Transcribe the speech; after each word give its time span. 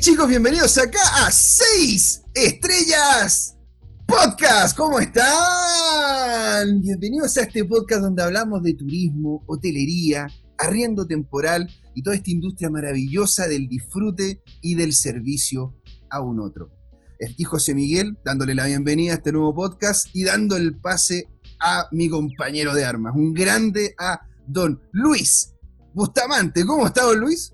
Chicos, 0.00 0.28
bienvenidos 0.28 0.78
acá 0.78 1.00
a 1.26 1.30
6 1.30 2.22
Estrellas 2.32 3.56
Podcast. 4.06 4.76
¿Cómo 4.76 5.00
están? 5.00 6.80
Bienvenidos 6.80 7.36
a 7.36 7.42
este 7.42 7.64
podcast 7.64 8.02
donde 8.02 8.22
hablamos 8.22 8.62
de 8.62 8.74
turismo, 8.74 9.42
hotelería, 9.46 10.28
arriendo 10.56 11.04
temporal 11.04 11.68
y 11.94 12.02
toda 12.02 12.14
esta 12.14 12.30
industria 12.30 12.70
maravillosa 12.70 13.48
del 13.48 13.66
disfrute 13.66 14.40
y 14.62 14.76
del 14.76 14.92
servicio 14.92 15.74
a 16.10 16.20
un 16.20 16.38
otro. 16.38 16.70
Estoy 17.18 17.44
José 17.44 17.74
Miguel 17.74 18.16
dándole 18.24 18.54
la 18.54 18.66
bienvenida 18.66 19.12
a 19.12 19.16
este 19.16 19.32
nuevo 19.32 19.52
podcast 19.52 20.14
y 20.14 20.22
dando 20.22 20.56
el 20.56 20.78
pase 20.78 21.26
a 21.58 21.88
mi 21.90 22.08
compañero 22.08 22.72
de 22.72 22.84
armas, 22.84 23.14
un 23.16 23.34
grande 23.34 23.96
a 23.98 24.20
don 24.46 24.80
Luis 24.92 25.54
Bustamante. 25.92 26.64
¿Cómo 26.64 26.86
está 26.86 27.02
don 27.02 27.18
Luis? 27.18 27.52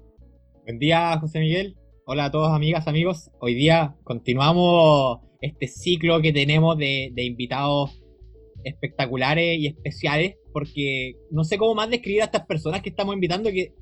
Buen 0.64 0.78
día, 0.78 1.18
José 1.18 1.38
Miguel. 1.38 1.74
Hola 2.06 2.26
a 2.26 2.30
todos, 2.30 2.52
amigas, 2.52 2.86
amigos. 2.86 3.30
Hoy 3.40 3.54
día 3.54 3.96
continuamos 4.04 5.20
este 5.40 5.68
ciclo 5.68 6.20
que 6.20 6.34
tenemos 6.34 6.76
de, 6.76 7.10
invitados 7.16 7.98
espectaculares 8.62 9.58
y 9.58 9.68
especiales, 9.68 10.36
porque 10.52 11.14
no 11.30 11.44
sé 11.44 11.56
cómo 11.56 11.74
más 11.74 11.88
describir 11.88 12.20
a 12.20 12.26
estas 12.26 12.44
personas 12.44 12.82
que 12.82 12.90
estamos 12.90 13.14
invitando 13.14 13.50
que 13.50 13.72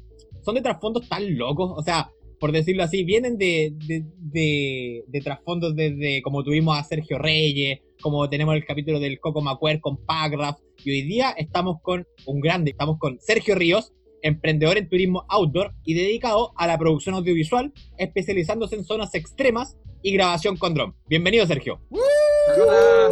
son 0.44 0.54
de 0.54 0.60
trasfondos 0.60 1.08
tan 1.08 1.36
locos. 1.36 1.72
O 1.74 1.82
sea, 1.82 2.12
por 2.38 2.52
decirlo 2.52 2.84
así, 2.84 3.02
vienen 3.02 3.38
de, 3.38 3.74
de, 3.76 5.20
trasfondos 5.24 5.74
desde 5.74 6.22
como 6.22 6.44
tuvimos 6.44 6.78
a 6.78 6.84
Sergio 6.84 7.18
Reyes, 7.18 7.80
como 8.00 8.30
tenemos 8.30 8.54
el 8.54 8.64
capítulo 8.64 9.00
del 9.00 9.18
Coco 9.18 9.40
Macuer 9.40 9.80
con 9.80 9.96
Pagraf, 9.96 10.60
y 10.84 10.92
hoy 10.92 11.02
día 11.02 11.30
estamos 11.36 11.78
con 11.82 12.06
un 12.26 12.40
grande, 12.40 12.70
estamos 12.70 12.98
con 13.00 13.18
Sergio 13.18 13.56
Ríos, 13.56 13.92
emprendedor 14.22 14.78
en 14.78 14.88
turismo 14.88 15.24
outdoor 15.28 15.74
y 15.84 15.94
dedicado 15.94 16.52
a 16.56 16.66
la 16.66 16.78
producción 16.78 17.14
audiovisual, 17.16 17.72
especializándose 17.98 18.76
en 18.76 18.84
zonas 18.84 19.14
extremas 19.14 19.76
y 20.02 20.12
grabación 20.12 20.56
con 20.56 20.74
dron. 20.74 20.94
Bienvenido, 21.08 21.46
Sergio. 21.46 21.80
Hola. 21.90 23.10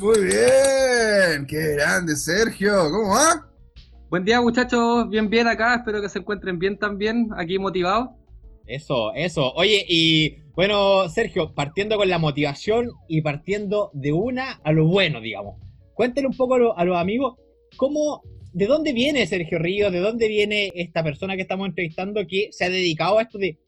muy 0.00 0.20
bien. 0.24 1.46
Qué 1.46 1.74
grande, 1.74 2.16
Sergio. 2.16 2.72
¿Cómo 2.90 3.14
va? 3.14 3.48
Buen 4.08 4.24
día, 4.24 4.40
muchachos. 4.40 5.08
Bien, 5.08 5.28
bien 5.28 5.48
acá. 5.48 5.76
Espero 5.76 6.00
que 6.00 6.08
se 6.08 6.20
encuentren 6.20 6.58
bien 6.58 6.78
también, 6.78 7.28
aquí 7.36 7.58
motivados. 7.58 8.10
Eso, 8.66 9.12
eso. 9.14 9.52
Oye, 9.54 9.84
y 9.88 10.38
bueno, 10.54 11.08
Sergio, 11.08 11.54
partiendo 11.54 11.96
con 11.96 12.08
la 12.08 12.18
motivación 12.18 12.90
y 13.08 13.22
partiendo 13.22 13.90
de 13.94 14.12
una 14.12 14.60
a 14.64 14.72
lo 14.72 14.86
bueno, 14.86 15.20
digamos. 15.20 15.56
Cuéntale 15.94 16.26
un 16.26 16.36
poco 16.36 16.54
a, 16.54 16.80
a 16.80 16.84
los 16.84 16.96
amigos 16.96 17.36
cómo 17.76 18.22
¿de 18.56 18.66
dónde 18.66 18.94
viene 18.94 19.26
Sergio 19.26 19.58
Ríos? 19.58 19.92
¿De 19.92 19.98
dónde 19.98 20.28
viene 20.28 20.72
esta 20.74 21.04
persona 21.04 21.36
que 21.36 21.42
estamos 21.42 21.68
entrevistando 21.68 22.26
que 22.26 22.48
se 22.52 22.64
ha 22.64 22.70
dedicado 22.70 23.18
a 23.18 23.22
esto 23.22 23.36
de 23.36 23.58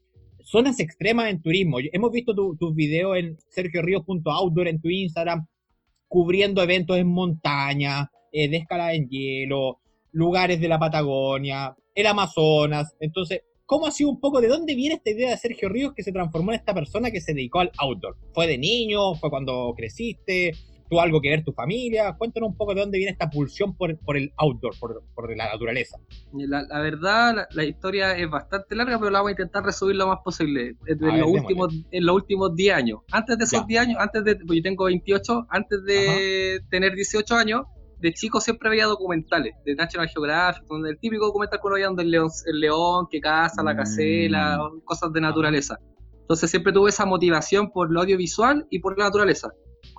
zonas 0.41 0.79
extremas 0.79 1.29
en 1.29 1.43
turismo? 1.43 1.77
Hemos 1.93 2.11
visto 2.11 2.33
tus 2.33 2.73
videos 2.73 3.15
en 3.17 3.37
sergioríos.outdoor 3.49 4.67
en 4.67 4.81
tu 4.81 4.89
Instagram, 4.89 5.45
cubriendo 6.07 6.63
eventos 6.63 6.97
en 6.97 7.05
montaña, 7.05 8.09
eh, 8.31 8.49
de 8.49 8.57
escalada 8.57 8.95
en 8.95 9.07
hielo, 9.07 9.79
lugares 10.11 10.59
de 10.59 10.67
la 10.67 10.79
Patagonia, 10.79 11.75
el 11.93 12.07
Amazonas. 12.07 12.95
Entonces, 12.99 13.43
¿cómo 13.67 13.85
ha 13.85 13.91
sido 13.91 14.09
un 14.09 14.19
poco 14.19 14.41
de 14.41 14.47
dónde 14.47 14.73
viene 14.73 14.95
esta 14.95 15.11
idea 15.11 15.29
de 15.29 15.37
Sergio 15.37 15.69
Ríos 15.69 15.93
que 15.93 16.01
se 16.01 16.11
transformó 16.11 16.51
en 16.51 16.57
esta 16.57 16.73
persona 16.73 17.11
que 17.11 17.21
se 17.21 17.35
dedicó 17.35 17.59
al 17.59 17.71
outdoor? 17.77 18.17
¿Fue 18.33 18.47
de 18.47 18.57
niño? 18.57 19.13
¿Fue 19.13 19.29
cuando 19.29 19.71
creciste? 19.77 20.53
¿Tuvo 20.89 21.01
algo 21.01 21.21
que 21.21 21.29
ver 21.29 21.43
tu 21.43 21.51
familia? 21.51 22.15
Cuéntanos 22.17 22.49
un 22.49 22.57
poco 22.57 22.73
de 22.73 22.81
dónde 22.81 22.97
viene 22.97 23.11
esta 23.11 23.29
pulsión 23.29 23.75
por, 23.75 23.91
el 23.91 24.33
outdoor, 24.37 24.73
por, 24.79 25.37
la 25.37 25.51
naturaleza. 25.51 25.97
La, 26.33 26.79
verdad, 26.79 27.47
la, 27.51 27.63
historia 27.63 28.17
es 28.17 28.29
bastante 28.29 28.75
larga, 28.75 28.97
pero 28.97 29.11
la 29.11 29.21
voy 29.21 29.29
a 29.29 29.33
intentar 29.33 29.63
resumir 29.63 29.97
lo 29.97 30.07
más 30.07 30.19
posible. 30.23 30.75
En, 30.87 31.19
los, 31.19 31.27
últimos, 31.27 31.73
en 31.91 32.05
los 32.05 32.15
últimos 32.15 32.55
10 32.55 32.75
años. 32.75 32.99
Antes 33.11 33.37
de 33.37 33.43
esos 33.43 33.67
10 33.67 33.81
años, 33.81 33.97
antes 33.99 34.23
de, 34.23 34.35
pues 34.37 34.57
yo 34.57 34.63
tengo 34.63 34.85
28, 34.85 35.47
antes 35.49 35.83
de 35.83 36.61
tener 36.71 36.95
18 36.95 37.35
años, 37.35 37.61
de 37.99 38.13
chico 38.13 38.39
siempre 38.39 38.69
veía 38.69 38.85
documentales 38.85 39.55
de 39.65 39.75
National 39.75 40.07
Geographic, 40.09 40.63
donde 40.65 40.91
el 40.91 40.99
típico 40.99 41.25
documental 41.25 41.59
que 41.59 41.67
uno 41.67 41.75
veía 41.75 41.87
donde 41.87 42.03
el 42.03 42.11
león, 42.11 42.29
el 42.45 42.59
león 42.59 43.07
que 43.11 43.19
caza, 43.19 43.61
la 43.61 43.75
casela, 43.75 44.57
mm. 44.57 44.81
cosas 44.81 45.11
de 45.11 45.21
naturaleza. 45.21 45.77
Entonces 46.21 46.49
siempre 46.49 46.71
tuve 46.71 46.89
esa 46.89 47.05
motivación 47.05 47.71
por 47.71 47.91
lo 47.91 48.01
audiovisual 48.01 48.65
y 48.69 48.79
por 48.79 48.97
la 48.97 49.05
naturaleza. 49.05 49.49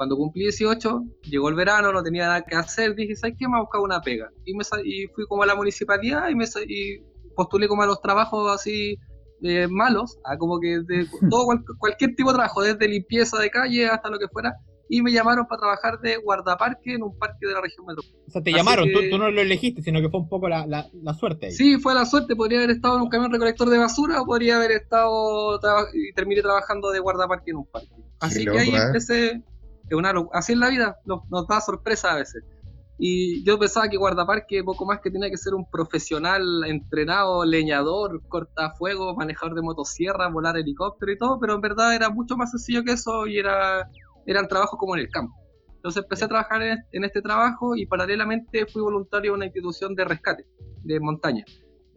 Cuando 0.01 0.17
cumplí 0.17 0.45
18, 0.45 1.05
llegó 1.25 1.51
el 1.51 1.55
verano, 1.57 1.93
no 1.93 2.03
tenía 2.03 2.27
nada 2.27 2.41
que 2.41 2.57
hacer, 2.57 2.95
dije, 2.95 3.15
¿sabes 3.15 3.37
qué? 3.39 3.47
Me 3.47 3.59
a 3.59 3.61
buscar 3.61 3.83
una 3.83 4.01
pega. 4.01 4.31
Y, 4.47 4.55
me, 4.55 4.65
y 4.83 5.07
fui 5.09 5.27
como 5.27 5.43
a 5.43 5.47
la 5.47 5.55
municipalidad 5.55 6.31
y, 6.31 6.35
me, 6.35 6.47
y 6.67 7.01
postulé 7.37 7.69
como 7.69 7.83
a 7.83 7.87
los 7.87 8.01
trabajos 8.01 8.51
así 8.51 8.97
eh, 9.43 9.69
malos, 9.69 10.17
a 10.25 10.39
como 10.39 10.59
que 10.59 10.81
de 10.87 11.07
todo 11.31 11.49
cualquier 11.79 12.15
tipo 12.15 12.31
de 12.31 12.37
trabajo, 12.37 12.63
desde 12.63 12.89
limpieza 12.89 13.39
de 13.39 13.51
calle 13.51 13.89
hasta 13.89 14.09
lo 14.09 14.19
que 14.19 14.29
fuera, 14.29 14.55
y 14.89 15.03
me 15.03 15.13
llamaron 15.13 15.45
para 15.47 15.61
trabajar 15.61 16.01
de 16.01 16.17
guardaparque 16.17 16.95
en 16.95 17.03
un 17.03 17.19
parque 17.19 17.47
de 17.47 17.53
la 17.53 17.61
región 17.61 17.85
metropolitana. 17.85 18.25
O 18.27 18.31
sea, 18.31 18.43
te 18.43 18.53
llamaron, 18.53 18.89
tú, 18.91 19.19
no 19.19 19.31
lo 19.31 19.43
elegiste, 19.43 19.83
sino 19.83 20.01
que 20.01 20.09
fue 20.09 20.21
un 20.21 20.31
poco 20.31 20.49
la, 20.49 20.67
la, 20.67 21.15
suerte. 21.15 21.49
Ahí. 21.49 21.53
Sí, 21.53 21.79
fue 21.79 21.93
la 21.93 22.07
suerte, 22.07 22.35
podría 22.35 22.61
haber 22.61 22.71
estado 22.71 22.97
en 22.97 23.03
un 23.03 23.11
camión 23.11 23.31
recolector 23.31 23.69
de 23.69 23.77
basura 23.77 24.23
o 24.23 24.25
podría 24.25 24.57
haber 24.57 24.71
estado 24.71 25.61
y 25.93 26.15
terminé 26.15 26.41
trabajando 26.41 26.91
de 26.91 27.01
guardaparque 27.01 27.51
en 27.51 27.59
un 27.59 27.67
parque. 27.67 27.91
Así 28.19 28.47
que 28.47 28.59
ahí 28.59 28.71
¿eh? 28.71 28.83
empecé, 28.87 29.43
una, 29.97 30.13
así 30.33 30.53
es 30.53 30.59
la 30.59 30.69
vida, 30.69 30.97
nos, 31.05 31.23
da 31.49 31.61
sorpresa 31.61 32.13
a 32.13 32.17
veces. 32.17 32.45
Y 32.99 33.43
yo 33.45 33.59
pensaba 33.59 33.89
que 33.89 33.97
guardaparque 33.97 34.63
poco 34.63 34.85
más 34.85 35.01
que 35.01 35.11
tenía 35.11 35.31
que 35.31 35.39
ser 35.39 35.55
un 35.55 35.69
profesional 35.71 36.43
entrenado, 36.67 37.45
leñador, 37.47 38.21
cortafuego, 38.29 39.17
manejador 39.17 39.55
de 39.55 39.63
motosierra, 39.63 40.29
volar 40.29 40.59
helicóptero 40.59 41.13
y 41.13 41.19
todo, 41.19 41.41
pero 41.41 41.55
en 41.55 41.63
verdad 41.63 41.95
era 41.95 42.11
mucho 42.11 42.37
más 42.37 42.51
sencillo 42.51 42.85
que 42.85 42.93
eso 42.93 43.27
y 43.27 43.39
era, 43.39 43.89
eran 44.27 44.49
trabajos 44.49 44.79
como 44.79 44.95
en 44.97 45.01
el 45.01 45.09
campo. 45.09 45.35
Entonces 45.77 46.03
empecé 46.03 46.27
a 46.27 46.29
trabajar 46.29 46.61
en, 46.63 47.05
este 47.05 47.23
trabajo 47.23 47.75
y 47.75 47.87
paralelamente 47.87 48.67
fui 48.67 48.83
voluntario 48.83 49.31
en 49.31 49.37
una 49.37 49.47
institución 49.47 49.95
de 49.95 50.05
rescate 50.05 50.45
de 50.83 51.01
montaña. 51.01 51.43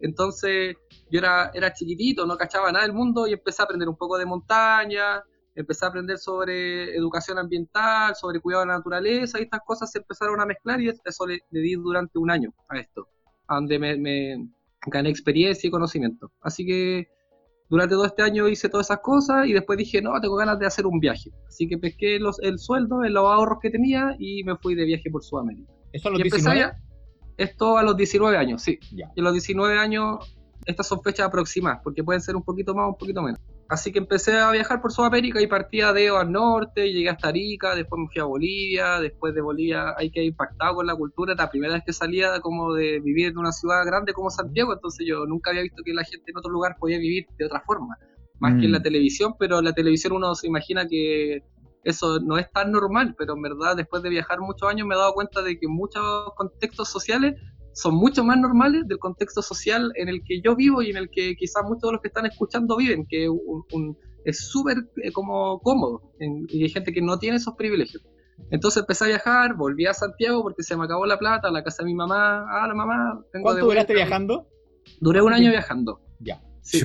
Entonces 0.00 0.76
yo 1.10 1.18
era, 1.18 1.50
era 1.52 1.70
chiquitito, 1.74 2.24
no 2.24 2.38
cachaba 2.38 2.72
nada 2.72 2.86
del 2.86 2.94
mundo 2.94 3.26
y 3.26 3.34
empecé 3.34 3.60
a 3.60 3.66
aprender 3.66 3.90
un 3.90 3.96
poco 3.96 4.16
de 4.16 4.24
montaña, 4.24 5.22
empecé 5.54 5.84
a 5.84 5.88
aprender 5.88 6.18
sobre 6.18 6.96
educación 6.96 7.38
ambiental, 7.38 8.14
sobre 8.16 8.40
cuidado 8.40 8.62
de 8.64 8.68
la 8.68 8.78
naturaleza 8.78 9.38
y 9.38 9.44
estas 9.44 9.60
cosas 9.64 9.90
se 9.90 9.98
empezaron 9.98 10.40
a 10.40 10.46
mezclar 10.46 10.80
y 10.80 10.88
eso 10.88 11.26
le, 11.26 11.40
di 11.50 11.74
durante 11.74 12.18
un 12.18 12.30
año 12.30 12.52
a 12.68 12.78
esto, 12.78 13.08
donde 13.48 13.78
me, 13.78 14.48
gané 14.86 15.08
experiencia 15.08 15.68
y 15.68 15.70
conocimiento. 15.70 16.30
Así 16.40 16.66
que 16.66 17.08
durante 17.68 17.94
todo 17.94 18.04
este 18.04 18.22
año 18.22 18.48
hice 18.48 18.68
todas 18.68 18.88
esas 18.88 19.00
cosas 19.00 19.46
y 19.46 19.52
después 19.52 19.78
dije, 19.78 20.02
no, 20.02 20.20
tengo 20.20 20.36
ganas 20.36 20.58
de 20.58 20.66
hacer 20.66 20.86
un 20.86 21.00
viaje. 21.00 21.30
Así 21.48 21.68
que 21.68 21.78
pesqué 21.78 22.18
los, 22.18 22.38
el 22.40 22.58
sueldo, 22.58 23.02
los 23.02 23.24
ahorros 23.24 23.58
que 23.62 23.70
tenía 23.70 24.14
y 24.18 24.44
me 24.44 24.56
fui 24.56 24.74
de 24.74 24.84
viaje 24.84 25.10
por 25.10 25.22
Sudamérica. 25.22 25.72
¿Eso 25.92 26.08
a 26.08 26.12
los 26.12 26.22
19? 26.22 26.72
esto 27.36 27.78
a 27.78 27.82
los 27.82 27.96
19 27.96 28.36
años, 28.36 28.62
sí. 28.62 28.78
Y 28.90 29.02
a 29.02 29.22
los 29.22 29.32
19 29.32 29.78
años, 29.78 30.36
estas 30.66 30.86
son 30.86 31.02
fechas 31.02 31.26
aproximadas, 31.26 31.80
porque 31.82 32.04
pueden 32.04 32.20
ser 32.20 32.36
un 32.36 32.42
poquito 32.42 32.74
más 32.74 32.86
o 32.86 32.88
un 32.90 32.96
poquito 32.96 33.22
menos. 33.22 33.40
Así 33.68 33.92
que 33.92 33.98
empecé 33.98 34.38
a 34.38 34.50
viajar 34.50 34.82
por 34.82 34.92
Sudamérica 34.92 35.40
y 35.40 35.46
partía 35.46 35.92
de 35.92 36.08
al 36.08 36.30
norte, 36.30 36.92
llegué 36.92 37.08
hasta 37.08 37.28
Arica, 37.28 37.74
después 37.74 37.98
me 37.98 38.08
fui 38.08 38.20
a 38.20 38.24
Bolivia, 38.24 39.00
después 39.00 39.34
de 39.34 39.40
Bolivia 39.40 39.94
hay 39.96 40.10
que 40.10 40.22
impactado 40.22 40.76
con 40.76 40.86
la 40.86 40.94
cultura, 40.94 41.34
la 41.34 41.48
primera 41.50 41.74
vez 41.74 41.82
que 41.84 41.92
salía 41.92 42.40
como 42.40 42.74
de 42.74 43.00
vivir 43.00 43.28
en 43.28 43.38
una 43.38 43.52
ciudad 43.52 43.84
grande 43.86 44.12
como 44.12 44.28
Santiago, 44.28 44.74
entonces 44.74 45.06
yo 45.08 45.24
nunca 45.26 45.50
había 45.50 45.62
visto 45.62 45.82
que 45.82 45.94
la 45.94 46.04
gente 46.04 46.30
en 46.30 46.36
otro 46.36 46.50
lugar 46.50 46.76
podía 46.78 46.98
vivir 46.98 47.26
de 47.38 47.46
otra 47.46 47.62
forma, 47.66 47.96
más 48.38 48.60
que 48.60 48.66
en 48.66 48.72
la 48.72 48.80
mm. 48.80 48.82
televisión, 48.82 49.34
pero 49.38 49.60
en 49.60 49.64
la 49.64 49.72
televisión 49.72 50.12
uno 50.12 50.34
se 50.34 50.46
imagina 50.46 50.86
que 50.86 51.42
eso 51.84 52.20
no 52.20 52.36
es 52.38 52.50
tan 52.50 52.70
normal, 52.70 53.14
pero 53.16 53.34
en 53.34 53.42
verdad 53.42 53.76
después 53.76 54.02
de 54.02 54.10
viajar 54.10 54.40
muchos 54.40 54.68
años 54.68 54.86
me 54.86 54.94
he 54.94 54.98
dado 54.98 55.14
cuenta 55.14 55.42
de 55.42 55.58
que 55.58 55.66
en 55.66 55.72
muchos 55.72 56.02
contextos 56.36 56.88
sociales 56.88 57.34
son 57.74 57.94
mucho 57.96 58.24
más 58.24 58.38
normales 58.38 58.86
del 58.86 58.98
contexto 58.98 59.42
social 59.42 59.92
en 59.96 60.08
el 60.08 60.22
que 60.24 60.40
yo 60.40 60.56
vivo 60.56 60.82
y 60.82 60.90
en 60.90 60.96
el 60.96 61.10
que 61.10 61.34
quizás 61.36 61.64
muchos 61.64 61.88
de 61.88 61.92
los 61.92 62.00
que 62.00 62.08
están 62.08 62.26
escuchando 62.26 62.76
viven, 62.76 63.06
que 63.06 63.28
es 64.24 64.38
súper 64.38 64.78
eh, 65.02 65.12
como 65.12 65.60
cómodo 65.60 66.12
y 66.18 66.62
hay 66.62 66.70
gente 66.70 66.92
que 66.92 67.02
no 67.02 67.18
tiene 67.18 67.36
esos 67.36 67.54
privilegios. 67.54 68.02
Entonces 68.50 68.80
empecé 68.80 69.04
a 69.04 69.08
viajar, 69.08 69.54
volví 69.54 69.86
a 69.86 69.94
Santiago 69.94 70.42
porque 70.42 70.62
se 70.62 70.76
me 70.76 70.84
acabó 70.84 71.06
la 71.06 71.18
plata, 71.18 71.48
a 71.48 71.52
la 71.52 71.62
casa 71.62 71.82
de 71.82 71.86
mi 71.86 71.94
mamá, 71.94 72.46
ah, 72.48 72.66
la 72.66 72.74
mamá. 72.74 73.24
¿Cuánto 73.42 73.64
duraste 73.64 73.94
viajando? 73.94 74.48
Duré 75.00 75.22
un 75.22 75.32
año 75.32 75.50
viajando. 75.50 76.00
Ya. 76.20 76.40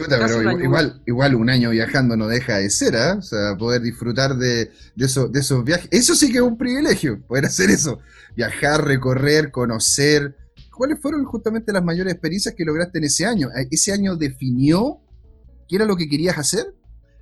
pero 0.10 0.60
igual, 0.60 1.02
igual 1.06 1.36
un 1.36 1.50
año 1.50 1.70
viajando 1.72 2.16
no 2.18 2.28
deja 2.28 2.58
de 2.58 2.70
ser, 2.70 2.96
¿eh? 2.96 3.12
O 3.18 3.22
sea, 3.22 3.56
poder 3.58 3.82
disfrutar 3.82 4.36
de, 4.36 4.72
de, 4.96 5.06
eso, 5.06 5.28
de 5.28 5.40
esos 5.40 5.64
viajes. 5.64 5.88
Eso 5.92 6.16
sí 6.16 6.32
que 6.32 6.38
es 6.38 6.44
un 6.44 6.58
privilegio, 6.58 7.22
poder 7.28 7.46
hacer 7.46 7.70
eso. 7.70 8.00
Viajar, 8.36 8.86
recorrer, 8.86 9.52
conocer, 9.52 10.36
¿cuáles 10.80 11.02
fueron 11.02 11.26
justamente 11.26 11.74
las 11.74 11.84
mayores 11.84 12.14
experiencias 12.14 12.56
que 12.56 12.64
lograste 12.64 13.00
en 13.00 13.04
ese 13.04 13.26
año? 13.26 13.50
Eh, 13.50 13.68
¿Ese 13.70 13.92
año 13.92 14.16
definió 14.16 15.02
qué 15.68 15.76
era 15.76 15.84
lo 15.84 15.98
que 15.98 16.08
querías 16.08 16.38
hacer? 16.38 16.74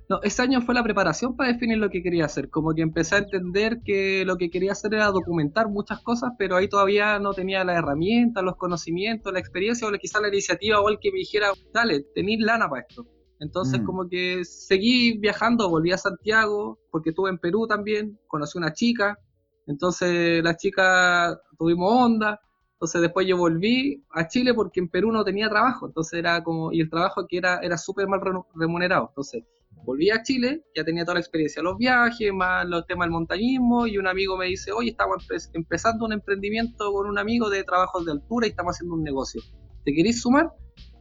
No, 0.08 0.22
ese 0.22 0.42
año 0.42 0.60
fue 0.62 0.76
la 0.76 0.84
preparación 0.84 1.36
para 1.36 1.52
definir 1.52 1.76
lo 1.78 1.90
que 1.90 2.00
quería 2.00 2.26
hacer. 2.26 2.50
Como 2.50 2.72
que 2.72 2.82
empecé 2.82 3.16
a 3.16 3.18
entender 3.18 3.80
que 3.84 4.24
lo 4.24 4.36
que 4.36 4.48
quería 4.48 4.72
hacer 4.72 4.94
era 4.94 5.08
documentar 5.08 5.68
muchas 5.68 6.00
cosas, 6.02 6.30
pero 6.38 6.54
ahí 6.54 6.68
todavía 6.68 7.18
no 7.18 7.34
tenía 7.34 7.64
la 7.64 7.74
herramienta, 7.74 8.42
los 8.42 8.54
conocimientos, 8.54 9.32
la 9.32 9.40
experiencia 9.40 9.88
o 9.88 9.92
quizá 9.98 10.20
la 10.20 10.28
iniciativa 10.28 10.80
o 10.80 10.88
el 10.88 10.98
que 11.00 11.10
me 11.10 11.18
dijera, 11.18 11.48
dale, 11.74 12.04
tenés 12.14 12.38
lana 12.38 12.68
para 12.68 12.86
esto. 12.88 13.08
Entonces, 13.40 13.80
mm. 13.80 13.84
como 13.84 14.08
que 14.08 14.44
seguí 14.44 15.18
viajando, 15.18 15.68
volví 15.68 15.90
a 15.90 15.98
Santiago, 15.98 16.78
porque 16.92 17.10
estuve 17.10 17.30
en 17.30 17.38
Perú 17.38 17.66
también, 17.66 18.20
conocí 18.28 18.56
una 18.56 18.72
chica, 18.72 19.18
entonces 19.66 20.44
la 20.44 20.56
chica 20.56 21.36
tuvimos 21.58 21.92
onda, 21.92 22.40
entonces 22.78 23.00
después 23.00 23.26
yo 23.26 23.36
volví 23.36 24.04
a 24.12 24.28
Chile 24.28 24.54
porque 24.54 24.78
en 24.78 24.88
Perú 24.88 25.10
no 25.10 25.24
tenía 25.24 25.48
trabajo, 25.48 25.88
entonces 25.88 26.16
era 26.16 26.44
como, 26.44 26.72
y 26.72 26.80
el 26.80 26.88
trabajo 26.88 27.22
aquí 27.22 27.38
era, 27.38 27.58
era 27.60 27.76
súper 27.76 28.06
mal 28.06 28.20
remunerado, 28.54 29.08
entonces 29.08 29.42
volví 29.84 30.10
a 30.10 30.22
Chile, 30.22 30.62
ya 30.76 30.84
tenía 30.84 31.02
toda 31.02 31.14
la 31.14 31.20
experiencia 31.20 31.60
los 31.60 31.76
viajes, 31.76 32.32
más 32.32 32.68
los 32.68 32.86
temas 32.86 33.06
del 33.06 33.10
montañismo, 33.10 33.88
y 33.88 33.98
un 33.98 34.06
amigo 34.06 34.36
me 34.36 34.46
dice, 34.46 34.70
oye, 34.70 34.90
estamos 34.90 35.26
empezando 35.54 36.04
un 36.04 36.12
emprendimiento 36.12 36.92
con 36.92 37.08
un 37.08 37.18
amigo 37.18 37.50
de 37.50 37.64
trabajos 37.64 38.06
de 38.06 38.12
altura 38.12 38.46
y 38.46 38.50
estamos 38.50 38.76
haciendo 38.76 38.94
un 38.94 39.02
negocio, 39.02 39.42
¿te 39.84 39.92
querés 39.92 40.20
sumar? 40.22 40.52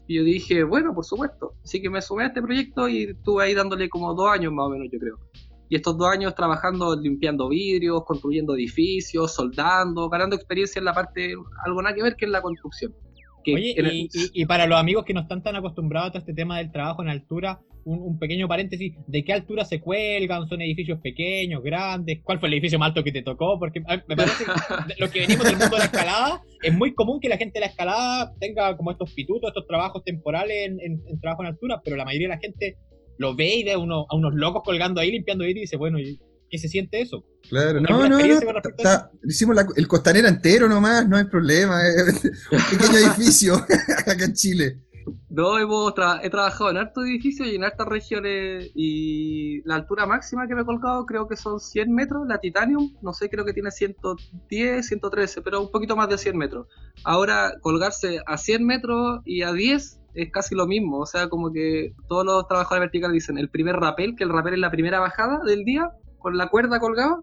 Y 0.07 0.15
yo 0.15 0.23
dije, 0.23 0.63
bueno, 0.63 0.95
por 0.95 1.05
supuesto. 1.05 1.53
Así 1.63 1.81
que 1.81 1.89
me 1.89 2.01
sumé 2.01 2.23
a 2.23 2.27
este 2.27 2.41
proyecto 2.41 2.87
y 2.87 3.03
estuve 3.03 3.43
ahí 3.43 3.53
dándole 3.53 3.87
como 3.87 4.15
dos 4.15 4.31
años 4.31 4.51
más 4.51 4.65
o 4.65 4.69
menos, 4.69 4.87
yo 4.91 4.97
creo. 4.97 5.19
Y 5.69 5.75
estos 5.75 5.97
dos 5.97 6.07
años 6.07 6.35
trabajando, 6.35 6.95
limpiando 6.95 7.49
vidrios, 7.49 8.03
construyendo 8.05 8.55
edificios, 8.55 9.33
soldando, 9.33 10.09
ganando 10.09 10.35
experiencia 10.35 10.79
en 10.79 10.85
la 10.85 10.93
parte, 10.93 11.33
algo 11.65 11.81
nada 11.81 11.95
que 11.95 12.03
ver 12.03 12.15
que 12.15 12.25
en 12.25 12.31
la 12.31 12.41
construcción. 12.41 12.93
Oye, 13.53 14.09
y, 14.33 14.45
para 14.45 14.67
los 14.67 14.77
amigos 14.77 15.05
que 15.05 15.13
no 15.13 15.21
están 15.21 15.41
tan 15.41 15.55
acostumbrados 15.55 16.15
a 16.15 16.17
este 16.17 16.33
tema 16.33 16.57
del 16.57 16.71
trabajo 16.71 17.01
en 17.01 17.09
altura, 17.09 17.61
un, 17.85 18.19
pequeño 18.19 18.49
paréntesis, 18.49 18.93
¿de 19.07 19.23
qué 19.23 19.31
altura 19.31 19.63
se 19.63 19.79
cuelgan? 19.79 20.47
¿Son 20.49 20.61
edificios 20.61 20.99
pequeños, 20.99 21.63
grandes? 21.63 22.19
¿Cuál 22.21 22.39
fue 22.39 22.49
el 22.49 22.55
edificio 22.55 22.77
más 22.77 22.89
alto 22.89 23.03
que 23.03 23.13
te 23.13 23.21
tocó? 23.21 23.57
Porque 23.57 23.79
me 23.79 24.15
parece 24.15 24.43
que 24.43 24.93
los 24.99 25.09
que 25.09 25.21
venimos 25.21 25.45
del 25.45 25.55
mundo 25.55 25.75
de 25.75 25.79
la 25.79 25.85
escalada, 25.85 26.41
es 26.61 26.73
muy 26.73 26.93
común 26.93 27.21
que 27.21 27.29
la 27.29 27.37
gente 27.37 27.59
de 27.59 27.61
la 27.61 27.67
escalada 27.67 28.33
tenga 28.39 28.75
como 28.75 28.91
estos 28.91 29.13
pitutos, 29.13 29.49
estos 29.49 29.65
trabajos 29.67 30.03
temporales 30.03 30.69
en, 30.79 31.19
trabajo 31.21 31.43
en 31.43 31.47
altura, 31.47 31.81
pero 31.83 31.95
la 31.95 32.03
mayoría 32.03 32.27
de 32.27 32.35
la 32.35 32.41
gente 32.41 32.77
lo 33.17 33.35
ve 33.35 33.55
y 33.55 33.63
ve 33.63 33.73
a 33.73 33.77
unos, 33.77 34.05
a 34.09 34.15
unos 34.15 34.33
locos 34.33 34.63
colgando 34.63 35.01
ahí, 35.01 35.11
limpiando 35.11 35.43
ahí 35.43 35.51
y 35.51 35.61
dice, 35.61 35.77
bueno, 35.77 35.97
¿qué 36.49 36.57
se 36.57 36.67
siente 36.67 37.01
eso? 37.01 37.23
Claro, 37.49 37.79
no, 37.81 38.07
no, 38.07 38.09
no, 38.09 39.09
hicimos 39.23 39.55
el 39.75 39.87
costanera 39.87 40.29
entero 40.29 40.67
nomás, 40.67 41.07
no 41.07 41.17
hay 41.17 41.25
problema, 41.25 41.79
un 42.51 42.77
pequeño 42.77 42.97
edificio 42.97 43.55
acá 43.97 44.25
en 44.25 44.33
Chile. 44.33 44.81
No, 45.29 45.57
hemos 45.57 45.93
he 46.21 46.29
trabajado 46.29 46.69
en 46.71 46.77
hartos 46.77 47.05
edificios 47.05 47.47
y 47.47 47.55
en 47.55 47.63
hartas 47.63 47.87
regiones 47.87 48.71
y 48.75 49.61
la 49.63 49.75
altura 49.75 50.05
máxima 50.05 50.47
que 50.47 50.55
me 50.55 50.61
he 50.61 50.65
colgado 50.65 51.05
creo 51.05 51.27
que 51.27 51.37
son 51.37 51.59
100 51.59 51.93
metros, 51.93 52.27
la 52.27 52.39
Titanium, 52.39 52.93
no 53.01 53.13
sé, 53.13 53.29
creo 53.29 53.45
que 53.45 53.53
tiene 53.53 53.71
110, 53.71 54.85
113, 54.85 55.41
pero 55.41 55.61
un 55.61 55.71
poquito 55.71 55.95
más 55.95 56.09
de 56.09 56.17
100 56.17 56.37
metros. 56.37 56.67
Ahora, 57.03 57.53
colgarse 57.61 58.19
a 58.25 58.37
100 58.37 58.65
metros 58.65 59.21
y 59.25 59.43
a 59.43 59.53
10 59.53 60.01
es 60.17 60.31
casi 60.31 60.55
lo 60.55 60.65
mismo, 60.65 60.99
o 60.99 61.05
sea, 61.05 61.29
como 61.29 61.51
que 61.51 61.93
todos 62.07 62.25
los 62.25 62.47
trabajadores 62.47 62.81
verticales 62.81 63.13
dicen 63.13 63.37
el 63.37 63.49
primer 63.49 63.75
rappel, 63.75 64.15
que 64.15 64.23
el 64.23 64.31
rappel 64.31 64.55
es 64.55 64.59
la 64.59 64.71
primera 64.71 64.99
bajada 64.99 65.39
del 65.45 65.63
día, 65.63 65.91
con 66.17 66.37
la 66.37 66.49
cuerda 66.49 66.79
colgada, 66.79 67.19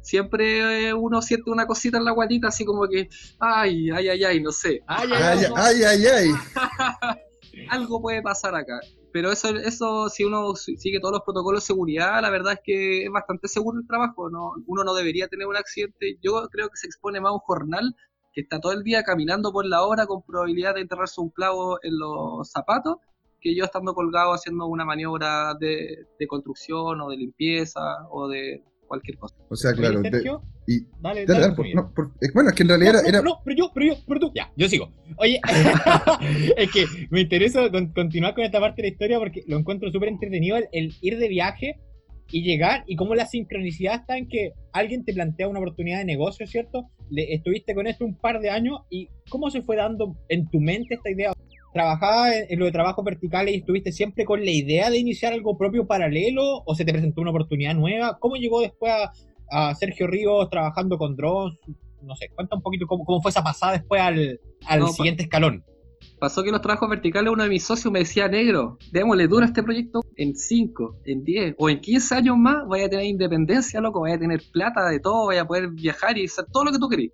siempre 0.00 0.94
uno 0.94 1.20
siente 1.20 1.50
una 1.50 1.66
cosita 1.66 1.98
en 1.98 2.06
la 2.06 2.12
guatita, 2.12 2.48
así 2.48 2.64
como 2.64 2.88
que, 2.88 3.08
ay, 3.38 3.90
ay, 3.90 4.08
ay, 4.08 4.24
ay, 4.24 4.42
no 4.42 4.50
sé. 4.50 4.80
Ay, 4.86 5.10
ay, 5.12 5.44
ay, 5.54 5.82
ay, 5.82 6.06
ay. 6.06 6.30
Algo 7.68 8.00
puede 8.00 8.22
pasar 8.22 8.54
acá. 8.54 8.80
Pero 9.12 9.32
eso, 9.32 9.48
eso, 9.48 10.08
si 10.08 10.24
uno 10.24 10.54
sigue 10.54 11.00
todos 11.00 11.12
los 11.12 11.22
protocolos 11.22 11.62
de 11.62 11.66
seguridad, 11.66 12.20
la 12.22 12.30
verdad 12.30 12.54
es 12.54 12.60
que 12.62 13.04
es 13.04 13.10
bastante 13.10 13.48
seguro 13.48 13.78
el 13.78 13.86
trabajo. 13.86 14.30
No, 14.30 14.52
uno 14.66 14.84
no 14.84 14.94
debería 14.94 15.28
tener 15.28 15.46
un 15.46 15.56
accidente. 15.56 16.18
Yo 16.22 16.46
creo 16.50 16.68
que 16.68 16.76
se 16.76 16.86
expone 16.86 17.20
más 17.20 17.30
a 17.30 17.34
un 17.34 17.40
jornal 17.40 17.94
que 18.38 18.42
está 18.42 18.60
todo 18.60 18.70
el 18.70 18.84
día 18.84 19.02
caminando 19.02 19.50
por 19.50 19.66
la 19.66 19.82
hora 19.82 20.06
con 20.06 20.22
probabilidad 20.22 20.76
de 20.76 20.82
enterrarse 20.82 21.20
un 21.20 21.30
clavo 21.30 21.80
en 21.82 21.98
los 21.98 22.48
zapatos 22.48 22.98
que 23.40 23.52
yo 23.52 23.64
estando 23.64 23.94
colgado 23.94 24.32
haciendo 24.32 24.66
una 24.66 24.84
maniobra 24.84 25.54
de, 25.58 26.06
construcción 26.28 27.00
o 27.00 27.10
de 27.10 27.16
limpieza 27.16 27.80
o 28.12 28.28
de 28.28 28.62
cualquier 28.86 29.18
cosa. 29.18 29.34
O 29.48 29.56
sea, 29.56 29.72
claro. 29.72 30.00
y, 30.68 30.86
dale, 31.00 31.26
dale, 31.26 31.52
bueno, 32.32 32.50
es 32.50 32.54
que 32.54 32.62
en 32.62 32.68
realidad 32.68 33.04
era, 33.04 33.22
no, 33.22 33.40
pero 33.44 33.56
yo, 33.56 33.70
pero 33.74 33.86
yo, 33.86 33.94
pero 34.06 34.20
tú. 34.20 34.32
Ya, 34.32 34.52
yo 34.56 34.68
sigo. 34.68 34.92
Oye, 35.16 35.40
es 36.56 36.70
que 36.70 36.86
me 37.10 37.22
interesa 37.22 37.68
continuar 37.92 38.36
con 38.36 38.44
esta 38.44 38.60
parte 38.60 38.82
de 38.82 38.88
la 38.88 38.92
historia 38.92 39.18
porque 39.18 39.42
lo 39.48 39.58
encuentro 39.58 39.90
súper 39.90 40.10
entretenido 40.10 40.58
el, 40.70 40.94
ir 41.00 41.18
de 41.18 41.26
viaje 41.26 41.80
y 42.30 42.42
llegar 42.42 42.84
y 42.86 42.96
cómo 42.96 43.14
la 43.14 43.26
sincronicidad 43.26 44.00
está 44.00 44.16
en 44.16 44.28
que 44.28 44.52
alguien 44.72 45.04
te 45.04 45.14
plantea 45.14 45.48
una 45.48 45.60
oportunidad 45.60 45.98
de 45.98 46.04
negocio, 46.04 46.46
¿cierto? 46.46 46.90
Le, 47.10 47.34
estuviste 47.34 47.74
con 47.74 47.86
esto 47.86 48.04
un 48.04 48.14
par 48.14 48.40
de 48.40 48.50
años 48.50 48.80
y 48.90 49.08
cómo 49.30 49.50
se 49.50 49.62
fue 49.62 49.76
dando 49.76 50.16
en 50.28 50.48
tu 50.48 50.60
mente 50.60 50.94
esta 50.94 51.10
idea 51.10 51.32
trabajabas 51.72 52.34
en, 52.48 52.58
lo 52.58 52.64
de 52.64 52.72
trabajos 52.72 53.04
verticales 53.04 53.54
y 53.54 53.58
estuviste 53.58 53.92
siempre 53.92 54.24
con 54.24 54.44
la 54.44 54.50
idea 54.50 54.90
de 54.90 54.98
iniciar 54.98 55.32
algo 55.32 55.56
propio 55.56 55.86
paralelo 55.86 56.62
o 56.64 56.74
se 56.74 56.84
te 56.84 56.92
presentó 56.92 57.20
una 57.20 57.30
oportunidad 57.30 57.74
nueva? 57.74 58.18
¿Cómo 58.18 58.36
llegó 58.36 58.60
después 58.60 58.92
a, 59.50 59.74
Sergio 59.74 60.06
Ríos 60.06 60.50
trabajando 60.50 60.98
con 60.98 61.16
drones? 61.16 61.58
No 62.02 62.14
sé, 62.16 62.28
cuenta 62.34 62.56
un 62.56 62.62
poquito 62.62 62.86
cómo, 62.86 63.20
fue 63.20 63.30
esa 63.30 63.42
pasada 63.42 63.72
después 63.72 64.00
al, 64.00 64.38
siguiente 64.92 65.22
escalón. 65.22 65.64
Pasó 66.18 66.42
que 66.42 66.50
los 66.50 66.60
trabajos 66.60 66.88
verticales, 66.88 67.32
uno 67.32 67.44
de 67.44 67.48
mis 67.48 67.64
socios 67.64 67.92
me 67.92 68.00
decía, 68.00 68.28
negro, 68.28 68.78
démosle 68.90 69.28
duro 69.28 69.44
a 69.44 69.46
este 69.46 69.62
proyecto 69.62 70.00
en 70.16 70.34
5, 70.34 71.02
en 71.04 71.24
10 71.24 71.54
o 71.58 71.70
en 71.70 71.80
15 71.80 72.14
años 72.16 72.36
más, 72.36 72.66
vaya 72.66 72.86
a 72.86 72.88
tener 72.88 73.06
independencia, 73.06 73.80
loco, 73.80 74.00
vaya 74.00 74.16
a 74.16 74.18
tener 74.18 74.42
plata 74.52 74.88
de 74.88 74.98
todo, 74.98 75.26
vaya 75.26 75.42
a 75.42 75.46
poder 75.46 75.68
viajar 75.68 76.18
y 76.18 76.24
hacer 76.24 76.46
todo 76.52 76.64
lo 76.64 76.72
que 76.72 76.78
tú 76.78 76.88
querés. 76.88 77.12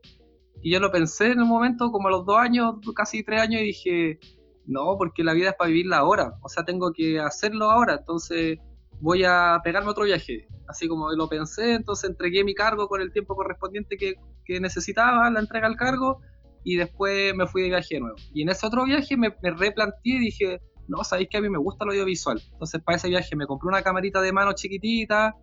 Y 0.63 0.73
yo 0.73 0.81
lo 0.81 0.91
pensé 0.91 1.33
en 1.33 1.43
un 1.43 1.49
momento, 1.49 1.93
como 1.93 2.09
a 2.09 2.11
los 2.11 2.25
dos 2.25 2.39
años, 2.39 2.77
casi 2.97 3.23
tres 3.23 3.43
años, 3.43 3.61
y 3.61 3.65
dije, 3.65 4.19
no, 4.67 4.97
porque 4.97 5.23
la 5.23 5.35
vida 5.35 5.51
es 5.51 5.57
para 5.57 5.69
vivirla 5.69 5.99
ahora. 5.99 6.35
O 6.43 6.49
sea, 6.49 6.65
tengo 6.65 6.93
que 6.93 7.21
hacerlo 7.21 7.71
ahora. 7.71 7.97
Entonces 7.97 8.59
voy 9.01 9.25
a 9.25 9.61
pegarme 9.63 9.91
otro 9.91 10.05
viaje. 10.05 10.49
Así 10.67 10.89
como 10.89 11.13
lo 11.13 11.29
pensé, 11.29 11.75
entonces 11.75 12.09
entregué 12.09 12.43
mi 12.45 12.55
cargo 12.55 12.89
con 12.89 13.01
el 13.01 13.13
tiempo 13.13 13.37
correspondiente 13.37 13.97
que, 13.97 14.15
necesitaba, 14.61 15.31
la 15.31 15.41
entrega 15.41 15.67
al 15.67 15.77
cargo, 15.77 16.21
y 16.65 16.77
después 16.77 17.35
me 17.35 17.47
fui 17.47 17.63
de 17.63 17.69
viaje 17.69 17.95
de 17.95 18.01
nuevo. 18.01 18.17
Y 18.33 18.43
en 18.43 18.49
ese 18.49 18.67
otro 18.67 18.85
viaje 18.85 19.17
me, 19.17 19.35
me 19.43 19.51
replanteé 19.51 20.17
y 20.17 20.19
dije, 20.19 20.61
no, 20.89 21.05
sabéis 21.05 21.29
que 21.31 21.37
a 21.37 21.41
mí 21.41 21.49
me 21.49 21.59
gusta 21.59 21.85
lo 21.85 21.93
audiovisual. 21.93 22.41
Entonces 22.53 22.83
para 22.83 22.97
ese 22.97 23.09
viaje 23.09 23.37
me 23.37 23.47
compré 23.47 23.69
una 23.69 23.83
camarita 23.83 24.21
de 24.21 24.33
mano 24.33 24.53
chiquitita, 24.55 25.35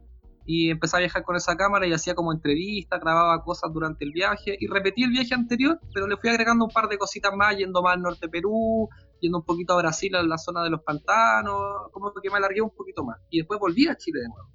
y 0.46 0.70
empecé 0.70 0.98
a 0.98 1.00
viajar 1.00 1.24
con 1.24 1.36
esa 1.36 1.56
cámara 1.56 1.88
y 1.88 1.94
hacía 1.94 2.16
como 2.16 2.34
entrevistas, 2.34 3.00
grababa 3.00 3.44
cosas 3.44 3.72
durante 3.74 4.06
el 4.06 4.12
viaje 4.12 4.58
y 4.60 4.68
repetí 4.68 5.04
el 5.04 5.12
viaje 5.12 5.34
anterior, 5.34 5.80
pero 5.94 6.08
le 6.08 6.18
fui 6.18 6.30
agregando 6.30 6.66
un 6.66 6.72
par 6.72 6.88
de 6.88 6.98
cositas 6.98 7.34
más, 7.36 7.56
yendo 7.58 7.82
más 7.82 7.96
al 7.96 8.02
norte 8.02 8.20
de 8.24 8.30
Perú, 8.30 8.90
yendo 9.20 9.40
un 9.40 9.46
poquito 9.46 9.74
a 9.74 9.78
Brasil, 9.78 10.16
a 10.16 10.24
la 10.24 10.38
zona 10.38 10.64
de 10.64 10.70
los 10.70 10.82
pantanos, 10.82 11.90
como 11.92 12.12
que 12.22 12.30
me 12.30 12.38
alargué 12.38 12.62
un 12.62 12.72
poquito 12.72 13.04
más. 13.04 13.18
Y 13.30 13.40
después 13.40 13.60
volví 13.60 13.88
a 13.88 13.96
Chile 13.96 14.22
de 14.22 14.28
nuevo. 14.28 14.50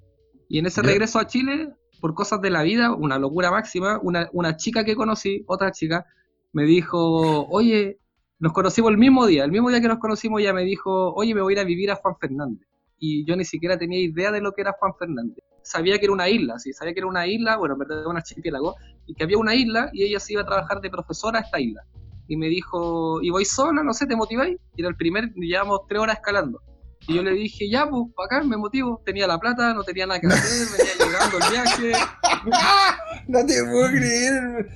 Y 0.49 0.59
en 0.59 0.65
ese 0.65 0.81
regreso 0.81 1.19
a 1.19 1.27
Chile, 1.27 1.73
por 1.99 2.13
cosas 2.13 2.41
de 2.41 2.49
la 2.49 2.63
vida, 2.63 2.93
una 2.93 3.17
locura 3.17 3.51
máxima, 3.51 3.99
una, 4.01 4.29
una 4.33 4.55
chica 4.55 4.83
que 4.83 4.95
conocí, 4.95 5.43
otra 5.47 5.71
chica, 5.71 6.05
me 6.53 6.63
dijo, 6.63 7.47
oye, 7.47 7.99
nos 8.39 8.53
conocimos 8.53 8.91
el 8.91 8.97
mismo 8.97 9.25
día, 9.25 9.43
el 9.43 9.51
mismo 9.51 9.69
día 9.69 9.81
que 9.81 9.87
nos 9.87 9.99
conocimos 9.99 10.41
ella 10.41 10.53
me 10.53 10.63
dijo, 10.63 11.13
oye, 11.13 11.33
me 11.33 11.41
voy 11.41 11.53
a 11.53 11.55
ir 11.55 11.59
a 11.59 11.63
vivir 11.63 11.91
a 11.91 11.95
Juan 11.95 12.15
Fernández. 12.19 12.67
Y 12.99 13.25
yo 13.25 13.35
ni 13.35 13.45
siquiera 13.45 13.77
tenía 13.77 13.99
idea 13.99 14.31
de 14.31 14.41
lo 14.41 14.53
que 14.53 14.61
era 14.61 14.75
Juan 14.79 14.93
Fernández 14.97 15.43
sabía 15.67 15.99
que 15.99 16.05
era 16.05 16.13
una 16.13 16.29
isla, 16.29 16.57
sí, 16.59 16.71
sabía 16.73 16.93
que 16.93 16.99
era 17.01 17.07
una 17.07 17.27
isla, 17.27 17.57
bueno, 17.57 17.75
en 17.75 17.79
verdad 17.79 17.99
era 17.99 18.09
un 18.09 18.17
archipiélago, 18.17 18.75
y 19.05 19.13
que 19.13 19.23
había 19.23 19.37
una 19.37 19.53
isla 19.53 19.89
y 19.93 20.03
ella 20.03 20.19
se 20.19 20.33
iba 20.33 20.41
a 20.41 20.45
trabajar 20.45 20.79
de 20.81 20.89
profesora 20.89 21.39
a 21.39 21.41
esta 21.41 21.59
isla. 21.59 21.81
Y 22.29 22.37
me 22.37 22.47
dijo, 22.47 23.21
¿y 23.21 23.29
voy 23.29 23.45
sola? 23.45 23.83
No 23.83 23.93
sé, 23.93 24.05
¿te 24.05 24.15
motiváis? 24.15 24.57
Y 24.75 24.81
era 24.81 24.89
el 24.89 24.95
primer, 24.95 25.33
llevamos 25.35 25.81
tres 25.87 26.01
horas 26.01 26.17
escalando. 26.17 26.61
Y 27.07 27.15
yo 27.15 27.23
le 27.23 27.31
dije, 27.31 27.69
ya, 27.69 27.89
pues, 27.89 28.03
acá 28.25 28.43
me 28.43 28.57
motivo. 28.57 29.01
Tenía 29.05 29.27
la 29.27 29.39
plata, 29.39 29.73
no 29.73 29.83
tenía 29.83 30.05
nada 30.05 30.19
que 30.19 30.27
hacer, 30.27 30.67
venía 30.77 30.93
llegando 31.05 31.37
el 31.37 31.51
viaje. 31.51 31.91
no 33.27 33.45
te 33.45 33.63
puedo 33.63 33.89
creer. 33.89 34.69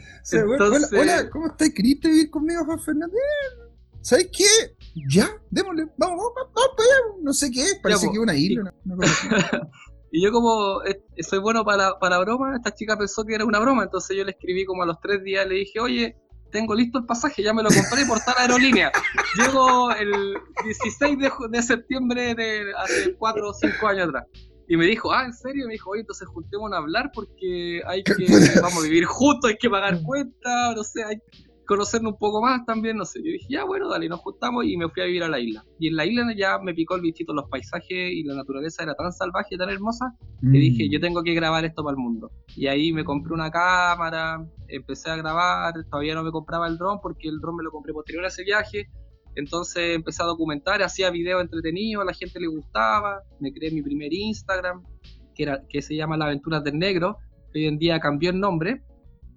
hola, 0.93 1.29
¿cómo 1.29 1.47
estás? 1.47 1.69
¿Querías 1.69 1.99
vivir 2.01 2.29
conmigo, 2.29 2.63
Juan 2.65 2.79
Fernández? 2.79 3.19
¿Sabes 4.01 4.29
qué? 4.35 4.75
Ya, 5.07 5.29
démosle, 5.49 5.85
vamos, 5.97 6.17
vamos, 6.17 6.33
vamos, 6.35 6.75
vamos, 6.77 7.23
no 7.23 7.33
sé 7.33 7.51
qué, 7.51 7.63
parece 7.83 8.07
que 8.07 8.13
es 8.13 8.19
una 8.19 8.35
isla. 8.35 8.73
Una, 8.85 9.05
Y 10.13 10.21
yo 10.21 10.31
como 10.33 10.83
eh, 10.83 11.01
soy 11.19 11.39
bueno 11.39 11.63
para, 11.63 11.97
para 11.97 12.19
broma, 12.19 12.57
esta 12.57 12.73
chica 12.73 12.97
pensó 12.97 13.23
que 13.23 13.35
era 13.35 13.45
una 13.45 13.59
broma, 13.59 13.83
entonces 13.83 14.17
yo 14.17 14.25
le 14.25 14.31
escribí 14.31 14.65
como 14.65 14.83
a 14.83 14.85
los 14.85 14.99
tres 14.99 15.23
días, 15.23 15.47
le 15.47 15.55
dije, 15.55 15.79
oye, 15.79 16.17
tengo 16.51 16.75
listo 16.75 16.99
el 16.99 17.05
pasaje, 17.05 17.43
ya 17.43 17.53
me 17.53 17.63
lo 17.63 17.69
compré 17.69 18.05
por 18.05 18.19
tal 18.19 18.35
aerolínea. 18.37 18.91
Llego 19.37 19.91
el 19.91 20.11
16 20.63 21.17
de, 21.17 21.31
de, 21.49 21.63
septiembre 21.63 22.35
de 22.35 22.71
hace 22.77 23.15
cuatro 23.15 23.49
o 23.49 23.53
cinco 23.53 23.87
años 23.87 24.09
atrás. 24.09 24.25
Y 24.67 24.77
me 24.77 24.85
dijo, 24.85 25.11
ah, 25.11 25.25
¿en 25.25 25.33
serio? 25.33 25.67
Me 25.67 25.73
dijo, 25.73 25.89
oye, 25.89 26.01
entonces 26.01 26.27
juntemos 26.27 26.71
a 26.71 26.77
hablar 26.77 27.11
porque 27.13 27.81
hay 27.87 28.03
que, 28.03 28.13
vamos 28.61 28.79
a 28.79 28.83
vivir 28.83 29.05
juntos, 29.05 29.49
hay 29.49 29.57
que 29.57 29.69
pagar 29.69 30.01
cuentas, 30.03 30.75
no 30.75 30.83
sé, 30.83 31.03
hay, 31.03 31.17
conocernos 31.65 32.13
un 32.13 32.19
poco 32.19 32.41
más 32.41 32.65
también, 32.65 32.97
no 32.97 33.05
sé. 33.05 33.19
Yo 33.19 33.31
dije, 33.31 33.47
ya 33.49 33.63
bueno, 33.63 33.89
dale, 33.89 34.09
nos 34.09 34.19
juntamos 34.19 34.65
y 34.65 34.77
me 34.77 34.89
fui 34.89 35.03
a 35.03 35.05
vivir 35.05 35.23
a 35.23 35.29
la 35.29 35.39
isla. 35.39 35.63
Y 35.79 35.87
en 35.87 35.95
la 35.95 36.05
isla 36.05 36.33
ya 36.35 36.59
me 36.59 36.73
picó 36.73 36.95
el 36.95 37.01
bichito, 37.01 37.33
los 37.33 37.49
paisajes 37.49 37.89
y 37.89 38.23
la 38.23 38.35
naturaleza 38.35 38.83
era 38.83 38.95
tan 38.95 39.11
salvaje, 39.11 39.57
tan 39.57 39.69
hermosa, 39.69 40.13
que 40.41 40.47
mm. 40.47 40.51
dije, 40.51 40.89
yo 40.89 40.99
tengo 40.99 41.23
que 41.23 41.33
grabar 41.33 41.65
esto 41.65 41.83
para 41.83 41.95
el 41.95 42.01
mundo. 42.01 42.31
Y 42.55 42.67
ahí 42.67 42.91
me 42.93 43.03
compré 43.03 43.33
una 43.33 43.51
cámara, 43.51 44.45
empecé 44.67 45.09
a 45.09 45.15
grabar, 45.15 45.73
todavía 45.89 46.15
no 46.15 46.23
me 46.23 46.31
compraba 46.31 46.67
el 46.67 46.77
dron 46.77 46.99
porque 47.01 47.29
el 47.29 47.39
dron 47.39 47.55
me 47.55 47.63
lo 47.63 47.71
compré 47.71 47.93
posterior 47.93 48.25
a 48.25 48.29
ese 48.29 48.43
viaje. 48.43 48.89
Entonces 49.35 49.95
empecé 49.95 50.23
a 50.23 50.25
documentar, 50.25 50.81
hacía 50.83 51.09
videos 51.09 51.41
entretenidos, 51.41 52.03
a 52.03 52.05
la 52.05 52.13
gente 52.13 52.39
le 52.39 52.47
gustaba, 52.47 53.21
me 53.39 53.53
creé 53.53 53.71
mi 53.71 53.81
primer 53.81 54.13
Instagram, 54.13 54.83
que, 55.33 55.43
era, 55.43 55.61
que 55.69 55.81
se 55.81 55.95
llama 55.95 56.17
La 56.17 56.25
Aventuras 56.25 56.63
del 56.63 56.77
Negro, 56.77 57.17
que 57.53 57.59
hoy 57.59 57.65
en 57.67 57.77
día 57.77 57.99
cambió 57.99 58.29
el 58.31 58.39
nombre, 58.39 58.81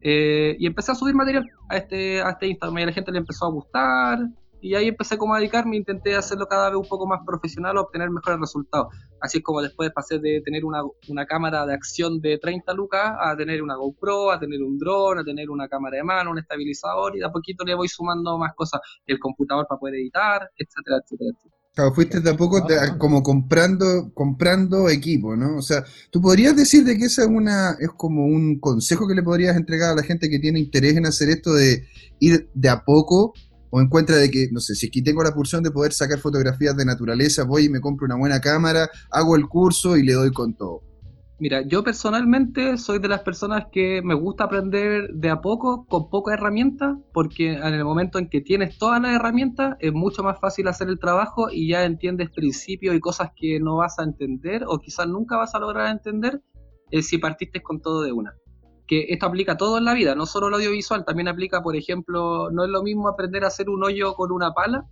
eh, 0.05 0.55
y 0.59 0.67
empecé 0.67 0.93
a 0.93 0.95
subir 0.95 1.15
material 1.15 1.51
a 1.69 1.79
este, 1.79 2.21
a 2.21 2.31
este 2.31 2.47
Instagram 2.47 2.79
y 2.79 2.83
a 2.83 2.87
la 2.87 2.93
gente 2.93 3.11
le 3.11 3.19
empezó 3.19 3.47
a 3.47 3.51
gustar, 3.51 4.19
y 4.65 4.75
ahí 4.75 4.89
empecé 4.89 5.19
como 5.19 5.35
a 5.35 5.39
dedicarme, 5.39 5.77
intenté 5.77 6.17
hacerlo 6.17 6.47
cada 6.47 6.71
vez 6.71 6.79
un 6.79 6.89
poco 6.89 7.07
más 7.07 7.21
profesional, 7.27 7.77
obtener 7.77 8.09
mejores 8.09 8.41
resultados. 8.41 8.95
Así 9.21 9.37
es 9.37 9.45
como 9.45 9.61
después 9.61 9.91
pasé 9.93 10.19
de 10.19 10.41
tener 10.41 10.65
una, 10.65 10.81
una 11.09 11.27
cámara 11.27 11.67
de 11.67 11.75
acción 11.75 12.19
de 12.23 12.39
30 12.39 12.73
lucas 12.73 13.15
a 13.21 13.37
tener 13.37 13.63
una 13.63 13.77
GoPro, 13.77 14.31
a 14.31 14.41
tener 14.41 14.63
un 14.63 14.79
dron, 14.79 15.19
a 15.19 15.23
tener 15.25 15.51
una 15.51 15.69
cámara 15.69 15.99
de 15.99 16.05
mano, 16.05 16.31
un 16.31 16.39
estabilizador 16.39 17.15
y 17.15 17.19
de 17.19 17.27
a 17.27 17.31
poquito 17.31 17.63
le 17.63 17.75
voy 17.75 17.89
sumando 17.89 18.39
más 18.39 18.55
cosas, 18.55 18.81
el 19.07 19.19
computador 19.19 19.67
para 19.69 19.79
poder 19.79 19.97
editar, 19.97 20.51
etcétera, 20.57 20.97
etcétera, 20.97 21.31
etcétera. 21.35 21.54
Claro, 21.75 21.93
fuiste 21.93 22.21
de 22.21 22.31
a 22.31 22.37
poco 22.37 22.65
como 22.99 23.21
comprando, 23.25 24.13
comprando 24.15 24.89
equipo, 24.89 25.35
¿no? 25.35 25.57
O 25.57 25.63
sea, 25.63 25.85
tú 26.11 26.21
podrías 26.21 26.55
decir 26.55 26.85
de 26.85 26.97
que 26.97 27.07
esa 27.07 27.23
es 27.23 27.29
una, 27.29 27.77
es 27.81 27.89
como 27.97 28.27
un 28.27 28.61
consejo 28.61 29.09
que 29.09 29.15
le 29.17 29.25
podrías 29.25 29.57
entregar 29.57 29.91
a 29.91 29.97
la 29.97 30.05
gente 30.05 30.31
que 30.31 30.39
tiene 30.39 30.61
interés 30.61 30.97
en 30.97 31.07
hacer 31.07 31.31
esto 31.31 31.53
de 31.53 31.85
ir 32.21 32.49
de 32.55 32.69
a 32.69 32.85
poco 32.85 33.35
o 33.71 33.81
encuentra 33.81 34.15
de 34.17 34.31
que, 34.31 34.49
no 34.53 34.61
sé, 34.61 34.77
si 34.77 34.87
aquí 34.87 35.03
tengo 35.03 35.25
la 35.25 35.35
pulsión 35.35 35.65
de 35.65 35.73
poder 35.73 35.93
sacar 35.93 36.21
fotografías 36.21 36.77
de 36.77 36.85
naturaleza, 36.85 37.43
voy 37.43 37.65
y 37.65 37.69
me 37.69 37.81
compro 37.81 38.07
una 38.07 38.15
buena 38.15 38.41
cámara, 38.41 38.89
hago 39.11 39.35
el 39.35 39.49
curso 39.49 39.97
y 39.97 40.05
le 40.05 40.13
doy 40.13 40.31
con 40.31 40.55
todo. 40.55 40.83
Mira, 41.41 41.63
yo 41.63 41.83
personalmente 41.83 42.79
soy 42.79 43.01
de 43.01 43.09
las 43.09 43.23
personas 43.23 43.67
que 43.73 44.01
me 44.03 44.15
gusta 44.15 44.45
aprender 44.45 45.09
de 45.13 45.31
a 45.31 45.41
poco, 45.41 45.85
con 45.87 46.09
pocas 46.09 46.35
herramientas, 46.35 46.97
porque 47.13 47.55
en 47.55 47.75
el 47.75 47.85
momento 47.85 48.21
en 48.21 48.29
que 48.29 48.41
tienes 48.41 48.79
todas 48.79 49.03
las 49.03 49.17
herramientas 49.17 49.77
es 49.81 49.93
mucho 49.93 50.23
más 50.23 50.39
fácil 50.39 50.69
hacer 50.69 50.89
el 50.89 51.01
trabajo 51.01 51.49
y 51.51 51.69
ya 51.71 51.85
entiendes 51.85 52.31
principios 52.31 52.95
y 52.95 53.01
cosas 53.01 53.31
que 53.35 53.59
no 53.59 53.79
vas 53.79 53.99
a 53.99 54.05
entender 54.05 54.63
o 54.69 54.79
quizás 54.79 55.09
nunca 55.09 55.37
vas 55.37 55.57
a 55.57 55.59
lograr 55.59 55.91
entender 55.91 56.41
eh, 56.93 57.03
si 57.03 57.19
partiste 57.19 57.63
con 57.63 57.81
todo 57.81 58.03
de 58.03 58.13
una. 58.13 58.35
Que 58.87 59.07
esto 59.09 59.27
aplica 59.27 59.57
todo 59.57 59.79
en 59.79 59.87
la 59.87 59.95
vida, 59.95 60.15
no 60.15 60.27
solo 60.27 60.47
el 60.47 60.55
audiovisual, 60.55 61.05
también 61.05 61.27
aplica, 61.27 61.63
por 61.63 61.75
ejemplo, 61.75 62.51
no 62.53 62.65
es 62.65 62.71
lo 62.71 62.85
mismo 62.85 63.09
aprender 63.09 63.43
a 63.43 63.49
hacer 63.49 63.69
un 63.69 63.83
hoyo 63.83 64.15
con 64.15 64.31
una 64.31 64.53
pala 64.53 64.85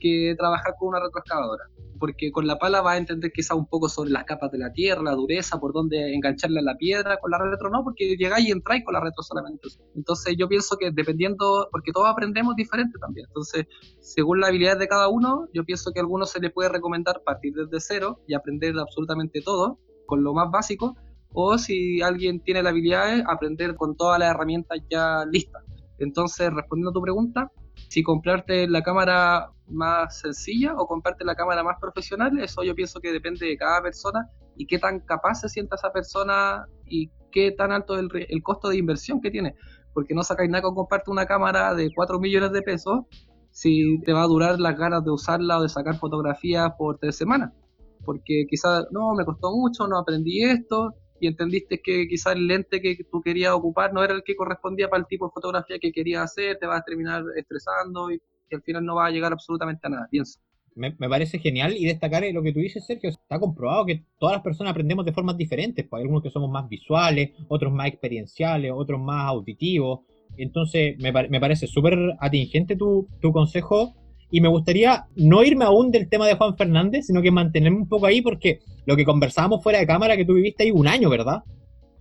que 0.00 0.34
trabajar 0.38 0.74
con 0.78 0.88
una 0.88 1.00
retroexcavadora, 1.00 1.64
porque 1.98 2.30
con 2.30 2.46
la 2.46 2.58
pala 2.58 2.80
vas 2.80 2.94
a 2.94 2.98
entender 2.98 3.32
quizá 3.32 3.54
un 3.54 3.66
poco 3.66 3.88
sobre 3.88 4.10
las 4.10 4.24
capas 4.24 4.50
de 4.52 4.58
la 4.58 4.72
tierra, 4.72 5.02
la 5.02 5.12
dureza, 5.12 5.58
por 5.58 5.72
dónde 5.72 6.14
engancharle 6.14 6.60
a 6.60 6.62
la 6.62 6.76
piedra, 6.76 7.18
con 7.18 7.30
la 7.30 7.38
retro 7.38 7.70
no, 7.70 7.82
porque 7.84 8.16
llegáis 8.16 8.48
y 8.48 8.50
entráis 8.50 8.84
con 8.84 8.94
la 8.94 9.00
retro 9.00 9.22
solamente. 9.22 9.68
Entonces 9.94 10.36
yo 10.38 10.48
pienso 10.48 10.76
que 10.76 10.90
dependiendo, 10.90 11.68
porque 11.70 11.92
todos 11.92 12.08
aprendemos 12.08 12.56
diferente 12.56 12.98
también, 12.98 13.26
entonces 13.28 13.66
según 14.00 14.40
la 14.40 14.48
habilidad 14.48 14.78
de 14.78 14.88
cada 14.88 15.08
uno, 15.08 15.48
yo 15.52 15.64
pienso 15.64 15.92
que 15.92 16.00
a 16.00 16.02
algunos 16.02 16.30
se 16.30 16.40
les 16.40 16.52
puede 16.52 16.68
recomendar 16.68 17.22
partir 17.24 17.54
desde 17.54 17.80
cero 17.80 18.20
y 18.26 18.34
aprender 18.34 18.78
absolutamente 18.78 19.40
todo, 19.42 19.78
con 20.06 20.22
lo 20.22 20.34
más 20.34 20.50
básico, 20.50 20.96
o 21.32 21.58
si 21.58 22.00
alguien 22.00 22.40
tiene 22.40 22.62
la 22.62 22.70
habilidad 22.70 23.14
de 23.14 23.24
aprender 23.26 23.74
con 23.74 23.96
todas 23.96 24.18
las 24.18 24.30
herramientas 24.30 24.78
ya 24.90 25.24
listas. 25.30 25.62
Entonces, 25.98 26.52
respondiendo 26.52 26.90
a 26.90 26.92
tu 26.92 27.02
pregunta, 27.02 27.50
si 27.88 28.02
comprarte 28.02 28.68
la 28.68 28.82
cámara 28.82 29.50
más 29.68 30.20
sencilla 30.20 30.74
o 30.76 30.86
comprarte 30.86 31.24
la 31.24 31.34
cámara 31.34 31.62
más 31.62 31.76
profesional, 31.80 32.38
eso 32.38 32.62
yo 32.62 32.74
pienso 32.74 33.00
que 33.00 33.12
depende 33.12 33.46
de 33.46 33.56
cada 33.56 33.82
persona 33.82 34.28
y 34.56 34.66
qué 34.66 34.78
tan 34.78 35.00
capaz 35.00 35.36
se 35.36 35.48
sienta 35.48 35.76
esa 35.76 35.92
persona 35.92 36.66
y 36.86 37.10
qué 37.30 37.52
tan 37.52 37.72
alto 37.72 37.98
es 37.98 38.06
el, 38.28 38.42
costo 38.42 38.68
de 38.68 38.78
inversión 38.78 39.20
que 39.20 39.30
tiene. 39.30 39.54
Porque 39.92 40.14
no 40.14 40.22
sacáis 40.22 40.50
nada 40.50 40.62
con 40.62 40.74
comprarte 40.74 41.10
una 41.10 41.26
cámara 41.26 41.74
de 41.74 41.90
4 41.94 42.18
millones 42.18 42.52
de 42.52 42.62
pesos 42.62 43.00
si 43.50 44.00
te 44.02 44.12
va 44.12 44.22
a 44.22 44.26
durar 44.26 44.60
las 44.60 44.76
ganas 44.76 45.04
de 45.04 45.10
usarla 45.10 45.58
o 45.58 45.62
de 45.62 45.68
sacar 45.68 45.96
fotografías 45.96 46.72
por 46.76 46.98
tres 46.98 47.16
semanas. 47.16 47.52
Porque 48.04 48.44
quizás, 48.48 48.84
no, 48.90 49.14
me 49.14 49.24
costó 49.24 49.50
mucho, 49.52 49.86
no 49.88 49.98
aprendí 49.98 50.44
esto, 50.44 50.94
y 51.20 51.26
entendiste 51.26 51.80
que 51.82 52.06
quizás 52.08 52.34
el 52.34 52.46
lente 52.46 52.80
que 52.80 52.96
tú 53.10 53.20
querías 53.22 53.52
ocupar 53.52 53.92
no 53.92 54.02
era 54.02 54.14
el 54.14 54.22
que 54.22 54.36
correspondía 54.36 54.88
para 54.88 55.00
el 55.00 55.06
tipo 55.06 55.26
de 55.26 55.32
fotografía 55.32 55.78
que 55.78 55.92
querías 55.92 56.24
hacer, 56.24 56.58
te 56.58 56.66
vas 56.66 56.80
a 56.80 56.84
terminar 56.84 57.24
estresando 57.36 58.10
y, 58.10 58.20
al 58.52 58.62
final 58.62 58.84
no 58.84 58.94
va 58.94 59.06
a 59.06 59.10
llegar 59.10 59.32
absolutamente 59.32 59.86
a 59.86 59.90
nada, 59.90 60.08
pienso. 60.08 60.38
Me, 60.76 60.92
parece 60.92 61.38
genial 61.38 61.74
y 61.76 61.86
destacar 61.86 62.22
lo 62.32 62.42
que 62.42 62.52
tú 62.52 62.60
dices, 62.60 62.86
Sergio. 62.86 63.10
Está 63.10 63.40
comprobado 63.40 63.86
que 63.86 64.04
todas 64.18 64.34
las 64.34 64.42
personas 64.42 64.70
aprendemos 64.70 65.04
de 65.04 65.12
formas 65.12 65.36
diferentes. 65.36 65.84
Pues 65.88 65.98
hay 65.98 66.02
algunos 66.02 66.22
que 66.22 66.30
somos 66.30 66.50
más 66.50 66.68
visuales, 66.68 67.30
otros 67.48 67.72
más 67.72 67.88
experienciales, 67.88 68.70
otros 68.72 69.00
más 69.00 69.26
auditivos. 69.26 70.00
Entonces, 70.36 70.96
me, 70.98 71.10
me 71.12 71.40
parece 71.40 71.66
súper 71.66 71.98
atingente 72.20 72.76
tu, 72.76 73.08
tu 73.20 73.32
consejo 73.32 73.94
y 74.30 74.40
me 74.40 74.48
gustaría 74.48 75.06
no 75.16 75.42
irme 75.42 75.64
aún 75.64 75.90
del 75.90 76.08
tema 76.08 76.26
de 76.26 76.34
Juan 76.34 76.56
Fernández, 76.56 77.06
sino 77.06 77.22
que 77.22 77.30
mantenerme 77.30 77.78
un 77.78 77.88
poco 77.88 78.06
ahí 78.06 78.20
porque 78.20 78.60
lo 78.84 78.96
que 78.96 79.04
conversábamos 79.04 79.62
fuera 79.62 79.78
de 79.78 79.86
cámara 79.86 80.16
que 80.16 80.24
tú 80.24 80.34
viviste 80.34 80.64
ahí 80.64 80.70
un 80.70 80.88
año, 80.88 81.10
¿verdad? 81.10 81.42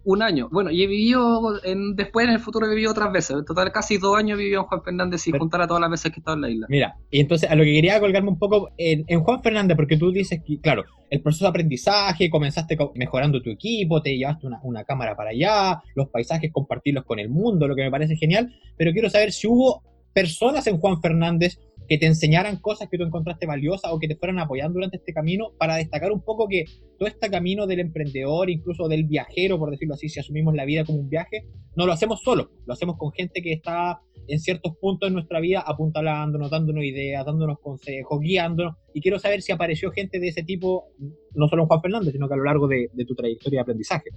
Un 0.06 0.22
año. 0.22 0.50
Bueno, 0.52 0.70
y 0.70 0.84
he 0.84 0.88
vivido, 0.88 1.60
en, 1.64 1.96
después 1.96 2.28
en 2.28 2.34
el 2.34 2.40
futuro 2.40 2.68
he 2.68 2.70
vivido 2.70 2.92
otras 2.92 3.12
veces. 3.12 3.38
En 3.38 3.46
total, 3.46 3.72
casi 3.72 3.98
dos 3.98 4.16
años 4.16 4.38
he 4.38 4.44
vivido 4.44 4.62
en 4.62 4.68
Juan 4.68 4.84
Fernández 4.84 5.22
sin 5.22 5.36
contar 5.36 5.62
a 5.64 5.68
todas 5.68 5.82
las 5.82 5.90
veces 5.90 6.12
que 6.12 6.18
he 6.18 6.22
estado 6.22 6.36
en 6.36 6.42
la 6.42 6.50
isla. 6.52 6.68
Mira, 6.70 6.96
y 7.10 7.20
entonces 7.20 7.50
a 7.50 7.56
lo 7.56 7.64
que 7.64 7.74
quería 7.74 8.00
colgarme 8.00 8.30
un 8.30 8.38
poco 8.38 8.70
en, 8.78 9.04
Juan 9.20 9.42
Fernández, 9.42 9.76
porque 9.76 9.98
tú 9.98 10.12
dices 10.12 10.42
que, 10.46 10.60
claro, 10.60 10.84
el 11.10 11.22
proceso 11.22 11.46
de 11.46 11.50
aprendizaje, 11.50 12.30
comenzaste 12.30 12.78
mejorando 12.94 13.42
tu 13.42 13.50
equipo, 13.50 14.00
te 14.04 14.16
llevaste 14.16 14.46
una, 14.46 14.60
una 14.62 14.84
cámara 14.84 15.16
para 15.16 15.32
allá, 15.32 15.82
los 15.96 16.10
paisajes, 16.10 16.52
compartirlos 16.52 17.04
con 17.04 17.18
el 17.18 17.30
mundo, 17.30 17.68
lo 17.68 17.76
que 17.76 17.82
me 17.82 17.90
parece 17.90 18.16
genial, 18.16 18.54
pero 18.78 18.92
quiero 18.92 19.10
saber 19.10 19.32
si 19.32 19.48
hubo 19.48 19.82
personas 20.14 20.68
en 20.68 20.78
Juan 20.78 21.02
Fernández 21.02 21.60
que 21.88 21.98
te 21.98 22.06
enseñaran 22.06 22.58
cosas 22.58 22.90
que 22.90 22.98
tú 22.98 23.04
encontraste 23.04 23.46
valiosas 23.46 23.92
o 23.92 24.00
que 24.00 24.08
te 24.08 24.16
fueran 24.16 24.40
apoyando 24.40 24.74
durante 24.74 24.98
este 24.98 25.14
camino 25.14 25.52
para 25.58 25.76
destacar 25.76 26.12
un 26.12 26.22
poco 26.22 26.48
que 26.48 26.66
todo 26.98 27.08
este 27.08 27.30
camino 27.30 27.68
del 27.68 27.80
emprendedor, 27.80 28.50
incluso 28.50 28.88
del 28.88 29.06
viajero, 29.06 29.60
por 29.60 29.72
decirlo 29.72 29.94
así, 29.96 30.10
si 30.10 30.20
asumimos 30.20 30.56
la 30.56 30.66
vida 30.66 30.86
como 30.86 31.00
un 31.00 31.10
viaje, 31.10 31.46
no 31.76 31.86
lo 31.86 31.92
hacemos 31.92 32.22
solo, 32.22 32.52
lo 32.66 32.74
hacemos 32.74 32.98
con 32.98 33.12
gente 33.12 33.42
que 33.42 33.54
está 33.54 34.00
en 34.28 34.40
ciertos 34.40 34.76
puntos 34.78 35.10
de 35.10 35.14
nuestra 35.14 35.40
vida 35.40 35.64
apuntalándonos, 35.66 36.50
dándonos 36.50 36.84
ideas, 36.84 37.26
dándonos 37.26 37.60
consejos, 37.60 38.20
guiándonos. 38.20 38.76
Y 38.94 39.02
quiero 39.02 39.20
saber 39.20 39.42
si 39.42 39.52
apareció 39.52 39.92
gente 39.92 40.20
de 40.20 40.30
ese 40.30 40.44
tipo, 40.44 40.86
no 41.34 41.48
solo 41.48 41.64
en 41.64 41.68
Juan 41.68 41.82
Fernández, 41.82 42.14
sino 42.14 42.28
que 42.28 42.34
a 42.34 42.38
lo 42.38 42.44
largo 42.46 42.68
de 42.68 43.06
tu 43.06 43.14
trayectoria 43.14 43.58
de 43.58 43.62
aprendizaje. 43.62 44.10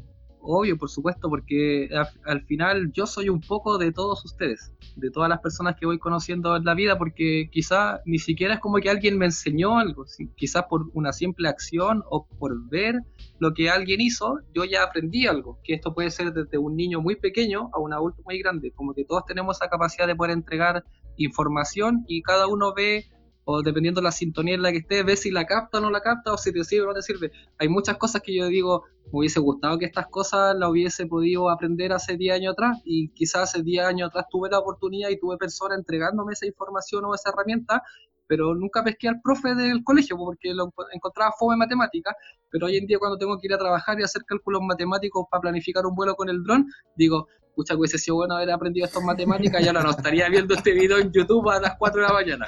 Obvio, 0.50 0.78
por 0.78 0.88
supuesto, 0.88 1.28
porque 1.28 1.90
al, 2.24 2.42
final 2.46 2.90
yo 2.92 3.06
soy 3.06 3.28
un 3.28 3.42
poco 3.42 3.76
de 3.76 3.92
todos 3.92 4.24
ustedes, 4.24 4.72
de 4.96 5.10
todas 5.10 5.28
las 5.28 5.40
personas 5.40 5.76
que 5.78 5.84
voy 5.84 5.98
conociendo 5.98 6.56
en 6.56 6.64
la 6.64 6.72
vida, 6.72 6.96
porque 6.96 7.50
quizá 7.52 8.00
ni 8.06 8.18
siquiera 8.18 8.54
es 8.54 8.60
como 8.60 8.78
que 8.78 8.88
alguien 8.88 9.18
me 9.18 9.26
enseñó 9.26 9.78
algo, 9.78 10.06
quizás 10.36 10.64
por 10.70 10.86
una 10.94 11.12
simple 11.12 11.50
acción 11.50 12.02
o 12.08 12.26
por 12.26 12.66
ver 12.70 13.02
lo 13.38 13.52
que 13.52 13.68
alguien 13.68 14.00
hizo, 14.00 14.38
yo 14.54 14.64
ya 14.64 14.84
aprendí 14.84 15.26
algo, 15.26 15.58
que 15.62 15.74
esto 15.74 15.92
puede 15.92 16.10
ser 16.10 16.32
desde 16.32 16.56
un 16.56 16.76
niño 16.76 17.02
muy 17.02 17.16
pequeño 17.16 17.68
a 17.74 17.78
un 17.78 17.92
adulto 17.92 18.22
muy 18.24 18.38
grande, 18.38 18.72
como 18.72 18.94
que 18.94 19.04
todos 19.04 19.26
tenemos 19.26 19.58
esa 19.58 19.68
capacidad 19.68 20.06
de 20.06 20.16
poder 20.16 20.32
entregar 20.32 20.82
información 21.18 22.06
y 22.08 22.22
cada 22.22 22.46
uno 22.46 22.72
ve 22.74 23.04
o 23.50 23.62
dependiendo 23.62 24.02
de 24.02 24.04
la 24.04 24.12
sintonía 24.12 24.56
en 24.56 24.60
la 24.60 24.70
que 24.72 24.78
esté, 24.78 25.02
ve 25.02 25.16
si 25.16 25.30
la 25.30 25.46
capta 25.46 25.78
o 25.78 25.80
no 25.80 25.90
la 25.90 26.02
capta, 26.02 26.34
o 26.34 26.36
si 26.36 26.52
te 26.52 26.62
sirve 26.64 26.84
o 26.84 26.88
no 26.88 26.92
te 26.92 27.00
sirve. 27.00 27.32
Hay 27.56 27.70
muchas 27.70 27.96
cosas 27.96 28.20
que 28.20 28.36
yo 28.36 28.46
digo, 28.48 28.84
me 29.06 29.20
hubiese 29.20 29.40
gustado 29.40 29.78
que 29.78 29.86
estas 29.86 30.06
cosas 30.08 30.54
las 30.54 30.68
hubiese 30.68 31.06
podido 31.06 31.48
aprender 31.48 31.94
hace 31.94 32.18
10 32.18 32.34
años 32.34 32.52
atrás, 32.52 32.76
y 32.84 33.08
quizás 33.14 33.44
hace 33.44 33.62
10 33.62 33.86
años 33.86 34.10
atrás 34.10 34.26
tuve 34.30 34.50
la 34.50 34.58
oportunidad 34.58 35.08
y 35.08 35.18
tuve 35.18 35.38
personas 35.38 35.78
entregándome 35.78 36.34
esa 36.34 36.44
información 36.44 37.06
o 37.06 37.14
esa 37.14 37.30
herramienta, 37.30 37.82
pero 38.28 38.54
nunca 38.54 38.84
pesqué 38.84 39.08
al 39.08 39.20
profe 39.20 39.54
del 39.54 39.82
colegio 39.82 40.16
porque 40.16 40.54
lo 40.54 40.72
encontraba 40.92 41.32
fome 41.38 41.54
en 41.54 41.60
matemáticas, 41.60 42.14
pero 42.50 42.66
hoy 42.66 42.76
en 42.76 42.86
día 42.86 42.98
cuando 42.98 43.18
tengo 43.18 43.38
que 43.38 43.46
ir 43.48 43.54
a 43.54 43.58
trabajar 43.58 43.98
y 43.98 44.04
hacer 44.04 44.22
cálculos 44.24 44.62
matemáticos 44.62 45.26
para 45.30 45.40
planificar 45.40 45.84
un 45.86 45.94
vuelo 45.94 46.14
con 46.14 46.28
el 46.28 46.42
dron, 46.44 46.66
digo, 46.94 47.26
escucha, 47.48 47.74
hubiese 47.74 47.98
sido 47.98 48.16
bueno 48.16 48.36
haber 48.36 48.50
aprendido 48.52 48.86
estas 48.86 49.02
matemáticas, 49.02 49.64
ya 49.64 49.72
no 49.72 49.90
estaría 49.90 50.28
viendo 50.28 50.54
este 50.54 50.72
video 50.72 50.98
en 50.98 51.10
YouTube 51.10 51.50
a 51.50 51.60
las 51.60 51.76
4 51.76 52.02
de 52.02 52.06
la 52.06 52.14
mañana. 52.14 52.46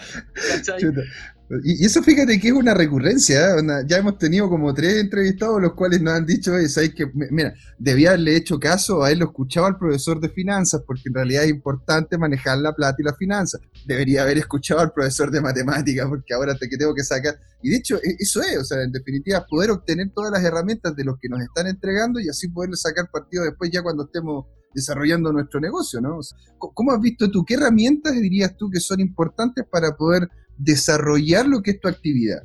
Y, 1.64 1.84
eso 1.84 2.00
fíjate 2.00 2.38
que 2.38 2.48
es 2.48 2.54
una 2.54 2.74
recurrencia, 2.74 3.56
¿eh? 3.56 3.62
ya 3.84 3.96
hemos 3.96 4.18
tenido 4.18 4.48
como 4.48 4.72
tres 4.72 4.98
entrevistados 4.98 5.60
los 5.60 5.74
cuales 5.74 6.00
nos 6.00 6.14
han 6.14 6.24
dicho, 6.24 6.52
¿sabes 6.68 6.94
que 6.94 7.10
Mira, 7.12 7.54
debía 7.76 8.10
haberle 8.10 8.36
hecho 8.36 8.60
caso 8.60 9.02
a 9.02 9.06
haberlo 9.06 9.26
escuchado 9.26 9.66
al 9.66 9.76
profesor 9.76 10.20
de 10.20 10.28
finanzas, 10.28 10.82
porque 10.86 11.02
en 11.06 11.14
realidad 11.14 11.42
es 11.42 11.50
importante 11.50 12.16
manejar 12.16 12.58
la 12.58 12.72
plata 12.72 12.96
y 13.00 13.04
las 13.04 13.16
finanzas. 13.16 13.60
Debería 13.84 14.22
haber 14.22 14.38
escuchado 14.38 14.80
al 14.80 14.92
profesor 14.92 15.32
de 15.32 15.40
matemáticas, 15.40 16.06
porque 16.08 16.32
ahora 16.34 16.54
te 16.56 16.68
que 16.68 16.76
tengo 16.76 16.94
que 16.94 17.02
sacar. 17.02 17.36
Y 17.62 17.70
de 17.70 17.76
hecho, 17.76 17.96
e, 17.96 18.14
eso 18.20 18.40
es, 18.42 18.56
o 18.56 18.64
sea, 18.64 18.82
en 18.82 18.92
definitiva, 18.92 19.44
poder 19.48 19.72
obtener 19.72 20.10
todas 20.14 20.30
las 20.30 20.44
herramientas 20.44 20.94
de 20.94 21.02
los 21.02 21.18
que 21.18 21.28
nos 21.28 21.40
están 21.40 21.66
entregando 21.66 22.20
y 22.20 22.28
así 22.28 22.46
poderle 22.46 22.76
sacar 22.76 23.10
partido 23.10 23.42
después 23.42 23.72
ya 23.72 23.82
cuando 23.82 24.04
estemos 24.04 24.46
desarrollando 24.72 25.32
nuestro 25.32 25.58
negocio, 25.58 26.00
¿no? 26.00 26.20
¿Cómo 26.58 26.92
has 26.92 27.00
visto 27.00 27.28
tú? 27.28 27.44
¿Qué 27.44 27.54
herramientas 27.54 28.14
dirías 28.14 28.56
tú 28.56 28.70
que 28.70 28.78
son 28.78 29.00
importantes 29.00 29.64
para 29.68 29.96
poder 29.96 30.28
desarrollar 30.60 31.46
lo 31.46 31.62
que 31.62 31.72
es 31.72 31.80
tu 31.80 31.88
actividad? 31.88 32.42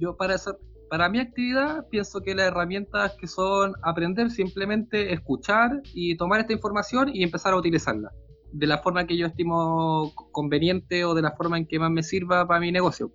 Yo 0.00 0.16
para 0.16 0.34
eso, 0.34 0.58
para 0.88 1.08
mi 1.08 1.18
actividad 1.18 1.86
pienso 1.90 2.20
que 2.20 2.34
las 2.34 2.46
herramientas 2.46 3.14
que 3.20 3.26
son 3.26 3.74
aprender 3.82 4.30
simplemente 4.30 5.12
escuchar 5.12 5.82
y 5.92 6.16
tomar 6.16 6.40
esta 6.40 6.52
información 6.52 7.10
y 7.12 7.22
empezar 7.22 7.52
a 7.52 7.56
utilizarla. 7.56 8.10
de 8.50 8.66
la 8.66 8.78
forma 8.78 9.06
que 9.06 9.14
yo 9.14 9.26
estimo 9.26 10.10
conveniente 10.32 11.04
o 11.04 11.14
de 11.14 11.20
la 11.20 11.32
forma 11.32 11.58
en 11.58 11.66
que 11.66 11.78
más 11.78 11.90
me 11.90 12.02
sirva 12.02 12.46
para 12.48 12.60
mi 12.60 12.72
negocio. 12.72 13.12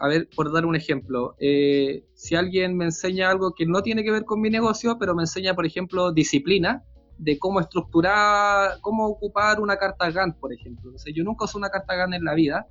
A 0.00 0.08
ver, 0.08 0.28
por 0.34 0.52
dar 0.52 0.66
un 0.66 0.74
ejemplo, 0.74 1.36
eh, 1.38 2.04
si 2.14 2.34
alguien 2.34 2.76
me 2.76 2.86
enseña 2.86 3.30
algo 3.30 3.54
que 3.54 3.66
no 3.66 3.82
tiene 3.82 4.02
que 4.02 4.10
ver 4.10 4.24
con 4.24 4.40
mi 4.40 4.50
negocio, 4.50 4.98
pero 4.98 5.14
me 5.14 5.22
enseña, 5.22 5.54
por 5.54 5.64
ejemplo, 5.64 6.10
disciplina, 6.12 6.82
de 7.18 7.38
cómo 7.38 7.60
estructurar, 7.60 8.80
cómo 8.80 9.06
ocupar 9.06 9.60
una 9.60 9.76
carta 9.76 10.10
Gantt, 10.10 10.38
por 10.38 10.52
ejemplo. 10.52 10.92
yo 11.14 11.24
nunca 11.24 11.44
uso 11.44 11.58
una 11.58 11.70
carta 11.70 11.94
Gantt 11.94 12.14
en 12.14 12.24
la 12.24 12.34
vida, 12.34 12.66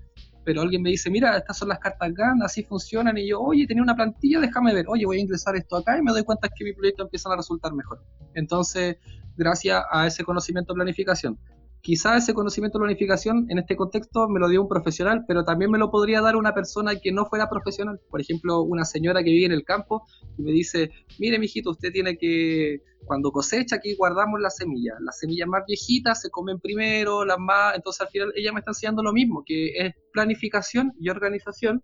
pero 0.47 0.61
alguien 0.61 0.81
me 0.81 0.91
dice, 0.91 1.09
mira, 1.09 1.35
estas 1.35 1.57
son 1.57 1.67
las 1.67 1.77
cartas 1.77 2.13
Gantt, 2.13 2.41
así 2.41 2.63
funcionan, 2.63 3.17
y 3.17 3.27
yo, 3.27 3.41
oye, 3.41 3.67
tenía 3.67 3.83
una 3.83 3.97
plantilla, 3.97 4.39
déjame 4.39 4.73
ver, 4.73 4.85
oye, 4.87 5.05
voy 5.05 5.17
a 5.17 5.19
ingresar 5.19 5.57
esto 5.57 5.75
acá 5.75 5.97
y 5.97 6.01
me 6.01 6.13
doy 6.13 6.23
cuenta 6.23 6.47
que 6.47 6.63
mi 6.63 6.71
proyecto 6.71 7.03
empieza 7.03 7.29
a 7.29 7.35
resultar 7.35 7.73
mejor. 7.73 8.01
Entonces, 8.33 8.95
gracias 9.35 9.83
a 9.91 10.07
ese 10.07 10.23
conocimiento 10.23 10.71
de 10.71 10.77
planificación. 10.77 11.37
Quizá 11.81 12.17
ese 12.17 12.33
conocimiento 12.33 12.77
de 12.77 12.83
planificación 12.83 13.45
en 13.49 13.59
este 13.59 13.75
contexto 13.75 14.27
me 14.27 14.39
lo 14.39 14.49
dio 14.49 14.61
un 14.61 14.67
profesional, 14.67 15.23
pero 15.27 15.43
también 15.45 15.71
me 15.71 15.77
lo 15.77 15.89
podría 15.89 16.21
dar 16.21 16.35
una 16.35 16.53
persona 16.53 16.95
que 16.95 17.11
no 17.11 17.25
fuera 17.25 17.49
profesional. 17.49 17.99
Por 18.09 18.19
ejemplo, 18.19 18.61
una 18.61 18.83
señora 18.83 19.23
que 19.23 19.29
vive 19.29 19.45
en 19.45 19.51
el 19.51 19.63
campo 19.63 20.05
y 20.37 20.41
me 20.41 20.51
dice, 20.51 20.91
mire, 21.19 21.39
mijito, 21.39 21.71
usted 21.71 21.91
tiene 21.91 22.17
que, 22.17 22.81
cuando 23.05 23.31
cosecha, 23.31 23.77
aquí 23.77 23.95
guardamos 23.95 24.41
las 24.41 24.57
semillas. 24.57 24.97
Las 24.99 25.19
semillas 25.19 25.47
más 25.47 25.63
viejitas 25.65 26.21
se 26.21 26.29
comen 26.29 26.59
primero, 26.59 27.23
las 27.23 27.39
más... 27.39 27.75
Entonces 27.75 28.01
al 28.01 28.09
final 28.09 28.33
ella 28.35 28.51
me 28.51 28.59
está 28.59 28.71
enseñando 28.71 29.01
lo 29.01 29.13
mismo, 29.13 29.43
que 29.45 29.69
es 29.77 29.93
planificación 30.11 30.93
y 30.99 31.09
organización 31.09 31.83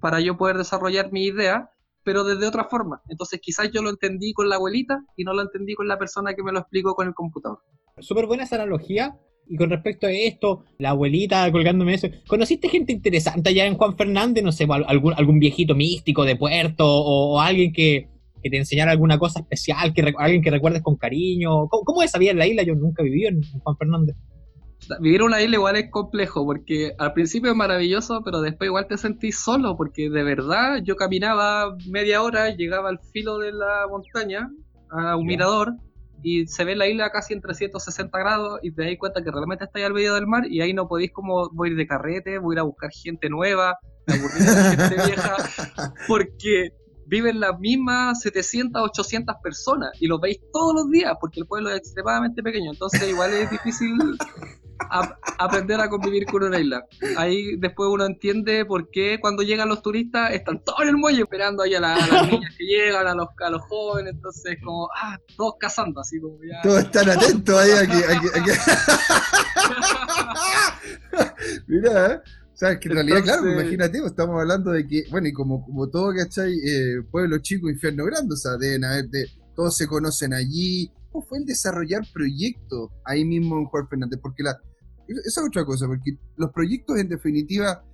para 0.00 0.20
yo 0.20 0.36
poder 0.36 0.58
desarrollar 0.58 1.10
mi 1.10 1.24
idea 1.24 1.70
pero 2.04 2.22
desde 2.22 2.46
otra 2.46 2.64
forma. 2.64 3.02
Entonces 3.08 3.40
quizás 3.40 3.70
yo 3.72 3.82
lo 3.82 3.90
entendí 3.90 4.32
con 4.32 4.48
la 4.48 4.56
abuelita 4.56 5.02
y 5.16 5.24
no 5.24 5.32
lo 5.32 5.42
entendí 5.42 5.74
con 5.74 5.88
la 5.88 5.98
persona 5.98 6.34
que 6.34 6.42
me 6.42 6.52
lo 6.52 6.60
explicó 6.60 6.94
con 6.94 7.08
el 7.08 7.14
computador. 7.14 7.60
Súper 8.00 8.26
buena 8.26 8.44
esa 8.44 8.56
analogía. 8.56 9.16
Y 9.46 9.56
con 9.56 9.68
respecto 9.68 10.06
a 10.06 10.10
esto, 10.10 10.64
la 10.78 10.90
abuelita 10.90 11.52
colgándome 11.52 11.94
eso, 11.94 12.08
¿conociste 12.26 12.70
gente 12.70 12.92
interesante 12.92 13.50
allá 13.50 13.66
en 13.66 13.76
Juan 13.76 13.94
Fernández? 13.94 14.42
No 14.42 14.52
sé, 14.52 14.66
algún, 14.86 15.12
algún 15.14 15.38
viejito 15.38 15.74
místico 15.74 16.24
de 16.24 16.36
puerto 16.36 16.86
o, 16.86 17.38
alguien 17.38 17.72
que, 17.72 18.08
te 18.42 18.56
enseñara 18.56 18.92
alguna 18.92 19.18
cosa 19.18 19.40
especial, 19.40 19.92
que 19.92 20.14
alguien 20.18 20.42
que 20.42 20.50
recuerdes 20.50 20.82
con 20.82 20.96
cariño. 20.96 21.68
¿Cómo, 21.68 22.02
es 22.02 22.10
esa 22.10 22.18
vida 22.18 22.30
en 22.30 22.38
la 22.38 22.46
isla? 22.46 22.62
Yo 22.62 22.74
nunca 22.74 23.02
viví 23.02 23.26
en 23.26 23.42
Juan 23.42 23.76
Fernández 23.76 24.16
vivir 25.00 25.22
una 25.22 25.40
isla 25.40 25.56
igual 25.56 25.76
es 25.76 25.90
complejo, 25.90 26.44
porque 26.44 26.94
al 26.98 27.12
principio 27.12 27.50
es 27.50 27.56
maravilloso, 27.56 28.22
pero 28.24 28.40
después 28.40 28.68
igual 28.68 28.86
te 28.86 28.98
sentís 28.98 29.38
solo, 29.38 29.76
porque 29.76 30.10
de 30.10 30.22
verdad 30.22 30.80
yo 30.84 30.96
caminaba 30.96 31.76
media 31.88 32.22
hora, 32.22 32.50
llegaba 32.50 32.90
al 32.90 33.00
filo 33.12 33.38
de 33.38 33.52
la 33.52 33.86
montaña, 33.88 34.50
a 34.90 35.16
un 35.16 35.26
mirador, 35.26 35.74
y 36.24 36.46
se 36.46 36.64
ve 36.64 36.74
la 36.74 36.88
isla 36.88 37.10
casi 37.10 37.34
en 37.34 37.42
360 37.42 38.18
grados, 38.18 38.58
y 38.62 38.72
te 38.72 38.82
das 38.82 38.94
cuenta 38.98 39.22
que 39.22 39.30
realmente 39.30 39.64
está 39.64 39.78
ahí 39.78 39.84
al 39.84 39.92
medio 39.92 40.14
del 40.14 40.26
mar, 40.26 40.44
y 40.48 40.62
ahí 40.62 40.72
no 40.72 40.88
podéis 40.88 41.12
como, 41.12 41.50
voy 41.50 41.68
a 41.68 41.72
ir 41.72 41.76
de 41.76 41.86
carrete, 41.86 42.38
voy 42.38 42.54
a 42.54 42.56
ir 42.56 42.58
a 42.60 42.62
buscar 42.62 42.90
gente 42.90 43.28
nueva, 43.28 43.78
gente 44.06 44.96
vieja, 45.06 45.36
porque 46.08 46.70
viven 47.06 47.40
las 47.40 47.58
mismas 47.60 48.20
700, 48.22 48.82
800 48.82 49.36
personas 49.42 49.90
y 50.00 50.06
los 50.06 50.18
veis 50.20 50.38
todos 50.52 50.74
los 50.74 50.90
días 50.90 51.12
porque 51.20 51.40
el 51.40 51.46
pueblo 51.46 51.70
es 51.70 51.76
extremadamente 51.76 52.42
pequeño. 52.42 52.72
Entonces, 52.72 53.06
igual 53.06 53.32
es 53.34 53.50
difícil 53.50 53.92
aprender 55.38 55.80
a 55.80 55.88
convivir 55.88 56.26
con 56.26 56.42
una 56.42 56.58
isla. 56.58 56.84
Ahí 57.16 57.56
después 57.56 57.88
uno 57.90 58.04
entiende 58.04 58.64
por 58.64 58.90
qué 58.90 59.18
cuando 59.20 59.42
llegan 59.42 59.68
los 59.68 59.82
turistas 59.82 60.32
están 60.32 60.62
todos 60.62 60.82
en 60.82 60.88
el 60.88 60.96
muelle 60.96 61.22
esperando 61.22 61.62
ahí 61.62 61.74
a, 61.74 61.80
las 61.80 61.98
niñas 62.30 62.54
que 62.56 62.64
llegan, 62.64 63.06
a 63.06 63.14
los, 63.14 63.28
a 63.44 63.50
los 63.50 63.62
jóvenes, 63.62 64.14
entonces 64.14 64.56
como, 64.62 64.88
ah, 64.94 65.18
todos 65.36 65.54
cazando, 65.58 66.00
así 66.00 66.20
como 66.20 66.38
ya. 66.42 66.62
Todos 66.62 66.80
están 66.80 67.10
atentos 67.10 67.56
ahí 67.58 67.70
aquí. 67.72 68.02
aquí, 68.02 68.50
Mira, 71.66 72.12
¿eh? 72.12 72.20
O 72.52 72.56
sea, 72.56 72.78
que 72.78 72.88
en 72.88 72.94
realidad, 72.94 73.22
claro, 73.24 73.50
imagínate, 73.50 73.98
pues, 73.98 74.12
estamos 74.12 74.40
hablando 74.40 74.70
de 74.70 74.86
que, 74.86 75.04
bueno, 75.10 75.26
y 75.26 75.32
como, 75.32 75.64
como 75.64 75.88
todo, 75.88 76.14
¿cachai? 76.14 76.52
Eh, 76.52 77.02
pueblo 77.10 77.38
chico, 77.38 77.68
infierno 77.68 78.04
grande, 78.04 78.34
o 78.34 78.36
sea, 78.36 78.56
deben 78.56 78.84
haber, 78.84 79.08
de, 79.08 79.26
todos 79.56 79.76
se 79.76 79.88
conocen 79.88 80.32
allí, 80.32 80.90
fue 81.22 81.38
el 81.38 81.44
desarrollar 81.44 82.02
proyectos 82.12 82.90
ahí 83.04 83.24
mismo 83.24 83.58
en 83.58 83.66
Juan 83.66 83.88
Fernández? 83.88 84.18
Porque 84.20 84.42
la, 84.42 84.58
esa 85.08 85.40
es 85.40 85.46
otra 85.46 85.64
cosa, 85.64 85.86
porque 85.86 86.18
los 86.36 86.50
proyectos 86.52 86.98
en 86.98 87.08
definitiva, 87.08 87.84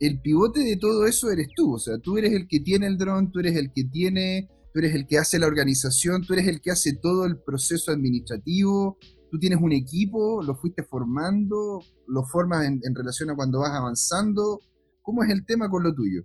el 0.00 0.20
pivote 0.20 0.60
de 0.60 0.76
todo 0.76 1.06
eso 1.06 1.30
eres 1.30 1.48
tú, 1.54 1.74
o 1.74 1.78
sea, 1.78 1.98
tú 1.98 2.18
eres 2.18 2.32
el 2.32 2.46
que 2.46 2.60
tiene 2.60 2.86
el 2.86 2.98
dron, 2.98 3.30
tú 3.30 3.40
eres 3.40 3.56
el 3.56 3.72
que 3.72 3.84
tiene, 3.84 4.48
tú 4.72 4.80
eres 4.80 4.94
el 4.94 5.06
que 5.06 5.18
hace 5.18 5.38
la 5.38 5.46
organización, 5.46 6.22
tú 6.22 6.34
eres 6.34 6.46
el 6.46 6.60
que 6.60 6.70
hace 6.70 6.94
todo 6.94 7.24
el 7.24 7.38
proceso 7.38 7.90
administrativo, 7.90 8.98
tú 9.30 9.38
tienes 9.38 9.60
un 9.60 9.72
equipo, 9.72 10.42
lo 10.42 10.54
fuiste 10.54 10.82
formando, 10.82 11.80
lo 12.06 12.24
formas 12.24 12.66
en, 12.66 12.94
relación 12.94 13.30
a 13.30 13.36
cuando 13.36 13.60
vas 13.60 13.72
avanzando. 13.72 14.60
¿Cómo 15.02 15.22
es 15.22 15.30
el 15.30 15.44
tema 15.44 15.68
con 15.68 15.82
lo 15.82 15.94
tuyo? 15.94 16.22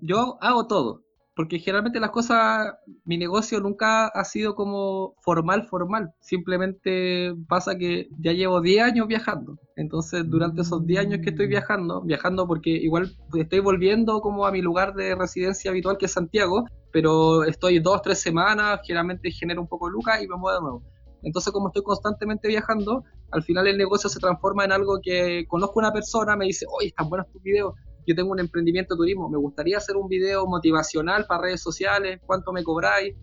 yo 0.00 0.36
hago 0.40 0.66
todo 0.66 1.05
porque 1.36 1.58
generalmente 1.58 2.00
las 2.00 2.10
cosas, 2.10 2.72
mi 3.04 3.18
negocio 3.18 3.60
nunca 3.60 4.06
ha 4.06 4.24
sido 4.24 4.54
como 4.54 5.14
formal, 5.20 5.66
formal. 5.68 6.14
Simplemente 6.18 7.34
pasa 7.46 7.76
que 7.76 8.08
ya 8.18 8.32
llevo 8.32 8.62
10 8.62 8.82
años 8.82 9.06
viajando. 9.06 9.58
Entonces, 9.76 10.24
durante 10.26 10.62
esos 10.62 10.86
10 10.86 11.00
años 11.00 11.20
que 11.22 11.30
estoy 11.30 11.46
viajando, 11.46 12.00
viajando 12.00 12.46
porque 12.46 12.70
igual 12.70 13.14
estoy 13.34 13.60
volviendo 13.60 14.22
como 14.22 14.46
a 14.46 14.50
mi 14.50 14.62
lugar 14.62 14.94
de 14.94 15.14
residencia 15.14 15.70
habitual 15.70 15.98
que 15.98 16.06
es 16.06 16.12
Santiago, 16.12 16.64
pero 16.90 17.44
estoy 17.44 17.80
dos, 17.80 18.00
tres 18.00 18.18
semanas, 18.18 18.80
generalmente 18.82 19.30
genero 19.30 19.60
un 19.60 19.68
poco 19.68 19.88
de 19.88 19.92
lucas 19.92 20.22
y 20.22 20.26
me 20.26 20.36
muevo 20.36 20.56
de 20.56 20.62
nuevo. 20.62 20.82
Entonces, 21.22 21.52
como 21.52 21.68
estoy 21.68 21.82
constantemente 21.82 22.48
viajando, 22.48 23.04
al 23.30 23.42
final 23.42 23.66
el 23.66 23.76
negocio 23.76 24.08
se 24.08 24.20
transforma 24.20 24.64
en 24.64 24.72
algo 24.72 25.00
que 25.02 25.44
conozco 25.48 25.80
una 25.80 25.92
persona, 25.92 26.34
me 26.34 26.46
dice, 26.46 26.64
oye, 26.78 26.88
están 26.88 27.10
buenos 27.10 27.30
tus 27.30 27.42
videos, 27.42 27.74
yo 28.06 28.14
tengo 28.14 28.30
un 28.30 28.40
emprendimiento 28.40 28.94
de 28.94 28.98
turismo, 28.98 29.28
me 29.28 29.38
gustaría 29.38 29.78
hacer 29.78 29.96
un 29.96 30.08
video 30.08 30.46
motivacional 30.46 31.26
para 31.26 31.42
redes 31.42 31.60
sociales, 31.60 32.20
cuánto 32.24 32.52
me 32.52 32.62
cobráis, 32.62 33.14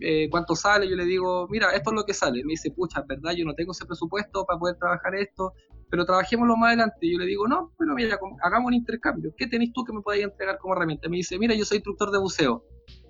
eh, 0.00 0.28
cuánto 0.30 0.56
sale, 0.56 0.88
yo 0.88 0.96
le 0.96 1.04
digo, 1.04 1.46
mira, 1.48 1.70
esto 1.70 1.90
es 1.90 1.94
lo 1.94 2.04
que 2.04 2.12
sale. 2.12 2.42
Me 2.44 2.52
dice, 2.52 2.72
pucha, 2.72 3.02
verdad, 3.06 3.32
yo 3.36 3.44
no 3.44 3.54
tengo 3.54 3.70
ese 3.70 3.86
presupuesto 3.86 4.44
para 4.44 4.58
poder 4.58 4.76
trabajar 4.76 5.14
esto, 5.14 5.52
pero 5.88 6.04
trabajémoslo 6.04 6.56
más 6.56 6.68
adelante. 6.68 7.08
Yo 7.08 7.18
le 7.18 7.26
digo, 7.26 7.46
no, 7.46 7.72
pero 7.78 7.94
mira, 7.94 8.18
hagamos 8.42 8.68
un 8.68 8.74
intercambio. 8.74 9.32
¿Qué 9.36 9.46
tenéis 9.46 9.72
tú 9.72 9.84
que 9.84 9.92
me 9.92 10.00
podáis 10.00 10.24
entregar 10.24 10.58
como 10.58 10.74
herramienta? 10.74 11.08
Me 11.08 11.18
dice, 11.18 11.38
mira, 11.38 11.54
yo 11.54 11.64
soy 11.64 11.76
instructor 11.76 12.10
de 12.10 12.18
buceo. 12.18 12.64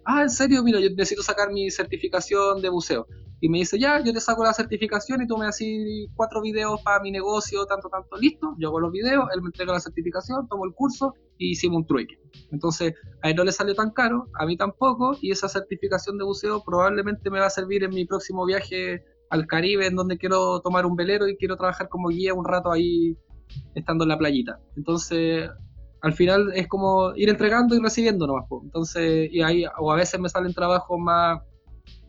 Ah, 0.04 0.22
en 0.22 0.30
serio, 0.30 0.62
mira, 0.62 0.80
yo 0.80 0.90
necesito 0.90 1.22
sacar 1.22 1.50
mi 1.50 1.70
certificación 1.70 2.60
de 2.60 2.68
buceo 2.68 3.06
y 3.42 3.48
me 3.48 3.58
dice, 3.58 3.76
ya, 3.76 3.98
yo 3.98 4.12
te 4.12 4.20
saco 4.20 4.44
la 4.44 4.54
certificación 4.54 5.20
y 5.20 5.26
tú 5.26 5.36
me 5.36 5.46
haces 5.46 5.66
cuatro 6.14 6.40
videos 6.40 6.80
para 6.82 7.00
mi 7.00 7.10
negocio, 7.10 7.66
tanto, 7.66 7.88
tanto, 7.88 8.16
listo. 8.16 8.54
Yo 8.56 8.68
hago 8.68 8.78
los 8.78 8.92
videos, 8.92 9.24
él 9.34 9.42
me 9.42 9.48
entrega 9.48 9.72
la 9.72 9.80
certificación, 9.80 10.46
tomo 10.46 10.64
el 10.64 10.72
curso 10.72 11.14
y 11.38 11.50
hicimos 11.50 11.78
un 11.78 11.86
trueque. 11.88 12.20
Entonces, 12.52 12.94
a 13.20 13.30
él 13.30 13.34
no 13.34 13.42
le 13.42 13.50
salió 13.50 13.74
tan 13.74 13.90
caro, 13.90 14.28
a 14.38 14.46
mí 14.46 14.56
tampoco, 14.56 15.16
y 15.20 15.32
esa 15.32 15.48
certificación 15.48 16.18
de 16.18 16.24
buceo 16.24 16.62
probablemente 16.64 17.30
me 17.30 17.40
va 17.40 17.46
a 17.46 17.50
servir 17.50 17.82
en 17.82 17.90
mi 17.90 18.04
próximo 18.04 18.46
viaje 18.46 19.02
al 19.30 19.48
Caribe, 19.48 19.88
en 19.88 19.96
donde 19.96 20.18
quiero 20.18 20.60
tomar 20.60 20.86
un 20.86 20.94
velero 20.94 21.26
y 21.26 21.36
quiero 21.36 21.56
trabajar 21.56 21.88
como 21.88 22.10
guía 22.10 22.34
un 22.34 22.44
rato 22.44 22.70
ahí, 22.70 23.18
estando 23.74 24.04
en 24.04 24.10
la 24.10 24.18
playita. 24.18 24.60
Entonces, 24.76 25.50
al 26.02 26.12
final 26.12 26.52
es 26.54 26.68
como 26.68 27.12
ir 27.16 27.28
entregando 27.28 27.74
y 27.74 27.80
recibiendo 27.80 28.24
nomás. 28.24 28.44
Entonces, 28.62 29.28
y 29.32 29.42
ahí, 29.42 29.64
o 29.80 29.90
a 29.90 29.96
veces 29.96 30.20
me 30.20 30.28
salen 30.28 30.54
trabajos 30.54 30.96
más 31.00 31.40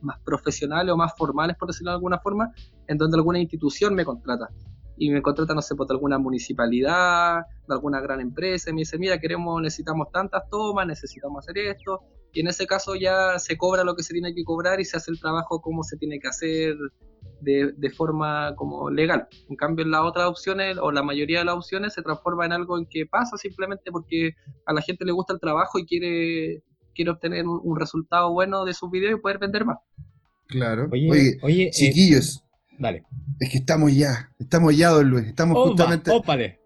más 0.03 0.19
profesionales 0.19 0.93
o 0.93 0.97
más 0.97 1.13
formales, 1.17 1.55
por 1.57 1.67
decirlo 1.67 1.91
de 1.91 1.95
alguna 1.95 2.19
forma, 2.19 2.51
en 2.87 2.97
donde 2.97 3.17
alguna 3.17 3.39
institución 3.39 3.95
me 3.95 4.05
contrata. 4.05 4.49
Y 4.97 5.09
me 5.09 5.21
contrata, 5.21 5.55
no 5.55 5.61
sé, 5.61 5.75
por 5.75 5.87
alguna 5.89 6.19
municipalidad, 6.19 7.41
de 7.67 7.73
alguna 7.73 7.99
gran 7.99 8.21
empresa, 8.21 8.69
y 8.69 8.73
me 8.73 8.81
dice, 8.81 8.97
mira, 8.99 9.19
queremos, 9.19 9.61
necesitamos 9.61 10.11
tantas 10.11 10.47
tomas, 10.49 10.85
necesitamos 10.85 11.43
hacer 11.43 11.57
esto, 11.57 12.01
y 12.33 12.41
en 12.41 12.47
ese 12.47 12.65
caso 12.65 12.95
ya 12.95 13.37
se 13.37 13.57
cobra 13.57 13.83
lo 13.83 13.95
que 13.95 14.03
se 14.03 14.13
tiene 14.13 14.33
que 14.33 14.43
cobrar 14.43 14.79
y 14.81 14.85
se 14.85 14.97
hace 14.97 15.11
el 15.11 15.19
trabajo 15.19 15.61
como 15.61 15.83
se 15.83 15.97
tiene 15.97 16.19
que 16.19 16.27
hacer 16.27 16.75
de, 17.41 17.73
de, 17.77 17.89
forma 17.91 18.55
como 18.55 18.89
legal. 18.89 19.27
En 19.49 19.55
cambio, 19.55 19.85
en 19.85 19.91
las 19.91 20.01
otras 20.01 20.27
opciones, 20.27 20.77
o 20.81 20.91
la 20.91 21.03
mayoría 21.03 21.39
de 21.39 21.45
las 21.45 21.55
opciones, 21.55 21.93
se 21.93 22.01
transforma 22.01 22.45
en 22.45 22.53
algo 22.53 22.77
en 22.77 22.87
que 22.87 23.05
pasa 23.05 23.37
simplemente 23.37 23.91
porque 23.91 24.31
a 24.65 24.73
la 24.73 24.81
gente 24.81 25.05
le 25.05 25.11
gusta 25.11 25.33
el 25.33 25.39
trabajo 25.39 25.77
y 25.77 25.85
quiere 25.85 26.63
quiere 26.93 27.11
obtener 27.11 27.45
un, 27.47 27.79
resultado 27.79 28.31
bueno 28.31 28.65
de 28.65 28.73
sus 28.73 28.89
videos 28.91 29.19
y 29.19 29.21
poder 29.21 29.39
vender 29.39 29.65
más. 29.65 29.77
Claro. 30.47 30.89
Oye, 30.91 31.39
oye, 31.41 31.67
eh, 31.67 31.71
chiquillos. 31.71 32.43
dale. 32.77 33.03
Es 33.39 33.49
que 33.49 33.57
estamos 33.57 33.93
ya, 33.95 34.31
estamos 34.39 34.75
ya, 34.75 34.89
don 34.89 35.09
Luis. 35.09 35.27
Estamos 35.27 35.57
justamente. 35.69 36.11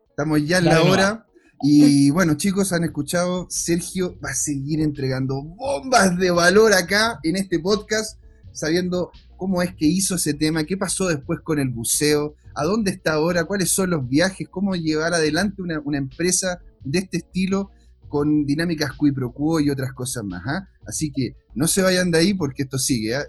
Estamos 0.10 0.46
ya 0.46 0.58
en 0.60 0.66
la 0.66 0.82
hora. 0.84 1.26
Y 1.62 2.12
bueno, 2.12 2.36
chicos, 2.36 2.72
han 2.72 2.84
escuchado, 2.84 3.48
Sergio 3.50 4.18
va 4.24 4.30
a 4.30 4.36
seguir 4.36 4.80
entregando 4.82 5.42
bombas 5.42 6.18
de 6.18 6.30
valor 6.30 6.74
acá 6.74 7.20
en 7.24 7.36
este 7.36 7.60
podcast, 7.60 8.22
sabiendo 8.52 9.12
cómo 9.38 9.62
es 9.64 9.74
que 9.74 9.86
hizo 9.88 10.16
ese 10.16 10.36
tema, 10.36 10.66
qué 10.66 10.78
pasó 10.78 11.08
después 11.08 11.40
con 11.42 11.60
el 11.60 11.70
buceo, 11.70 12.36
a 12.54 12.64
dónde 12.64 12.92
está 12.92 13.14
ahora, 13.14 13.46
cuáles 13.46 13.72
son 13.72 13.90
los 13.90 14.08
viajes, 14.08 14.48
cómo 14.50 14.76
llevar 14.76 15.14
adelante 15.14 15.62
una, 15.62 15.80
una 15.80 15.98
empresa 15.98 16.60
de 16.84 17.00
este 17.00 17.18
estilo 17.18 17.72
con 18.08 18.46
dinámicas 18.46 18.92
qui 18.92 19.12
pro 19.12 19.34
y 19.60 19.70
otras 19.70 19.94
cosas 19.94 20.24
más. 20.24 20.44
¿ah? 20.46 20.68
Así 20.86 21.12
que 21.12 21.36
no 21.56 21.68
se 21.68 21.82
vayan 21.82 22.12
de 22.12 22.20
ahí 22.20 22.34
porque 22.34 22.64
esto 22.64 22.78
sigue. 22.78 23.16
¿ah? 23.16 23.26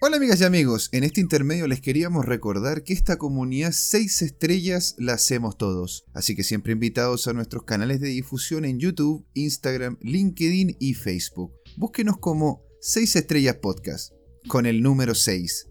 Hola 0.00 0.16
amigas 0.18 0.40
y 0.40 0.44
amigos, 0.44 0.90
en 0.92 1.02
este 1.02 1.20
intermedio 1.20 1.66
les 1.66 1.80
queríamos 1.80 2.24
recordar 2.24 2.84
que 2.84 2.92
esta 2.92 3.18
comunidad 3.18 3.72
6 3.72 4.22
estrellas 4.22 4.94
la 4.96 5.14
hacemos 5.14 5.58
todos, 5.58 6.04
así 6.14 6.36
que 6.36 6.44
siempre 6.44 6.72
invitados 6.72 7.26
a 7.26 7.32
nuestros 7.32 7.64
canales 7.64 8.00
de 8.00 8.06
difusión 8.06 8.64
en 8.64 8.78
YouTube, 8.78 9.26
Instagram, 9.34 9.98
LinkedIn 10.00 10.76
y 10.78 10.94
Facebook. 10.94 11.52
Búsquenos 11.76 12.16
como 12.18 12.62
6 12.80 13.16
estrellas 13.16 13.56
podcast, 13.56 14.12
con 14.46 14.66
el 14.66 14.82
número 14.82 15.16
6. 15.16 15.68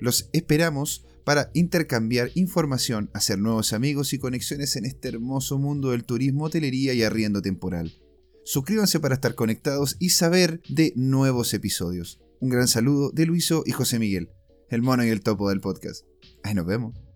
Los 0.00 0.28
esperamos 0.32 1.06
para 1.24 1.50
intercambiar 1.54 2.30
información, 2.34 3.10
hacer 3.14 3.38
nuevos 3.38 3.72
amigos 3.72 4.12
y 4.12 4.18
conexiones 4.18 4.76
en 4.76 4.84
este 4.84 5.08
hermoso 5.08 5.58
mundo 5.58 5.90
del 5.90 6.04
turismo, 6.04 6.44
hotelería 6.44 6.94
y 6.94 7.02
arriendo 7.02 7.42
temporal. 7.42 7.92
Suscríbanse 8.44 8.98
para 8.98 9.14
estar 9.14 9.34
conectados 9.34 9.96
y 10.00 10.10
saber 10.10 10.60
de 10.68 10.92
nuevos 10.96 11.54
episodios. 11.54 12.20
Un 12.40 12.50
gran 12.50 12.66
saludo 12.66 13.10
de 13.10 13.26
Luiso 13.26 13.62
y 13.66 13.70
José 13.70 13.98
Miguel, 13.98 14.30
el 14.68 14.82
mono 14.82 15.04
y 15.04 15.10
el 15.10 15.22
topo 15.22 15.48
del 15.48 15.60
podcast. 15.60 16.04
Ahí 16.42 16.54
nos 16.54 16.66
vemos. 16.66 17.11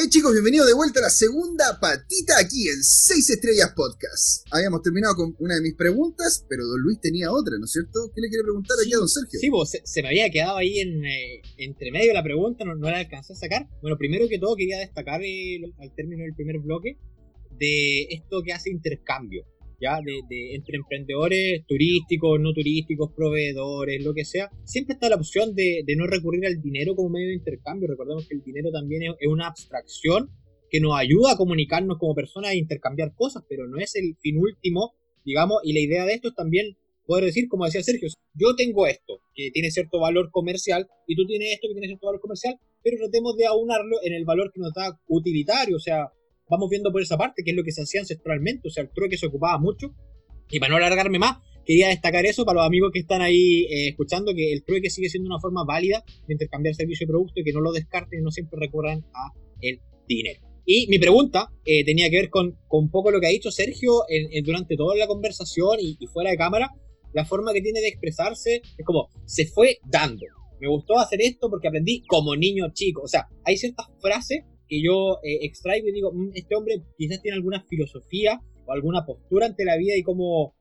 Hey 0.00 0.06
chicos, 0.10 0.30
bienvenidos 0.30 0.68
de 0.68 0.74
vuelta 0.74 1.00
a 1.00 1.02
la 1.02 1.10
segunda 1.10 1.80
patita 1.80 2.38
aquí 2.38 2.68
en 2.68 2.84
6 2.84 3.30
Estrellas 3.30 3.72
Podcast. 3.74 4.46
Habíamos 4.52 4.80
terminado 4.80 5.16
con 5.16 5.34
una 5.40 5.56
de 5.56 5.60
mis 5.60 5.74
preguntas, 5.74 6.46
pero 6.48 6.64
don 6.66 6.80
Luis 6.82 7.00
tenía 7.00 7.32
otra, 7.32 7.58
¿no 7.58 7.64
es 7.64 7.72
cierto? 7.72 8.08
¿Qué 8.14 8.20
le 8.20 8.28
quiere 8.28 8.44
preguntar 8.44 8.76
aquí 8.80 8.94
a 8.94 8.98
don 8.98 9.08
Sergio? 9.08 9.40
Sí, 9.40 9.48
vos, 9.48 9.74
se, 9.82 10.02
me 10.02 10.10
había 10.10 10.30
quedado 10.30 10.58
ahí 10.58 10.78
en, 10.78 11.04
eh, 11.04 11.42
entre 11.56 11.90
medio 11.90 12.14
la 12.14 12.22
pregunta, 12.22 12.64
no, 12.64 12.76
no 12.76 12.88
la 12.88 12.98
alcancé 12.98 13.32
a 13.32 13.36
sacar. 13.36 13.66
Bueno, 13.82 13.98
primero 13.98 14.28
que 14.28 14.38
todo 14.38 14.54
quería 14.54 14.78
destacar 14.78 15.20
al 15.20 15.94
término 15.96 16.22
del 16.22 16.34
primer 16.36 16.60
bloque 16.60 16.96
de 17.58 18.02
esto 18.02 18.44
que 18.44 18.52
hace 18.52 18.70
intercambio. 18.70 19.46
¿Ya? 19.80 20.00
De, 20.04 20.54
entre 20.54 20.76
emprendedores 20.76 21.64
turísticos, 21.66 22.40
no 22.40 22.52
turísticos, 22.52 23.12
proveedores, 23.14 24.02
lo 24.02 24.14
que 24.14 24.24
sea, 24.24 24.50
siempre 24.64 24.94
está 24.94 25.08
la 25.08 25.16
opción 25.16 25.54
de, 25.54 25.84
no 25.96 26.06
recurrir 26.06 26.46
al 26.46 26.60
dinero 26.60 26.94
como 26.94 27.10
medio 27.10 27.28
de 27.28 27.34
intercambio. 27.34 27.88
Recordemos 27.88 28.26
que 28.26 28.34
el 28.34 28.42
dinero 28.42 28.70
también 28.70 29.02
es, 29.02 29.28
una 29.28 29.48
abstracción 29.48 30.30
que 30.70 30.80
nos 30.80 30.98
ayuda 30.98 31.32
a 31.32 31.36
comunicarnos 31.36 31.98
como 31.98 32.14
personas 32.14 32.52
e 32.52 32.58
intercambiar 32.58 33.14
cosas, 33.14 33.44
pero 33.48 33.66
no 33.66 33.78
es 33.78 33.94
el 33.96 34.16
fin 34.20 34.38
último, 34.38 34.94
digamos, 35.24 35.58
y 35.64 35.72
la 35.72 35.80
idea 35.80 36.04
de 36.04 36.14
esto 36.14 36.28
es 36.28 36.34
también 36.34 36.76
poder 37.06 37.24
decir, 37.24 37.48
como 37.48 37.64
decía 37.64 37.82
Sergio, 37.82 38.08
yo 38.34 38.54
tengo 38.54 38.86
esto, 38.86 39.20
que 39.34 39.50
tiene 39.50 39.70
cierto 39.70 39.98
valor 39.98 40.30
comercial, 40.30 40.86
y 41.06 41.16
tú 41.16 41.26
tienes 41.26 41.54
esto 41.54 41.68
que 41.68 41.72
tiene 41.72 41.86
cierto 41.86 42.06
valor 42.06 42.20
comercial, 42.20 42.56
pero 42.82 42.98
tratemos 42.98 43.34
de 43.36 43.46
aunarlo 43.46 43.96
en 44.02 44.12
el 44.12 44.26
valor 44.26 44.52
que 44.52 44.60
nos 44.60 44.74
da 44.74 45.00
utilitario, 45.06 45.76
o 45.76 45.80
sea, 45.80 46.12
vamos 46.48 46.68
viendo 46.70 46.90
por 46.90 47.02
esa 47.02 47.16
parte, 47.16 47.42
que 47.44 47.50
es 47.50 47.56
lo 47.56 47.64
que 47.64 47.72
se 47.72 47.82
hacía 47.82 48.00
ancestralmente, 48.00 48.68
o 48.68 48.70
sea, 48.70 48.82
el 48.82 48.90
trueque 48.90 49.16
se 49.16 49.26
ocupaba 49.26 49.58
mucho. 49.58 49.94
Y 50.50 50.60
para 50.60 50.70
no 50.70 50.76
alargarme 50.76 51.18
más, 51.18 51.38
quería 51.64 51.88
destacar 51.88 52.24
eso 52.24 52.44
para 52.44 52.60
los 52.60 52.66
amigos 52.66 52.90
que 52.92 53.00
están 53.00 53.20
ahí 53.20 53.64
eh, 53.64 53.88
escuchando, 53.88 54.34
que 54.34 54.52
el 54.52 54.64
trueque 54.64 54.90
sigue 54.90 55.10
siendo 55.10 55.28
una 55.28 55.38
forma 55.38 55.64
válida 55.64 56.02
de 56.26 56.34
intercambiar 56.34 56.74
servicio 56.74 57.04
y 57.04 57.08
producto 57.08 57.40
y 57.40 57.44
que 57.44 57.52
no 57.52 57.60
lo 57.60 57.72
descarten 57.72 58.20
y 58.20 58.22
no 58.22 58.30
siempre 58.30 58.58
recurran 58.58 59.04
a 59.14 59.32
el 59.60 59.80
dinero. 60.06 60.40
Y 60.64 60.86
mi 60.88 60.98
pregunta 60.98 61.50
eh, 61.64 61.84
tenía 61.84 62.10
que 62.10 62.16
ver 62.16 62.30
con, 62.30 62.56
con, 62.66 62.84
un 62.84 62.90
poco 62.90 63.10
lo 63.10 63.20
que 63.20 63.26
ha 63.26 63.30
dicho 63.30 63.50
Sergio 63.50 64.02
durante 64.44 64.76
toda 64.76 64.96
la 64.96 65.06
conversación 65.06 65.78
y, 65.80 65.96
y, 65.98 66.06
fuera 66.06 66.30
de 66.30 66.36
cámara. 66.36 66.70
La 67.14 67.24
forma 67.24 67.54
que 67.54 67.62
tiene 67.62 67.80
de 67.80 67.88
expresarse 67.88 68.60
es 68.76 68.84
como, 68.84 69.08
se 69.24 69.46
fue 69.46 69.78
dando. 69.90 70.26
Me 70.60 70.68
gustó 70.68 70.98
hacer 70.98 71.22
esto 71.22 71.48
porque 71.48 71.68
aprendí 71.68 72.02
como 72.06 72.36
niño 72.36 72.66
chico. 72.74 73.02
O 73.02 73.08
sea, 73.08 73.28
hay 73.44 73.56
ciertas 73.56 73.86
frases 74.00 74.40
que 74.68 74.82
yo 74.82 75.18
eh, 75.22 75.38
extraigo 75.42 75.88
y 75.88 75.92
digo, 75.92 76.12
mm, 76.12 76.30
este 76.34 76.54
hombre 76.54 76.82
quizás 76.96 77.22
tiene 77.22 77.36
alguna 77.36 77.64
filosofía 77.68 78.40
o 78.66 78.72
alguna 78.72 79.04
postura 79.04 79.46
ante 79.46 79.64
la 79.64 79.76
vida 79.76 79.96
y 79.96 80.02
cómo, 80.02 80.54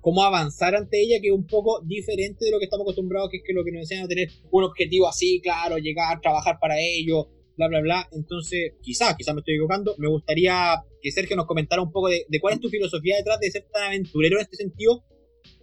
cómo 0.00 0.22
avanzar 0.22 0.74
ante 0.74 1.00
ella 1.02 1.20
que 1.20 1.28
es 1.28 1.34
un 1.34 1.46
poco 1.46 1.82
diferente 1.84 2.44
de 2.44 2.50
lo 2.50 2.58
que 2.58 2.64
estamos 2.64 2.84
acostumbrados, 2.84 3.30
que 3.30 3.38
es 3.38 3.42
que 3.44 3.52
lo 3.52 3.64
que 3.64 3.72
nos 3.72 3.82
enseñan 3.82 4.04
a 4.04 4.08
tener 4.08 4.28
un 4.50 4.64
objetivo 4.64 5.08
así, 5.08 5.40
claro, 5.40 5.78
llegar, 5.78 6.20
trabajar 6.20 6.58
para 6.60 6.78
ello, 6.78 7.28
bla, 7.56 7.68
bla, 7.68 7.80
bla. 7.80 8.08
Entonces, 8.12 8.74
quizás, 8.80 9.16
quizás 9.16 9.34
me 9.34 9.40
estoy 9.40 9.54
equivocando, 9.54 9.94
me 9.98 10.08
gustaría 10.08 10.76
que 11.02 11.12
Sergio 11.12 11.36
nos 11.36 11.46
comentara 11.46 11.82
un 11.82 11.92
poco 11.92 12.08
de, 12.08 12.24
cuál 12.40 12.54
es 12.54 12.60
tu 12.60 12.68
filosofía 12.68 13.16
detrás 13.16 13.38
de 13.40 13.50
ser 13.50 13.66
tan 13.72 13.84
aventurero 13.84 14.36
en 14.36 14.42
este 14.42 14.56
sentido, 14.56 15.04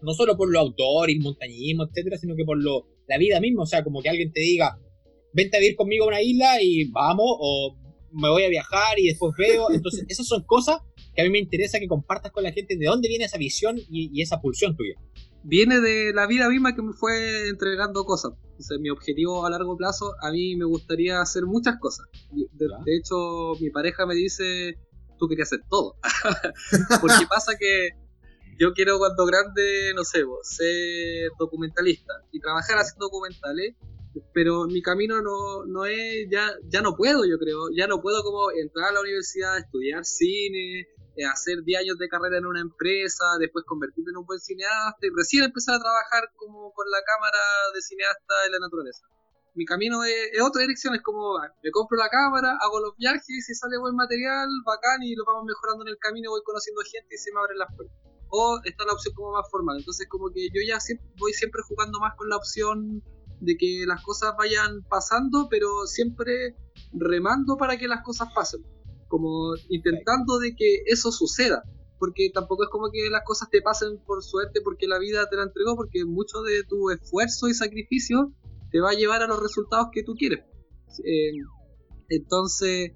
no 0.01 0.13
solo 0.13 0.35
por 0.37 0.51
lo 0.51 0.59
autor 0.59 1.09
y 1.09 1.19
montañismo, 1.19 1.85
etcétera, 1.85 2.17
sino 2.17 2.35
que 2.35 2.43
por 2.43 2.61
lo, 2.61 2.87
la 3.07 3.17
vida 3.17 3.39
misma, 3.39 3.63
o 3.63 3.65
sea, 3.65 3.83
como 3.83 4.01
que 4.01 4.09
alguien 4.09 4.31
te 4.31 4.41
diga, 4.41 4.77
vente 5.33 5.57
a 5.57 5.59
vivir 5.59 5.75
conmigo 5.75 6.05
a 6.05 6.09
una 6.09 6.21
isla 6.21 6.61
y 6.61 6.85
vamos, 6.91 7.25
o 7.27 7.75
me 8.15 8.29
voy 8.29 8.43
a 8.43 8.49
viajar 8.49 8.97
y 8.97 9.07
después 9.07 9.33
veo. 9.37 9.69
Entonces, 9.71 10.05
esas 10.07 10.27
son 10.27 10.43
cosas 10.43 10.79
que 11.13 11.21
a 11.21 11.25
mí 11.25 11.31
me 11.31 11.39
interesa 11.39 11.79
que 11.79 11.87
compartas 11.87 12.31
con 12.31 12.43
la 12.43 12.51
gente 12.51 12.75
de 12.77 12.85
dónde 12.85 13.07
viene 13.07 13.25
esa 13.25 13.37
visión 13.37 13.77
y, 13.77 14.21
esa 14.21 14.41
pulsión 14.41 14.75
tuya. 14.75 14.95
Viene 15.43 15.79
de 15.79 16.11
la 16.13 16.25
vida 16.25 16.49
misma 16.49 16.75
que 16.75 16.81
me 16.81 16.93
fue 16.93 17.47
entregando 17.49 18.03
cosas. 18.03 18.33
Mi 18.79 18.89
objetivo 18.89 19.45
a 19.45 19.49
largo 19.49 19.77
plazo, 19.77 20.13
a 20.21 20.31
mí 20.31 20.55
me 20.55 20.65
gustaría 20.65 21.21
hacer 21.21 21.45
muchas 21.45 21.77
cosas. 21.79 22.07
De, 22.31 22.95
hecho, 22.97 23.53
mi 23.61 23.69
pareja 23.69 24.05
me 24.05 24.15
dice, 24.15 24.75
tú 25.19 25.27
querías 25.27 25.49
hacer 25.49 25.63
todo. 25.69 25.97
Porque 27.01 27.25
pasa 27.29 27.53
que 27.59 27.89
yo 28.57 28.73
quiero 28.73 28.97
cuando 28.97 29.25
grande, 29.25 29.93
no 29.95 30.03
sé, 30.03 30.23
ser 30.43 31.29
documentalista 31.37 32.13
y 32.31 32.39
trabajar 32.39 32.77
haciendo 32.77 33.05
documentales 33.05 33.75
pero 34.33 34.65
mi 34.65 34.81
camino 34.81 35.21
no, 35.21 35.65
no 35.65 35.85
es, 35.85 36.27
ya, 36.29 36.51
ya 36.67 36.81
no 36.81 36.95
puedo, 36.95 37.25
yo 37.25 37.37
creo, 37.37 37.69
ya 37.75 37.87
no 37.87 38.01
puedo 38.01 38.23
como 38.23 38.51
entrar 38.51 38.89
a 38.89 38.93
la 38.93 39.01
universidad, 39.01 39.57
estudiar 39.57 40.05
cine, 40.05 40.87
eh, 41.15 41.25
hacer 41.25 41.63
10 41.63 41.79
años 41.81 41.97
de 41.97 42.07
carrera 42.07 42.37
en 42.37 42.45
una 42.45 42.61
empresa, 42.61 43.23
después 43.39 43.65
convertirme 43.65 44.11
en 44.11 44.17
un 44.17 44.25
buen 44.25 44.39
cineasta 44.39 44.99
y 45.01 45.09
recién 45.15 45.43
empezar 45.43 45.75
a 45.75 45.79
trabajar 45.79 46.29
como 46.35 46.73
con 46.73 46.89
la 46.89 47.01
cámara 47.03 47.39
de 47.73 47.81
cineasta 47.81 48.33
en 48.45 48.51
la 48.51 48.59
naturaleza. 48.59 49.07
Mi 49.55 49.65
camino 49.65 50.03
es, 50.03 50.41
otra 50.41 50.61
dirección, 50.61 50.95
es 50.95 51.01
como 51.01 51.37
ah, 51.37 51.47
me 51.63 51.71
compro 51.71 51.97
la 51.97 52.09
cámara, 52.09 52.57
hago 52.59 52.81
los 52.81 52.97
viajes, 52.97 53.29
y 53.29 53.41
si 53.41 53.55
sale 53.55 53.77
buen 53.77 53.95
material, 53.95 54.49
bacán, 54.65 55.01
y 55.03 55.15
lo 55.15 55.23
vamos 55.23 55.45
mejorando 55.45 55.85
en 55.85 55.91
el 55.91 55.97
camino, 55.97 56.31
voy 56.31 56.41
conociendo 56.43 56.81
gente 56.83 57.15
y 57.15 57.17
se 57.17 57.31
me 57.31 57.39
abren 57.39 57.59
las 57.59 57.73
puertas. 57.73 57.95
O 58.27 58.59
está 58.65 58.83
la 58.83 58.91
opción 58.91 59.13
como 59.15 59.31
más 59.31 59.49
formal. 59.49 59.77
Entonces 59.79 60.07
como 60.09 60.29
que 60.31 60.49
yo 60.51 60.61
ya 60.67 60.79
voy 61.17 61.31
siempre 61.31 61.61
jugando 61.63 61.99
más 61.99 62.15
con 62.17 62.27
la 62.27 62.35
opción 62.35 63.01
de 63.45 63.57
que 63.57 63.85
las 63.87 64.03
cosas 64.03 64.33
vayan 64.37 64.83
pasando, 64.89 65.47
pero 65.49 65.85
siempre 65.85 66.55
remando 66.91 67.57
para 67.57 67.77
que 67.77 67.87
las 67.87 68.03
cosas 68.03 68.29
pasen, 68.33 68.61
como 69.07 69.53
intentando 69.69 70.39
de 70.39 70.55
que 70.55 70.83
eso 70.85 71.11
suceda, 71.11 71.63
porque 71.99 72.29
tampoco 72.33 72.63
es 72.63 72.69
como 72.69 72.91
que 72.91 73.09
las 73.09 73.23
cosas 73.23 73.49
te 73.49 73.61
pasen 73.61 73.99
por 74.05 74.23
suerte 74.23 74.61
porque 74.61 74.87
la 74.87 74.99
vida 74.99 75.27
te 75.29 75.37
la 75.37 75.43
entregó, 75.43 75.75
porque 75.75 76.05
mucho 76.05 76.41
de 76.41 76.63
tu 76.63 76.89
esfuerzo 76.89 77.47
y 77.47 77.53
sacrificio 77.53 78.33
te 78.71 78.79
va 78.79 78.91
a 78.91 78.95
llevar 78.95 79.21
a 79.21 79.27
los 79.27 79.41
resultados 79.41 79.87
que 79.91 80.03
tú 80.03 80.13
quieres. 80.15 80.43
Eh, 81.03 81.31
entonces, 82.09 82.91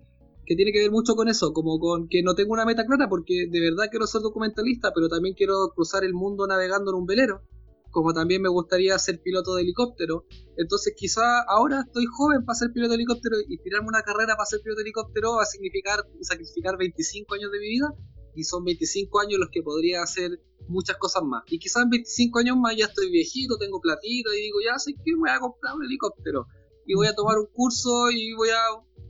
que 0.46 0.56
tiene 0.56 0.72
que 0.72 0.80
ver 0.80 0.92
mucho 0.92 1.16
con 1.16 1.30
eso, 1.30 1.54
como 1.54 1.80
con 1.80 2.08
que 2.10 2.24
no 2.24 2.34
tengo 2.34 2.54
una 2.54 2.66
meta 2.66 2.86
clara, 2.86 3.08
porque 3.08 3.48
de 3.50 3.60
verdad 3.62 3.86
quiero 3.90 4.08
ser 4.08 4.22
documentalista, 4.22 4.92
pero 4.94 5.08
también 5.08 5.36
quiero 5.36 5.70
cruzar 5.76 6.04
el 6.04 6.14
mundo 6.14 6.48
navegando 6.48 6.92
en 6.92 6.98
un 6.98 7.06
velero 7.06 7.44
como 7.92 8.14
también 8.14 8.42
me 8.42 8.50
gustaría 8.50 8.98
ser 9.00 9.22
piloto 9.22 9.56
de 9.56 9.64
helicóptero. 9.64 10.26
Entonces 10.58 10.94
quizá 10.96 11.42
ahora 11.48 11.84
estoy 11.86 12.06
joven 12.06 12.46
para 12.46 12.58
ser 12.58 12.72
piloto 12.72 12.92
de 12.92 12.96
helicóptero 12.96 13.38
y 13.48 13.58
tirarme 13.58 13.88
una 13.88 14.02
carrera 14.02 14.36
para 14.36 14.46
ser 14.46 14.62
piloto 14.62 14.78
de 14.78 14.84
helicóptero 14.84 15.36
va 15.36 15.44
a 15.44 15.46
significar 15.46 16.06
sacrificar 16.22 16.78
25 16.78 17.36
años 17.36 17.52
de 17.52 17.60
mi 17.60 17.70
vida 17.70 17.94
y 18.36 18.44
son 18.44 18.64
25 18.64 19.20
años 19.20 19.40
los 19.40 19.50
que 19.50 19.62
podría 19.64 20.04
hacer 20.04 20.40
muchas 20.68 20.98
cosas 20.98 21.24
más. 21.24 21.44
Y 21.48 21.60
quizás 21.60 21.84
en 21.84 21.90
25 21.90 22.40
años 22.40 22.58
más 22.58 22.76
ya 22.78 22.86
estoy 22.86 23.10
viejito, 23.12 23.58
tengo 23.58 23.82
platito 23.82 24.34
y 24.34 24.42
digo, 24.42 24.60
ya 24.66 24.78
sé 24.78 24.94
que 24.94 25.16
voy 25.16 25.30
a 25.30 25.40
comprar 25.40 25.76
un 25.76 25.84
helicóptero 25.84 26.46
y 26.86 26.96
voy 26.96 27.08
a 27.08 27.16
tomar 27.16 27.38
un 27.38 27.48
curso 27.48 28.10
y 28.12 28.34
voy 28.34 28.50
a... 28.50 28.60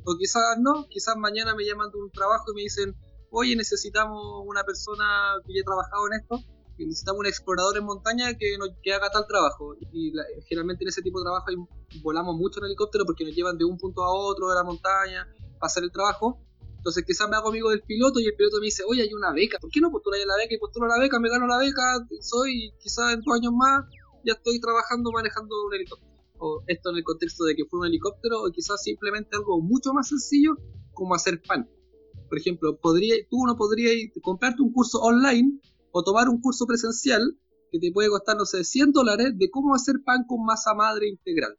O 0.05 0.17
quizás 0.17 0.57
no, 0.59 0.87
quizás 0.89 1.15
mañana 1.17 1.53
me 1.55 1.65
llaman 1.65 1.91
de 1.91 1.97
un 1.97 2.09
trabajo 2.09 2.51
y 2.51 2.55
me 2.55 2.61
dicen, 2.61 2.95
oye, 3.31 3.55
necesitamos 3.55 4.43
una 4.45 4.63
persona 4.63 5.35
que 5.45 5.53
haya 5.53 5.63
trabajado 5.63 6.07
en 6.07 6.19
esto 6.19 6.58
necesitamos 6.85 7.19
un 7.19 7.27
explorador 7.27 7.77
en 7.77 7.85
montaña 7.85 8.33
que, 8.37 8.57
nos, 8.57 8.69
haga 8.69 9.09
tal 9.09 9.25
trabajo. 9.27 9.75
Y 9.91 10.11
generalmente 10.47 10.83
en 10.83 10.89
ese 10.89 11.01
tipo 11.01 11.19
de 11.19 11.25
trabajo 11.25 11.47
volamos 12.01 12.35
mucho 12.35 12.59
en 12.59 12.67
helicóptero 12.67 13.05
porque 13.05 13.25
nos 13.25 13.35
llevan 13.35 13.57
de 13.57 13.65
un 13.65 13.77
punto 13.77 14.03
a 14.03 14.11
otro 14.11 14.49
de 14.49 14.55
la 14.55 14.63
montaña 14.63 15.27
para 15.59 15.67
hacer 15.67 15.83
el 15.83 15.91
trabajo. 15.91 16.39
Entonces 16.77 17.03
quizás 17.05 17.29
me 17.29 17.35
hago 17.35 17.49
amigo 17.49 17.69
del 17.69 17.81
piloto 17.81 18.19
y 18.19 18.25
el 18.25 18.35
piloto 18.35 18.59
me 18.59 18.65
dice, 18.65 18.83
oye, 18.87 19.01
hay 19.01 19.13
una 19.13 19.33
beca, 19.33 19.59
¿por 19.59 19.69
qué 19.69 19.81
no 19.81 19.91
postulas 19.91 20.21
a 20.23 20.27
la 20.27 20.37
beca? 20.37 20.55
Y 20.55 20.59
postulo 20.59 20.87
la 20.87 20.97
beca, 20.97 21.19
me 21.19 21.29
gano 21.29 21.45
la 21.45 21.57
beca, 21.57 21.83
soy 22.21 22.71
quizás 22.79 23.13
en 23.13 23.21
dos 23.21 23.35
años 23.35 23.51
más 23.53 23.83
ya 24.25 24.33
estoy 24.33 24.59
trabajando 24.59 25.11
manejando 25.11 25.55
un 25.65 25.73
helicóptero. 25.73 26.09
O 26.39 26.63
esto 26.67 26.89
en 26.91 26.97
el 26.97 27.03
contexto 27.03 27.43
de 27.43 27.55
que 27.55 27.65
fue 27.65 27.79
un 27.79 27.87
helicóptero, 27.87 28.43
o 28.43 28.51
quizás 28.51 28.81
simplemente 28.81 29.35
algo 29.35 29.61
mucho 29.61 29.93
más 29.93 30.07
sencillo 30.07 30.55
como 30.93 31.15
hacer 31.15 31.41
pan. 31.41 31.69
Por 32.29 32.37
ejemplo, 32.37 32.77
podría, 32.77 33.15
tú 33.29 33.45
no 33.45 33.57
podrías 33.57 33.93
comprarte 34.21 34.61
un 34.61 34.71
curso 34.71 34.99
online 34.99 35.59
o 35.91 36.03
tomar 36.03 36.29
un 36.29 36.41
curso 36.41 36.65
presencial 36.65 37.37
que 37.71 37.79
te 37.79 37.91
puede 37.91 38.09
costar, 38.09 38.37
no 38.37 38.45
sé, 38.45 38.63
100 38.63 38.91
dólares 38.91 39.33
de 39.37 39.49
cómo 39.49 39.75
hacer 39.75 39.95
pan 40.03 40.25
con 40.27 40.43
masa 40.43 40.73
madre 40.73 41.07
integral. 41.07 41.57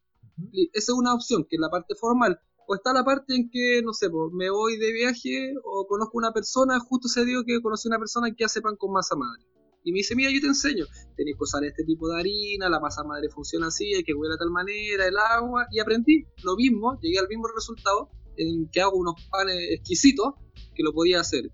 esa 0.73 0.91
es 0.91 0.97
una 0.97 1.13
opción, 1.13 1.45
que 1.49 1.55
es 1.55 1.59
la 1.59 1.69
parte 1.69 1.95
formal. 1.95 2.39
O 2.67 2.75
está 2.75 2.93
la 2.93 3.03
parte 3.03 3.35
en 3.35 3.49
que, 3.49 3.81
no 3.83 3.93
sé, 3.93 4.07
me 4.33 4.49
voy 4.49 4.77
de 4.77 4.91
viaje 4.91 5.53
o 5.63 5.87
conozco 5.87 6.17
una 6.17 6.31
persona, 6.31 6.79
justo 6.79 7.07
se 7.07 7.25
dio 7.25 7.43
que 7.45 7.61
conocí 7.61 7.87
una 7.87 7.99
persona 7.99 8.33
que 8.35 8.45
hace 8.45 8.61
pan 8.61 8.75
con 8.77 8.91
masa 8.91 9.15
madre. 9.15 9.45
Y 9.83 9.91
me 9.91 9.97
dice, 9.97 10.15
mira, 10.15 10.31
yo 10.31 10.39
te 10.39 10.47
enseño. 10.47 10.85
Tenéis 11.17 11.37
que 11.37 11.43
usar 11.43 11.63
este 11.63 11.83
tipo 11.83 12.07
de 12.09 12.19
harina, 12.19 12.69
la 12.69 12.79
masa 12.79 13.03
madre 13.03 13.29
funciona 13.29 13.67
así, 13.67 13.93
hay 13.93 14.03
que 14.03 14.13
huele 14.13 14.33
de 14.33 14.37
tal 14.37 14.51
manera, 14.51 15.07
el 15.07 15.17
agua. 15.17 15.65
Y 15.71 15.79
aprendí 15.79 16.25
lo 16.43 16.55
mismo, 16.55 16.99
llegué 17.01 17.19
al 17.19 17.27
mismo 17.27 17.47
resultado, 17.47 18.09
en 18.37 18.69
que 18.69 18.81
hago 18.81 18.97
unos 18.97 19.15
panes 19.29 19.57
exquisitos, 19.71 20.35
que 20.75 20.83
lo 20.83 20.93
podía 20.93 21.19
hacer. 21.19 21.51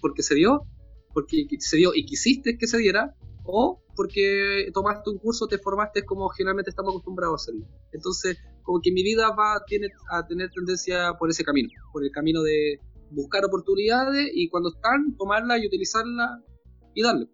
Porque 0.00 0.22
se 0.22 0.34
dio, 0.34 0.62
porque 1.16 1.46
se 1.60 1.78
dio 1.78 1.92
y 1.94 2.04
quisiste 2.04 2.58
que 2.58 2.66
se 2.66 2.76
diera, 2.76 3.16
o 3.42 3.82
porque 3.96 4.68
tomaste 4.74 5.08
un 5.08 5.16
curso, 5.16 5.46
te 5.46 5.56
formaste 5.56 6.04
como 6.04 6.28
generalmente 6.28 6.68
estamos 6.68 6.92
acostumbrados 6.92 7.32
a 7.32 7.42
hacerlo. 7.42 7.66
Entonces, 7.90 8.36
como 8.62 8.82
que 8.82 8.92
mi 8.92 9.02
vida 9.02 9.30
va 9.30 9.62
tiene, 9.66 9.88
a 10.12 10.26
tener 10.26 10.50
tendencia 10.50 11.14
por 11.18 11.30
ese 11.30 11.42
camino, 11.42 11.70
por 11.90 12.04
el 12.04 12.10
camino 12.10 12.42
de 12.42 12.80
buscar 13.12 13.46
oportunidades 13.46 14.28
y 14.34 14.50
cuando 14.50 14.68
están, 14.68 15.16
tomarlas 15.16 15.62
y 15.62 15.66
utilizarlas 15.68 16.42
y 16.94 17.02
darle. 17.02 17.30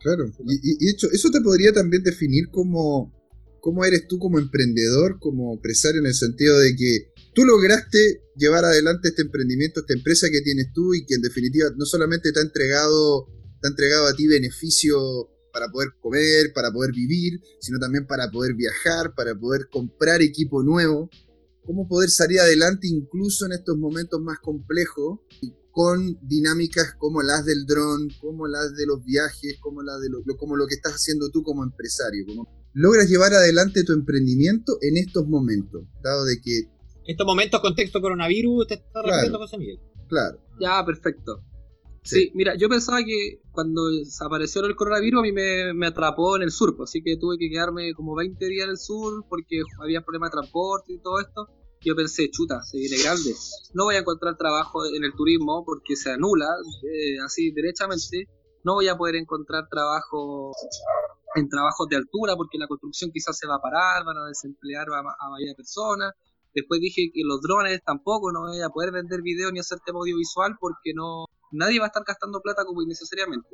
Claro, 0.00 0.24
y, 0.48 0.86
y, 0.86 0.90
hecho, 0.90 1.06
eso 1.12 1.30
te 1.30 1.40
podría 1.40 1.72
también 1.72 2.02
definir 2.02 2.50
como 2.50 3.14
cómo 3.60 3.84
eres 3.84 4.08
tú 4.08 4.18
como 4.18 4.40
emprendedor, 4.40 5.20
como 5.20 5.52
empresario, 5.52 6.00
en 6.00 6.06
el 6.06 6.14
sentido 6.14 6.58
de 6.58 6.74
que 6.74 7.12
tú 7.34 7.44
lograste 7.44 8.22
llevar 8.36 8.64
adelante 8.64 9.08
este 9.08 9.22
emprendimiento, 9.22 9.80
esta 9.80 9.94
empresa 9.94 10.28
que 10.30 10.40
tienes 10.40 10.72
tú 10.72 10.94
y 10.94 11.04
que 11.04 11.14
en 11.14 11.22
definitiva 11.22 11.68
no 11.76 11.84
solamente 11.84 12.32
te 12.32 12.40
ha 12.40 12.42
entregado, 12.42 13.26
te 13.60 13.68
ha 13.68 13.70
entregado 13.70 14.06
a 14.06 14.14
ti 14.14 14.26
beneficio 14.26 14.98
para 15.52 15.68
poder 15.68 15.90
comer, 16.00 16.52
para 16.54 16.72
poder 16.72 16.92
vivir, 16.92 17.40
sino 17.60 17.78
también 17.78 18.06
para 18.06 18.30
poder 18.30 18.54
viajar, 18.54 19.14
para 19.14 19.34
poder 19.34 19.68
comprar 19.70 20.22
equipo 20.22 20.62
nuevo, 20.62 21.10
cómo 21.64 21.88
poder 21.88 22.10
salir 22.10 22.40
adelante 22.40 22.86
incluso 22.88 23.46
en 23.46 23.52
estos 23.52 23.76
momentos 23.76 24.20
más 24.20 24.38
complejos 24.38 25.20
con 25.72 26.18
dinámicas 26.22 26.94
como 26.98 27.22
las 27.22 27.44
del 27.44 27.64
dron, 27.64 28.08
como 28.20 28.46
las 28.46 28.74
de 28.74 28.86
los 28.86 29.04
viajes, 29.04 29.56
como, 29.60 29.82
las 29.82 30.00
de 30.00 30.08
lo, 30.10 30.36
como 30.36 30.56
lo 30.56 30.66
que 30.66 30.74
estás 30.74 30.94
haciendo 30.94 31.30
tú 31.30 31.42
como 31.42 31.62
empresario. 31.62 32.26
Logras 32.72 33.08
llevar 33.08 33.34
adelante 33.34 33.84
tu 33.84 33.92
emprendimiento 33.92 34.78
en 34.80 34.96
estos 34.96 35.26
momentos, 35.28 35.84
dado 36.02 36.24
de 36.24 36.40
que... 36.40 36.79
Estos 37.10 37.26
momentos, 37.26 37.60
contexto 37.60 38.00
coronavirus, 38.00 38.68
te 38.68 38.74
está 38.74 39.02
refiriendo 39.02 39.38
José 39.38 39.58
Miguel. 39.58 39.80
Claro. 40.08 40.38
Ya, 40.60 40.84
perfecto. 40.84 41.40
Sí. 42.04 42.30
mira, 42.34 42.54
yo 42.56 42.68
pensaba 42.68 43.02
que 43.02 43.40
cuando 43.50 43.82
apareció 44.20 44.64
el 44.64 44.76
coronavirus 44.76 45.18
a 45.18 45.22
mí 45.22 45.32
me, 45.32 45.86
atrapó 45.88 46.36
en 46.36 46.42
el 46.42 46.52
sur, 46.52 46.76
pues, 46.76 46.90
así 46.90 47.02
que 47.02 47.16
tuve 47.16 47.36
que 47.36 47.50
quedarme 47.50 47.94
como 47.94 48.14
20 48.14 48.46
días 48.46 48.64
en 48.64 48.70
el 48.70 48.78
sur 48.78 49.24
porque 49.28 49.62
había 49.82 50.02
problemas 50.02 50.30
de 50.30 50.34
transporte 50.34 50.92
y 50.92 50.98
todo 50.98 51.18
esto. 51.18 51.48
Yo 51.80 51.96
pensé, 51.96 52.30
chuta, 52.30 52.62
se 52.62 52.78
viene 52.78 53.02
grande. 53.02 53.34
No 53.74 53.86
voy 53.86 53.96
a 53.96 53.98
encontrar 53.98 54.36
trabajo 54.36 54.86
en 54.86 55.02
el 55.02 55.12
turismo 55.14 55.64
porque 55.64 55.96
se 55.96 56.12
anula 56.12 56.46
eh, 56.84 57.18
así 57.24 57.50
derechamente. 57.50 58.28
No 58.62 58.74
voy 58.74 58.86
a 58.86 58.96
poder 58.96 59.16
encontrar 59.16 59.68
trabajo 59.68 60.52
en 61.34 61.48
trabajos 61.48 61.88
de 61.88 61.96
altura 61.96 62.36
porque 62.36 62.56
la 62.56 62.68
construcción 62.68 63.10
quizás 63.12 63.36
se 63.36 63.48
va 63.48 63.56
a 63.56 63.60
parar, 63.60 64.04
van 64.04 64.16
a 64.16 64.26
desemplear 64.26 64.86
a, 64.90 65.00
a 65.00 65.30
varias 65.30 65.56
personas. 65.56 66.12
Después 66.54 66.80
dije 66.80 67.10
que 67.12 67.22
los 67.24 67.40
drones 67.40 67.80
tampoco, 67.84 68.32
no 68.32 68.40
voy 68.40 68.60
a 68.60 68.68
poder 68.70 68.92
vender 68.92 69.22
video 69.22 69.52
ni 69.52 69.60
hacer 69.60 69.78
tema 69.84 70.00
audiovisual 70.00 70.56
porque 70.58 70.92
no 70.94 71.26
nadie 71.52 71.78
va 71.78 71.86
a 71.86 71.88
estar 71.88 72.04
gastando 72.06 72.40
plata 72.40 72.64
como 72.64 72.82
innecesariamente. 72.82 73.48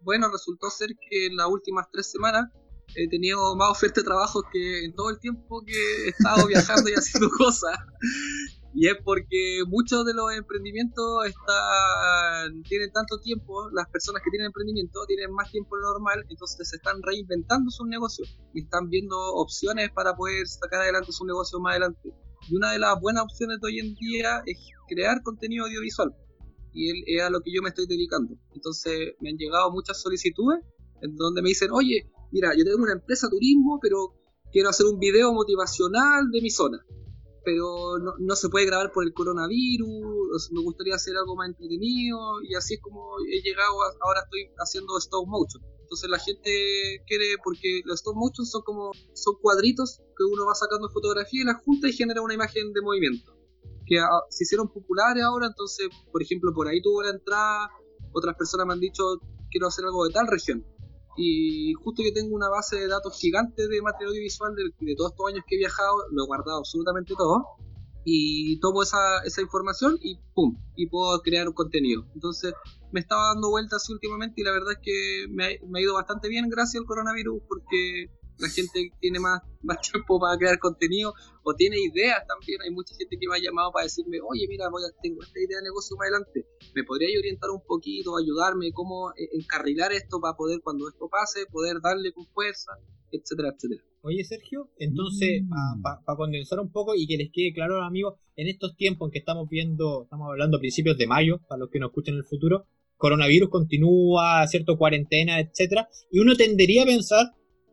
Bueno, 0.00 0.28
resultó 0.30 0.70
ser 0.70 0.90
que 1.10 1.26
en 1.26 1.36
las 1.36 1.48
últimas 1.48 1.86
tres 1.92 2.10
semanas 2.10 2.46
he 2.94 3.08
tenido 3.08 3.54
más 3.56 3.70
ofertas 3.70 4.02
de 4.02 4.08
trabajo 4.08 4.42
que 4.50 4.84
en 4.84 4.94
todo 4.94 5.10
el 5.10 5.18
tiempo 5.18 5.62
que 5.64 6.06
he 6.06 6.08
estado 6.08 6.46
viajando 6.46 6.88
y 6.88 6.92
haciendo 6.96 7.28
cosas. 7.30 7.76
Y 8.74 8.86
es 8.86 8.96
porque 9.02 9.62
muchos 9.66 10.04
de 10.04 10.14
los 10.14 10.32
emprendimientos 10.32 11.26
están, 11.26 12.62
tienen 12.62 12.92
tanto 12.92 13.18
tiempo, 13.18 13.68
las 13.70 13.88
personas 13.88 14.22
que 14.22 14.30
tienen 14.30 14.46
emprendimiento 14.46 15.04
tienen 15.06 15.32
más 15.32 15.50
tiempo 15.50 15.74
de 15.76 15.82
lo 15.82 15.92
normal, 15.94 16.24
entonces 16.28 16.68
se 16.68 16.76
están 16.76 17.02
reinventando 17.02 17.70
sus 17.70 17.88
negocios 17.88 18.38
y 18.54 18.62
están 18.62 18.88
viendo 18.88 19.16
opciones 19.34 19.90
para 19.90 20.14
poder 20.14 20.46
sacar 20.46 20.82
adelante 20.82 21.12
su 21.12 21.24
negocio 21.24 21.58
más 21.60 21.72
adelante. 21.72 22.12
Y 22.48 22.56
una 22.56 22.72
de 22.72 22.78
las 22.78 23.00
buenas 23.00 23.24
opciones 23.24 23.60
de 23.60 23.66
hoy 23.66 23.78
en 23.80 23.94
día 23.94 24.42
es 24.46 24.58
crear 24.88 25.22
contenido 25.22 25.66
audiovisual 25.66 26.14
y 26.72 27.16
es 27.16 27.22
a 27.22 27.30
lo 27.30 27.40
que 27.40 27.52
yo 27.52 27.62
me 27.62 27.70
estoy 27.70 27.86
dedicando. 27.86 28.34
Entonces 28.54 29.14
me 29.20 29.30
han 29.30 29.36
llegado 29.36 29.70
muchas 29.72 30.00
solicitudes 30.00 30.60
en 31.02 31.16
donde 31.16 31.42
me 31.42 31.48
dicen, 31.48 31.70
oye, 31.72 32.10
mira, 32.30 32.52
yo 32.56 32.64
tengo 32.64 32.82
una 32.82 32.92
empresa 32.92 33.28
turismo, 33.28 33.78
pero 33.80 34.14
quiero 34.52 34.68
hacer 34.68 34.86
un 34.86 34.98
video 34.98 35.32
motivacional 35.32 36.30
de 36.30 36.40
mi 36.40 36.50
zona. 36.50 36.78
Pero 37.44 37.98
no, 38.18 38.36
se 38.36 38.48
puede 38.48 38.66
grabar 38.66 38.92
por 38.92 39.04
el 39.04 39.14
coronavirus, 39.14 40.52
me 40.52 40.62
gustaría 40.62 40.94
hacer 40.94 41.16
algo 41.16 41.34
más 41.34 41.48
entretenido 41.48 42.42
y 42.42 42.54
así 42.54 42.74
es 42.74 42.80
como 42.80 43.16
he 43.26 43.40
llegado, 43.40 43.72
ahora 44.02 44.20
estoy 44.24 44.50
haciendo 44.58 44.98
stop 44.98 45.26
motion. 45.26 45.62
Entonces 45.88 46.10
la 46.10 46.18
gente 46.18 46.50
quiere, 47.06 47.36
porque 47.42 47.80
los 47.86 48.00
stop 48.00 48.14
motion 48.14 48.44
son 48.44 48.60
como, 48.60 48.92
son 49.14 49.36
cuadritos 49.40 50.02
que 50.16 50.24
uno 50.24 50.44
va 50.44 50.54
sacando 50.54 50.90
fotografía 50.90 51.40
y 51.40 51.44
la 51.46 51.54
junta 51.54 51.88
y 51.88 51.94
genera 51.94 52.20
una 52.20 52.34
imagen 52.34 52.74
de 52.74 52.82
movimiento 52.82 53.38
que 53.86 53.96
se 54.28 54.44
hicieron 54.44 54.68
populares 54.68 55.24
ahora, 55.24 55.46
entonces, 55.46 55.88
por 56.12 56.22
ejemplo, 56.22 56.52
por 56.52 56.68
ahí 56.68 56.82
tuvo 56.82 57.02
la 57.02 57.10
entrada, 57.10 57.70
otras 58.12 58.36
personas 58.36 58.66
me 58.66 58.74
han 58.74 58.80
dicho, 58.80 59.02
quiero 59.50 59.68
hacer 59.68 59.86
algo 59.86 60.04
de 60.04 60.12
tal 60.12 60.26
región. 60.26 60.62
Y 61.16 61.72
justo 61.72 62.02
yo 62.02 62.12
tengo 62.12 62.36
una 62.36 62.50
base 62.50 62.76
de 62.76 62.86
datos 62.86 63.18
gigante 63.18 63.66
de 63.66 63.80
material 63.80 64.10
audiovisual 64.10 64.54
de 64.54 64.94
todos 64.94 65.12
estos 65.12 65.26
años 65.32 65.44
que 65.48 65.56
he 65.56 65.58
viajado, 65.58 66.04
lo 66.12 66.22
he 66.22 66.26
guardado 66.26 66.58
absolutamente 66.58 67.14
todo, 67.16 67.46
y 68.04 68.58
tomo 68.60 68.82
esa, 68.82 68.98
esa 69.24 69.42
información 69.42 69.98
y 70.00 70.18
¡pum! 70.34 70.56
Y 70.76 70.86
puedo 70.88 71.20
crear 71.20 71.48
un 71.48 71.54
contenido. 71.54 72.06
Entonces, 72.14 72.54
me 72.92 73.00
estaba 73.00 73.28
dando 73.34 73.50
vueltas 73.50 73.88
últimamente 73.90 74.40
y 74.40 74.44
la 74.44 74.52
verdad 74.52 74.72
es 74.72 74.78
que 74.82 75.26
me 75.30 75.60
me 75.68 75.80
ha 75.80 75.82
ido 75.82 75.94
bastante 75.94 76.28
bien 76.28 76.48
gracias 76.48 76.80
al 76.80 76.86
coronavirus 76.86 77.42
porque 77.46 78.10
la 78.38 78.48
gente 78.48 78.92
tiene 79.00 79.20
más, 79.20 79.42
más 79.62 79.78
tiempo 79.80 80.18
para 80.18 80.36
crear 80.38 80.58
contenido 80.58 81.12
o 81.42 81.54
tiene 81.54 81.76
ideas 81.78 82.24
también. 82.26 82.62
Hay 82.62 82.70
mucha 82.70 82.94
gente 82.94 83.16
que 83.18 83.28
me 83.28 83.36
ha 83.36 83.40
llamado 83.40 83.72
para 83.72 83.84
decirme, 83.84 84.18
oye, 84.20 84.46
mira, 84.48 84.68
voy 84.70 84.82
a, 84.84 85.00
tengo 85.02 85.22
esta 85.22 85.38
idea 85.38 85.58
de 85.58 85.64
negocio 85.64 85.96
más 85.96 86.08
adelante. 86.08 86.46
¿Me 86.74 86.84
podrías 86.84 87.18
orientar 87.18 87.50
un 87.50 87.62
poquito, 87.64 88.16
ayudarme, 88.16 88.72
cómo 88.72 89.10
eh, 89.12 89.28
encarrilar 89.32 89.92
esto 89.92 90.20
para 90.20 90.36
poder, 90.36 90.60
cuando 90.62 90.88
esto 90.88 91.08
pase, 91.08 91.46
poder 91.46 91.80
darle 91.82 92.12
con 92.12 92.26
fuerza, 92.26 92.72
etcétera, 93.12 93.54
etcétera? 93.54 93.82
Oye, 94.02 94.24
Sergio, 94.24 94.70
entonces, 94.78 95.42
mm. 95.42 95.82
para 95.82 96.16
condensar 96.16 96.60
un 96.60 96.70
poco 96.70 96.94
y 96.94 97.06
que 97.06 97.16
les 97.16 97.30
quede 97.32 97.52
claro, 97.52 97.82
amigos, 97.82 98.14
en 98.36 98.48
estos 98.48 98.76
tiempos 98.76 99.08
en 99.08 99.12
que 99.12 99.18
estamos 99.18 99.48
viendo, 99.48 100.04
estamos 100.04 100.28
hablando 100.30 100.56
a 100.56 100.60
principios 100.60 100.96
de 100.96 101.06
mayo, 101.06 101.40
para 101.48 101.60
los 101.60 101.70
que 101.70 101.78
nos 101.78 101.90
escuchen 101.90 102.14
en 102.14 102.20
el 102.20 102.26
futuro, 102.26 102.66
coronavirus 102.96 103.48
continúa, 103.50 104.46
cierto, 104.46 104.76
cuarentena, 104.76 105.40
etcétera, 105.40 105.88
y 106.10 106.18
uno 106.18 106.34
tendería 106.36 106.82
a 106.82 106.86
pensar 106.86 107.26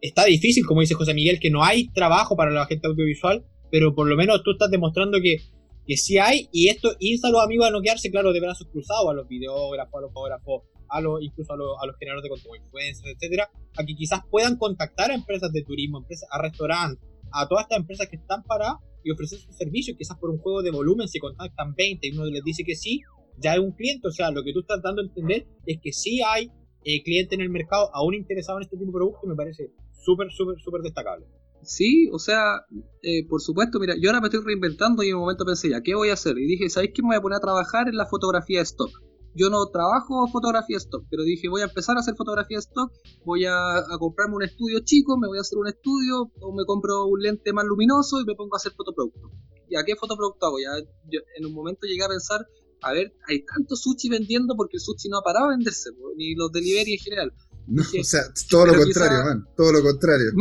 está 0.07 0.25
difícil, 0.25 0.65
como 0.65 0.81
dice 0.81 0.93
José 0.93 1.13
Miguel, 1.13 1.39
que 1.39 1.49
no 1.49 1.63
hay 1.63 1.89
trabajo 1.89 2.35
para 2.35 2.51
la 2.51 2.65
gente 2.65 2.87
audiovisual, 2.87 3.45
pero 3.71 3.93
por 3.93 4.07
lo 4.07 4.15
menos 4.15 4.43
tú 4.43 4.51
estás 4.51 4.69
demostrando 4.69 5.19
que, 5.21 5.37
que 5.85 5.97
sí 5.97 6.17
hay, 6.17 6.47
y 6.51 6.69
esto 6.69 6.91
insta 6.99 7.27
a 7.27 7.31
los 7.31 7.43
amigos 7.43 7.67
a 7.67 7.71
no 7.71 7.81
quedarse, 7.81 8.11
claro, 8.11 8.33
de 8.33 8.39
brazos 8.39 8.67
cruzados, 8.71 9.09
a 9.09 9.13
los 9.13 9.27
videógrafos, 9.27 9.97
a 9.97 10.01
los 10.01 10.13
fotógrafos, 10.13 10.63
a 10.89 11.01
los, 11.01 11.21
incluso 11.21 11.53
a 11.53 11.57
los, 11.57 11.75
a 11.81 11.85
los 11.85 11.95
generadores 11.97 12.23
de 12.23 12.29
contenido, 12.29 12.65
influencers, 12.65 13.15
etcétera, 13.15 13.49
a 13.77 13.85
que 13.85 13.95
quizás 13.95 14.21
puedan 14.29 14.57
contactar 14.57 15.11
a 15.11 15.15
empresas 15.15 15.51
de 15.51 15.63
turismo, 15.63 15.99
empresas, 15.99 16.27
a 16.31 16.41
restaurantes, 16.41 17.07
a 17.31 17.47
todas 17.47 17.63
estas 17.63 17.79
empresas 17.79 18.07
que 18.07 18.17
están 18.17 18.43
para 18.43 18.77
y 19.03 19.11
ofrecer 19.11 19.39
sus 19.39 19.55
servicios, 19.55 19.97
quizás 19.97 20.17
por 20.17 20.31
un 20.31 20.39
juego 20.39 20.63
de 20.63 20.71
volumen, 20.71 21.07
si 21.07 21.19
contactan 21.19 21.75
20 21.75 22.07
y 22.07 22.11
uno 22.11 22.25
les 22.25 22.43
dice 22.43 22.63
que 22.63 22.75
sí, 22.75 23.01
ya 23.37 23.53
hay 23.53 23.59
un 23.59 23.71
cliente, 23.71 24.07
o 24.07 24.11
sea, 24.11 24.31
lo 24.31 24.43
que 24.43 24.53
tú 24.53 24.61
estás 24.61 24.81
dando 24.81 25.01
a 25.01 25.05
entender 25.05 25.45
es 25.65 25.79
que 25.81 25.91
sí 25.91 26.21
hay 26.21 26.49
eh, 26.83 27.03
cliente 27.03 27.35
en 27.35 27.41
el 27.41 27.49
mercado 27.49 27.89
aún 27.93 28.15
interesado 28.15 28.57
en 28.59 28.63
este 28.63 28.77
tipo 28.77 28.87
de 28.87 28.93
producto, 28.93 29.27
me 29.27 29.35
parece 29.35 29.71
súper, 29.93 30.31
súper, 30.31 30.59
súper 30.59 30.81
destacable. 30.81 31.25
Sí, 31.61 32.09
o 32.11 32.19
sea, 32.19 32.65
eh, 33.01 33.27
por 33.27 33.41
supuesto, 33.41 33.79
mira, 33.79 33.95
yo 33.99 34.09
ahora 34.09 34.21
me 34.21 34.27
estoy 34.27 34.43
reinventando 34.43 35.03
y 35.03 35.09
en 35.09 35.15
un 35.15 35.21
momento 35.21 35.45
pensé, 35.45 35.69
ya, 35.69 35.81
¿qué 35.81 35.95
voy 35.95 36.09
a 36.09 36.13
hacer? 36.13 36.37
Y 36.37 36.45
dije, 36.45 36.69
¿sabéis 36.69 36.93
qué? 36.93 37.01
Me 37.01 37.09
voy 37.09 37.15
a 37.17 37.21
poner 37.21 37.37
a 37.37 37.41
trabajar 37.41 37.87
en 37.89 37.97
la 37.97 38.05
fotografía 38.05 38.59
de 38.59 38.63
stock. 38.63 38.91
Yo 39.35 39.49
no 39.49 39.65
trabajo 39.67 40.27
fotografía 40.29 40.77
stock, 40.77 41.05
pero 41.09 41.23
dije, 41.23 41.49
voy 41.49 41.61
a 41.61 41.65
empezar 41.65 41.97
a 41.97 41.99
hacer 41.99 42.15
fotografía 42.15 42.57
stock, 42.59 42.89
voy 43.25 43.45
a, 43.45 43.83
comprarme 43.99 44.35
un 44.35 44.43
estudio 44.43 44.79
chico, 44.79 45.17
me 45.17 45.27
voy 45.27 45.37
a 45.37 45.41
hacer 45.41 45.57
un 45.57 45.67
estudio, 45.67 46.31
o 46.39 46.55
me 46.55 46.63
compro 46.65 47.05
un 47.05 47.21
lente 47.21 47.51
más 47.51 47.65
luminoso 47.65 48.21
y 48.21 48.25
me 48.25 48.33
pongo 48.33 48.55
a 48.55 48.57
hacer 48.57 48.71
fotoproducto. 48.71 49.31
¿Y 49.69 49.75
a 49.75 49.83
qué 49.83 49.95
fotoproducto 49.95 50.45
hago? 50.45 50.57
Ya, 50.59 51.19
en 51.37 51.45
un 51.45 51.53
momento 51.53 51.85
llegué 51.85 52.05
a 52.05 52.07
pensar, 52.07 52.47
a 52.81 52.93
ver, 52.93 53.13
hay 53.27 53.43
tanto 53.43 53.75
sushi 53.75 54.07
vendiendo 54.07 54.55
porque 54.55 54.77
el 54.77 54.81
sushi 54.81 55.09
no 55.09 55.17
ha 55.17 55.21
parado 55.21 55.47
a 55.47 55.49
venderse, 55.49 55.89
ni 56.15 56.33
los 56.35 56.51
delivery 56.53 56.93
en 56.93 56.99
general. 56.99 57.33
No, 57.67 57.83
o 57.99 58.03
sea, 58.03 58.21
todo 58.49 58.67
lo 58.67 58.75
contrario, 58.75 59.25
man, 59.25 59.45
todo 59.57 59.73
lo 59.73 59.81
contrario. 59.81 60.31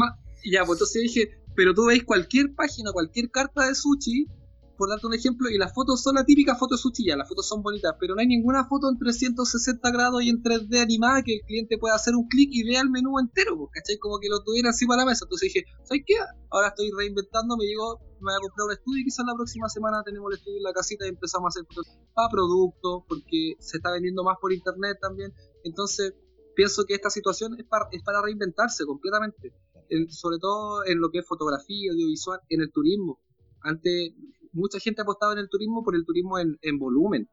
ya, 0.44 0.64
pues 0.64 0.76
entonces 0.76 1.02
dije, 1.02 1.30
pero 1.56 1.74
tú 1.74 1.86
veis 1.86 2.04
cualquier 2.04 2.54
página, 2.54 2.92
cualquier 2.92 3.30
carta 3.30 3.66
de 3.66 3.74
sushi, 3.74 4.26
por 4.76 4.88
darte 4.88 5.06
un 5.06 5.14
ejemplo, 5.14 5.48
y 5.48 5.58
las 5.58 5.72
fotos 5.72 6.02
son 6.02 6.16
la 6.16 6.24
típica 6.24 6.56
foto 6.56 6.76
de 6.76 7.04
ya, 7.04 7.16
las 7.16 7.28
fotos 7.28 7.46
son 7.48 7.62
bonitas, 7.62 7.94
pero 7.98 8.14
no 8.14 8.20
hay 8.20 8.26
ninguna 8.26 8.66
foto 8.66 8.88
en 8.90 8.98
360 8.98 9.90
grados 9.90 10.22
y 10.22 10.28
en 10.30 10.42
3D 10.42 10.80
animada 10.80 11.22
que 11.22 11.34
el 11.34 11.40
cliente 11.42 11.78
pueda 11.78 11.94
hacer 11.94 12.14
un 12.14 12.26
clic 12.28 12.50
y 12.52 12.64
vea 12.64 12.80
el 12.80 12.90
menú 12.90 13.18
entero, 13.18 13.56
pues, 13.56 13.70
¿cachai? 13.72 13.98
Como 13.98 14.18
que 14.18 14.28
lo 14.28 14.42
tuviera 14.42 14.70
así 14.70 14.86
para 14.86 15.02
la 15.02 15.06
mesa. 15.06 15.24
Entonces 15.24 15.52
dije, 15.52 15.66
¿sabes 15.84 16.02
qué? 16.06 16.14
Ahora 16.50 16.68
estoy 16.68 16.90
reinventando, 16.96 17.56
me 17.56 17.64
digo, 17.64 18.00
me 18.20 18.32
voy 18.32 18.34
a 18.34 18.40
comprar 18.40 18.66
un 18.66 18.72
estudio 18.72 19.00
y 19.00 19.04
quizás 19.04 19.26
la 19.26 19.34
próxima 19.34 19.68
semana 19.68 20.02
tenemos 20.04 20.30
el 20.30 20.38
estudio 20.38 20.58
en 20.58 20.64
la 20.64 20.72
casita 20.72 21.06
y 21.06 21.10
empezamos 21.10 21.46
a 21.46 21.48
hacer 21.48 21.66
fotos 21.66 21.98
para 22.14 22.28
productos, 22.28 23.02
porque 23.08 23.54
se 23.58 23.78
está 23.78 23.92
vendiendo 23.92 24.24
más 24.24 24.36
por 24.40 24.52
internet 24.52 24.98
también. 25.00 25.32
Entonces, 25.64 26.14
pienso 26.54 26.84
que 26.84 26.94
esta 26.94 27.10
situación 27.10 27.56
es 27.58 27.66
para, 27.66 27.88
es 27.90 28.02
para 28.02 28.22
reinventarse 28.22 28.84
completamente, 28.84 29.52
sobre 30.08 30.38
todo 30.38 30.84
en 30.86 31.00
lo 31.00 31.10
que 31.10 31.18
es 31.18 31.26
fotografía, 31.26 31.92
audiovisual, 31.92 32.40
en 32.48 32.62
el 32.62 32.72
turismo. 32.72 33.20
Antes, 33.60 34.12
mucha 34.54 34.78
gente 34.78 35.02
apostaba 35.02 35.32
en 35.32 35.40
el 35.40 35.48
turismo 35.48 35.82
por 35.84 35.94
el 35.94 36.04
turismo 36.04 36.38
en, 36.38 36.58
en 36.62 36.78
volumen, 36.78 37.28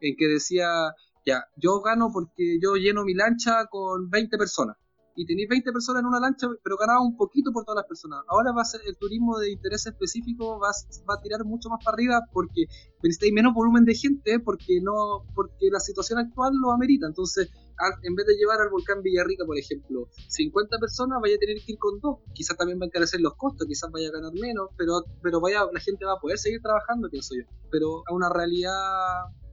en 0.00 0.16
que 0.16 0.28
decía, 0.28 0.94
ya, 1.24 1.44
yo 1.56 1.80
gano 1.80 2.10
porque 2.12 2.58
yo 2.62 2.76
lleno 2.76 3.04
mi 3.04 3.14
lancha 3.14 3.66
con 3.66 4.08
20 4.10 4.38
personas 4.38 4.76
y 5.16 5.24
tenéis 5.24 5.48
20 5.48 5.72
personas 5.72 6.00
en 6.00 6.06
una 6.06 6.20
lancha, 6.20 6.46
pero 6.62 6.76
ganaba 6.76 7.00
un 7.00 7.16
poquito 7.16 7.50
por 7.50 7.64
todas 7.64 7.76
las 7.76 7.88
personas. 7.88 8.22
Ahora 8.28 8.52
va 8.52 8.62
a 8.62 8.66
ser 8.66 8.82
el 8.86 8.96
turismo 8.98 9.38
de 9.38 9.50
interés 9.50 9.86
específico, 9.86 10.60
va, 10.60 10.70
va 11.08 11.14
a 11.14 11.20
tirar 11.22 11.44
mucho 11.44 11.70
más 11.70 11.82
para 11.82 11.94
arriba 11.94 12.20
porque 12.32 12.66
necesitáis 13.02 13.32
menos 13.32 13.54
volumen 13.54 13.84
de 13.84 13.94
gente, 13.94 14.38
porque 14.40 14.80
no 14.82 15.24
porque 15.34 15.68
la 15.72 15.80
situación 15.80 16.18
actual 16.18 16.52
lo 16.54 16.70
amerita. 16.70 17.06
Entonces, 17.06 17.50
en 18.02 18.14
vez 18.14 18.26
de 18.26 18.36
llevar 18.36 18.60
al 18.60 18.70
volcán 18.70 19.02
Villarrica, 19.02 19.44
por 19.44 19.58
ejemplo, 19.58 20.08
50 20.28 20.78
personas, 20.78 21.18
vaya 21.20 21.36
a 21.36 21.38
tener 21.38 21.56
que 21.64 21.72
ir 21.72 21.78
con 21.78 22.00
dos. 22.00 22.18
Quizás 22.34 22.56
también 22.56 22.78
va 22.80 22.84
a 22.84 22.86
encarecer 22.86 23.20
los 23.20 23.34
costos, 23.36 23.66
quizás 23.66 23.90
vaya 23.90 24.08
a 24.08 24.12
ganar 24.12 24.32
menos, 24.32 24.70
pero, 24.76 25.04
pero 25.22 25.40
vaya, 25.40 25.66
la 25.72 25.80
gente 25.80 26.04
va 26.04 26.14
a 26.14 26.20
poder 26.20 26.38
seguir 26.38 26.60
trabajando, 26.60 27.08
pienso 27.10 27.34
yo. 27.34 27.44
Pero 27.70 28.02
a 28.06 28.14
una 28.14 28.28
realidad 28.28 28.72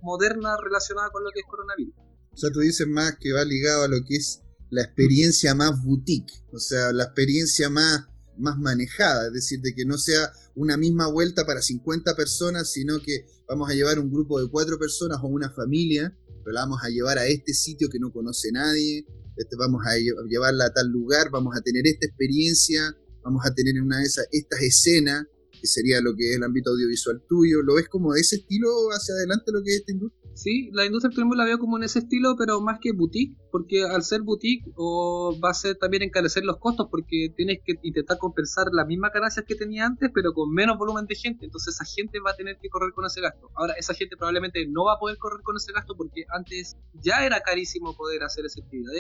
moderna 0.01 0.55
relacionada 0.62 1.09
con 1.12 1.23
lo 1.23 1.31
que 1.31 1.41
es 1.41 1.45
coronavirus. 1.47 1.95
O 2.33 2.38
sea, 2.38 2.51
tú 2.51 2.59
dices 2.59 2.88
más 2.88 3.17
que 3.19 3.31
va 3.31 3.43
ligado 3.43 3.83
a 3.83 3.88
lo 3.88 4.03
que 4.05 4.15
es 4.15 4.41
la 4.69 4.81
experiencia 4.81 5.53
más 5.53 5.83
boutique, 5.83 6.33
o 6.51 6.57
sea, 6.57 6.91
la 6.91 7.03
experiencia 7.03 7.69
más, 7.69 8.07
más 8.38 8.57
manejada, 8.57 9.27
es 9.27 9.33
decir, 9.33 9.62
de 9.62 9.75
que 9.75 9.86
no 9.86 9.99
sea 9.99 10.31
una 10.55 10.77
misma 10.77 11.07
vuelta 11.07 11.45
para 11.45 11.62
50 11.62 12.15
personas, 12.15 12.71
sino 12.71 12.99
que 12.99 13.27
vamos 13.47 13.69
a 13.69 13.73
llevar 13.73 13.99
un 13.99 14.12
grupo 14.12 14.41
de 14.41 14.49
cuatro 14.49 14.79
personas 14.79 15.19
o 15.21 15.27
una 15.27 15.51
familia, 15.51 16.17
la 16.51 16.62
vamos 16.62 16.79
a 16.84 16.89
llevar 16.89 17.17
a 17.17 17.27
este 17.27 17.53
sitio 17.53 17.89
que 17.89 17.99
no 17.99 18.12
conoce 18.12 18.51
nadie, 18.51 19.06
este, 19.36 19.56
vamos 19.58 19.82
a 19.86 19.95
llevarla 20.27 20.65
a 20.65 20.73
tal 20.73 20.89
lugar, 20.89 21.29
vamos 21.32 21.56
a 21.58 21.62
tener 21.62 21.88
esta 21.88 22.06
experiencia, 22.06 22.95
vamos 23.23 23.43
a 23.45 23.53
tener 23.53 23.82
una 23.82 23.99
de 23.99 24.06
esas, 24.06 24.27
estas 24.32 24.62
escenas, 24.62 25.25
que 25.51 25.67
sería 25.67 26.01
lo 26.01 26.15
que 26.15 26.32
es 26.32 26.36
el 26.36 26.43
ámbito 26.43 26.71
audiovisual 26.71 27.23
tuyo, 27.27 27.62
¿lo 27.62 27.75
ves 27.75 27.88
como 27.88 28.13
de 28.13 28.21
ese 28.21 28.38
estilo 28.38 28.89
hacia 28.89 29.15
adelante 29.15 29.51
lo 29.51 29.63
que 29.63 29.71
es 29.71 29.77
esta 29.79 29.91
industria? 29.93 30.22
Sí, 30.36 30.72
la 30.74 30.86
industria 30.86 31.10
del 31.10 31.15
turismo 31.15 31.36
la 31.36 31.46
veo 31.46 31.60
como 31.60 31.78
en 31.78 31.84
ese 31.84 32.00
estilo, 32.00 32.36
pero 32.36 32.60
más 32.60 32.80
que 32.80 32.91
boutique, 32.91 33.38
porque 33.52 33.84
al 33.84 34.02
ser 34.02 34.22
boutique 34.24 34.65
o 34.76 35.38
va 35.43 35.52
a 35.52 35.54
ser 35.54 35.76
también 35.76 36.02
encarecer 36.02 36.43
los 36.43 36.58
costos, 36.58 36.88
porque 36.89 37.32
tienes 37.38 37.60
que 37.63 37.76
intentar 37.84 38.17
compensar 38.17 38.67
las 38.72 38.88
mismas 38.88 39.12
ganancias 39.13 39.46
que 39.48 39.56
tenía 39.56 39.86
antes, 39.86 40.10
pero 40.13 40.34
con 40.34 40.52
menos 40.52 40.78
volumen 40.80 41.06
de 41.06 41.15
gente. 41.15 41.46
Entonces 41.46 41.76
esa 41.76 41.86
gente 41.86 42.19
va 42.19 42.32
a 42.32 42.36
tener 42.36 42.58
que 42.60 42.69
correr 42.69 42.93
con 42.93 43.06
ese 43.06 43.22
gasto. 43.22 43.52
Ahora 43.56 43.74
esa 43.74 43.93
gente 43.93 44.17
probablemente 44.17 44.65
no 44.67 44.86
va 44.86 44.93
a 44.93 45.00
poder 45.00 45.17
correr 45.17 45.41
con 45.43 45.56
ese 45.56 45.72
gasto 45.72 45.96
porque 45.96 46.26
antes 46.30 46.78
ya 46.93 47.26
era 47.26 47.41
carísimo 47.41 47.96
poder 47.96 48.24
hacer 48.24 48.46
esa 48.46 48.62
actividad. 48.62 48.93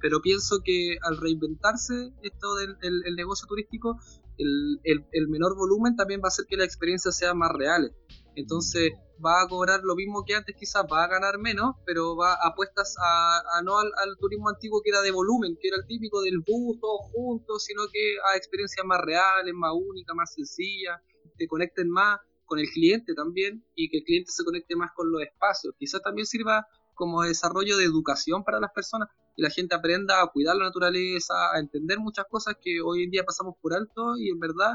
Pero 0.00 0.22
pienso 0.22 0.60
que 0.64 0.96
al 1.02 1.18
reinventarse 1.18 2.12
esto 2.22 2.54
del 2.54 2.76
el, 2.80 3.16
negocio 3.16 3.46
turístico, 3.46 3.98
el, 4.40 5.06
el 5.12 5.28
menor 5.28 5.56
volumen 5.56 5.96
también 5.96 6.20
va 6.20 6.26
a 6.26 6.28
hacer 6.28 6.46
que 6.48 6.56
la 6.56 6.64
experiencia 6.64 7.12
sea 7.12 7.34
más 7.34 7.50
real. 7.52 7.94
Entonces 8.34 8.92
va 9.24 9.42
a 9.42 9.48
cobrar 9.48 9.80
lo 9.82 9.94
mismo 9.94 10.24
que 10.24 10.34
antes, 10.34 10.56
quizás 10.56 10.84
va 10.90 11.04
a 11.04 11.08
ganar 11.08 11.38
menos, 11.38 11.76
pero 11.84 12.16
va 12.16 12.32
a 12.32 12.48
apuestas 12.48 12.96
a, 12.98 13.60
no 13.62 13.78
al, 13.78 14.16
turismo 14.18 14.48
antiguo 14.48 14.80
que 14.82 14.90
era 14.90 15.02
de 15.02 15.10
volumen, 15.10 15.56
que 15.60 15.68
era 15.68 15.76
el 15.76 15.86
típico 15.86 16.22
del 16.22 16.38
bus 16.40 16.80
todos 16.80 17.00
juntos, 17.12 17.64
sino 17.64 17.82
que 17.92 18.16
a 18.32 18.36
experiencias 18.36 18.84
más 18.86 19.00
reales, 19.00 19.54
más 19.54 19.72
únicas, 19.74 20.16
más 20.16 20.32
sencillas, 20.32 21.00
que 21.36 21.46
conecten 21.46 21.90
más 21.90 22.20
con 22.46 22.58
el 22.58 22.68
cliente 22.68 23.14
también 23.14 23.64
y 23.74 23.88
que 23.88 23.98
el 23.98 24.04
cliente 24.04 24.32
se 24.32 24.44
conecte 24.44 24.74
más 24.74 24.90
con 24.94 25.10
los 25.12 25.22
espacios. 25.22 25.74
Quizás 25.78 26.02
también 26.02 26.26
sirva 26.26 26.66
como 26.94 27.22
desarrollo 27.22 27.76
de 27.76 27.84
educación 27.84 28.44
para 28.44 28.60
las 28.60 28.72
personas 28.72 29.08
y 29.36 29.42
la 29.42 29.50
gente 29.50 29.74
aprenda 29.74 30.22
a 30.22 30.26
cuidar 30.28 30.56
la 30.56 30.64
naturaleza, 30.64 31.34
a 31.54 31.58
entender 31.58 31.98
muchas 31.98 32.26
cosas 32.28 32.56
que 32.60 32.80
hoy 32.80 33.04
en 33.04 33.10
día 33.10 33.24
pasamos 33.24 33.54
por 33.60 33.74
alto 33.74 34.16
y 34.18 34.30
en 34.30 34.38
verdad 34.38 34.74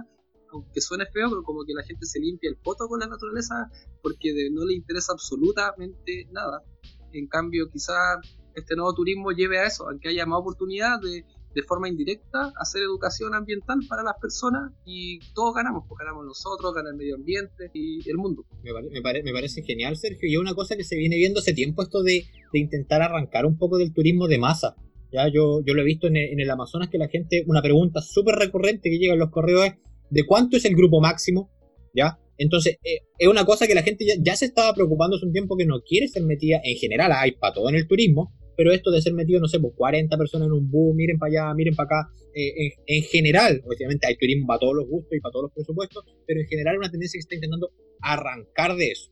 aunque 0.51 0.79
suene 0.79 1.05
feo, 1.07 1.29
pero 1.29 1.43
como 1.43 1.65
que 1.65 1.73
la 1.73 1.83
gente 1.83 2.05
se 2.05 2.19
limpia 2.19 2.49
el 2.49 2.57
poto 2.57 2.87
con 2.87 2.99
la 2.99 3.07
naturaleza 3.07 3.69
porque 4.01 4.49
no 4.51 4.65
le 4.65 4.75
interesa 4.75 5.11
absolutamente 5.11 6.27
nada. 6.31 6.63
En 7.11 7.27
cambio, 7.27 7.69
quizás 7.69 8.19
este 8.53 8.75
nuevo 8.75 8.93
turismo 8.93 9.31
lleve 9.31 9.59
a 9.59 9.65
eso, 9.65 9.89
a 9.89 9.99
que 9.99 10.09
haya 10.09 10.25
más 10.25 10.39
oportunidad 10.39 10.99
de, 11.01 11.25
de 11.55 11.63
forma 11.63 11.87
indirecta 11.87 12.51
hacer 12.59 12.83
educación 12.83 13.33
ambiental 13.33 13.79
para 13.87 14.03
las 14.03 14.15
personas 14.21 14.73
y 14.85 15.19
todos 15.33 15.55
ganamos, 15.55 15.85
porque 15.87 16.03
ganamos 16.03 16.25
nosotros, 16.25 16.73
gana 16.73 16.89
el 16.89 16.97
medio 16.97 17.15
ambiente 17.15 17.71
y 17.73 18.07
el 18.09 18.17
mundo. 18.17 18.45
Me, 18.61 19.01
parece 19.01 19.63
genial, 19.63 19.95
Sergio, 19.95 20.29
y 20.29 20.35
una 20.35 20.53
cosa 20.53 20.75
que 20.75 20.83
se 20.83 20.97
viene 20.97 21.15
viendo 21.15 21.39
hace 21.39 21.53
tiempo 21.53 21.81
esto 21.81 22.03
de, 22.03 22.25
de 22.55 22.61
intentar 22.61 23.01
arrancar 23.01 23.45
un 23.45 23.57
poco 23.57 23.77
del 23.77 23.93
turismo 23.93 24.27
de 24.27 24.37
masa. 24.37 24.75
Ya 25.11 25.27
yo, 25.27 25.61
yo 25.65 25.73
lo 25.73 25.81
he 25.81 25.85
visto 25.85 26.07
en 26.07 26.15
el, 26.15 26.49
Amazonas 26.49 26.89
que 26.89 26.97
la 26.97 27.07
gente, 27.07 27.43
una 27.47 27.61
pregunta 27.61 28.01
súper 28.01 28.35
recurrente 28.35 28.89
que 28.89 28.97
llega 28.97 29.13
en 29.13 29.19
los 29.19 29.29
correos 29.29 29.65
es 29.65 29.73
de 30.09 30.25
cuánto 30.25 30.57
es 30.57 30.65
el 30.65 30.75
grupo 30.75 31.01
máximo, 31.01 31.51
¿ya? 31.93 32.17
Entonces, 32.37 32.77
eh, 32.83 32.99
es 33.17 33.27
una 33.27 33.45
cosa 33.45 33.67
que 33.67 33.75
la 33.75 33.83
gente 33.83 34.05
ya, 34.21 34.35
se 34.35 34.45
estaba 34.45 34.73
preocupando 34.73 35.15
hace 35.15 35.25
un 35.25 35.33
tiempo 35.33 35.55
que 35.57 35.65
no 35.65 35.81
quiere 35.81 36.07
ser 36.07 36.23
metida, 36.23 36.59
en 36.63 36.77
general 36.77 37.11
hay 37.13 37.33
para 37.33 37.53
todo 37.53 37.69
en 37.69 37.75
el 37.75 37.87
turismo, 37.87 38.33
pero 38.57 38.71
esto 38.71 38.91
de 38.91 39.01
ser 39.01 39.13
metido, 39.13 39.39
no 39.39 39.47
sé, 39.47 39.59
por 39.59 39.71
pues, 39.71 39.77
40 39.77 40.17
personas 40.17 40.47
en 40.47 40.53
un 40.53 40.69
bus, 40.69 40.95
miren 40.95 41.17
para 41.17 41.29
allá, 41.29 41.53
miren 41.53 41.75
para 41.75 41.87
acá, 41.87 42.09
eh, 42.33 42.71
en, 42.87 43.03
general, 43.03 43.61
obviamente 43.65 44.07
hay 44.07 44.15
turismo 44.15 44.47
para 44.47 44.59
todos 44.59 44.75
los 44.75 44.87
gustos 44.87 45.13
y 45.13 45.19
para 45.19 45.31
todos 45.31 45.43
los 45.43 45.53
presupuestos, 45.53 46.03
pero 46.25 46.39
en 46.39 46.47
general 46.47 46.75
es 46.75 46.79
una 46.79 46.91
tendencia 46.91 47.17
que 47.17 47.21
está 47.21 47.35
intentando 47.35 47.71
arrancar 48.01 48.75
de 48.75 48.91
eso. 48.91 49.11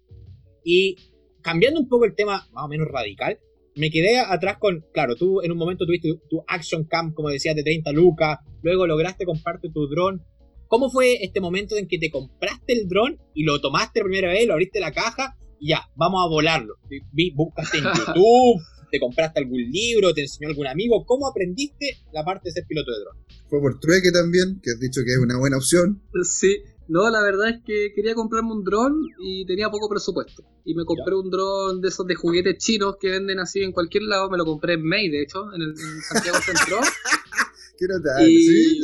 Y 0.64 0.96
cambiando 1.44 1.80
un 1.80 1.88
poco 1.88 2.06
el 2.06 2.16
tema 2.16 2.48
más 2.52 2.66
o 2.66 2.68
menos 2.68 2.88
radical, 2.88 3.40
me 3.76 3.90
quedé 3.90 4.20
atrás 4.20 4.58
con, 4.60 4.86
claro, 4.94 5.16
tú 5.16 5.42
en 5.42 5.52
un 5.52 5.58
momento 5.58 5.86
tuviste 5.86 6.10
tu, 6.30 6.44
action 6.48 6.86
cam, 6.86 7.14
como 7.14 7.30
decías, 7.30 7.56
de 7.56 7.64
30 7.64 7.92
lucas, 7.92 8.40
luego 8.62 8.88
lograste 8.88 9.26
comprarte 9.26 9.70
tu 9.70 9.88
dron, 9.88 10.24
¿Cómo 10.74 10.90
fue 10.90 11.24
este 11.24 11.40
momento 11.40 11.78
en 11.78 11.88
que 11.88 12.00
te 12.00 12.10
compraste 12.10 12.74
el 12.74 12.88
dron 12.88 13.20
y 13.36 13.44
lo 13.44 13.62
tomaste 13.62 14.00
la 14.00 14.06
primera 14.06 14.30
vez, 14.30 14.48
lo 14.48 14.54
abriste 14.54 14.80
la 14.80 14.92
caja 14.92 15.38
y 15.60 15.70
ya, 15.70 15.82
vamos 15.96 16.26
a 16.26 16.28
volarlo? 16.28 16.78
Buscaste 17.36 17.78
en 17.78 17.84
YouTube, 17.94 18.60
te 18.90 19.00
compraste 19.00 19.40
algún 19.40 19.62
libro, 19.62 20.16
te 20.16 20.22
enseñó 20.22 20.50
algún 20.50 20.66
amigo. 20.66 21.06
¿Cómo 21.06 21.28
aprendiste 21.28 22.00
la 22.12 22.26
parte 22.26 22.50
de 22.50 22.54
ser 22.54 22.66
piloto 22.68 22.92
de 22.92 23.02
dron? 23.02 23.18
Fue 23.48 23.62
por 23.62 23.80
trueque 23.80 24.12
también, 24.12 24.60
que 24.64 24.72
has 24.72 24.80
dicho 24.80 25.02
que 25.06 25.12
es 25.12 25.20
una 25.20 25.38
buena 25.38 25.58
opción. 25.58 26.02
Sí, 26.24 26.58
no, 26.88 27.10
la 27.10 27.22
verdad 27.22 27.50
es 27.50 27.64
que 27.66 27.94
quería 27.96 28.14
comprarme 28.14 28.52
un 28.52 28.64
dron 28.64 29.02
y 29.20 29.46
tenía 29.46 29.70
poco 29.70 29.90
presupuesto. 29.90 30.44
Y 30.66 30.76
me 30.76 30.86
compré 30.86 31.16
un 31.16 31.30
dron 31.30 31.82
de 31.82 31.88
esos 31.88 32.06
de 32.06 32.16
juguetes 32.16 32.58
chinos 32.58 32.96
que 33.00 33.10
venden 33.10 33.40
así 33.40 33.62
en 33.62 33.72
cualquier 33.72 34.04
lado. 34.04 34.30
Me 34.30 34.38
lo 34.38 34.46
compré 34.46 34.74
en 34.74 34.86
May, 34.86 35.10
de 35.10 35.22
hecho, 35.22 35.54
en, 35.54 35.62
el, 35.62 35.76
Santiago 35.78 36.38
Centro. 36.40 36.80
Quiero 37.78 38.02
tal, 38.02 38.26
¿sí? 38.26 38.80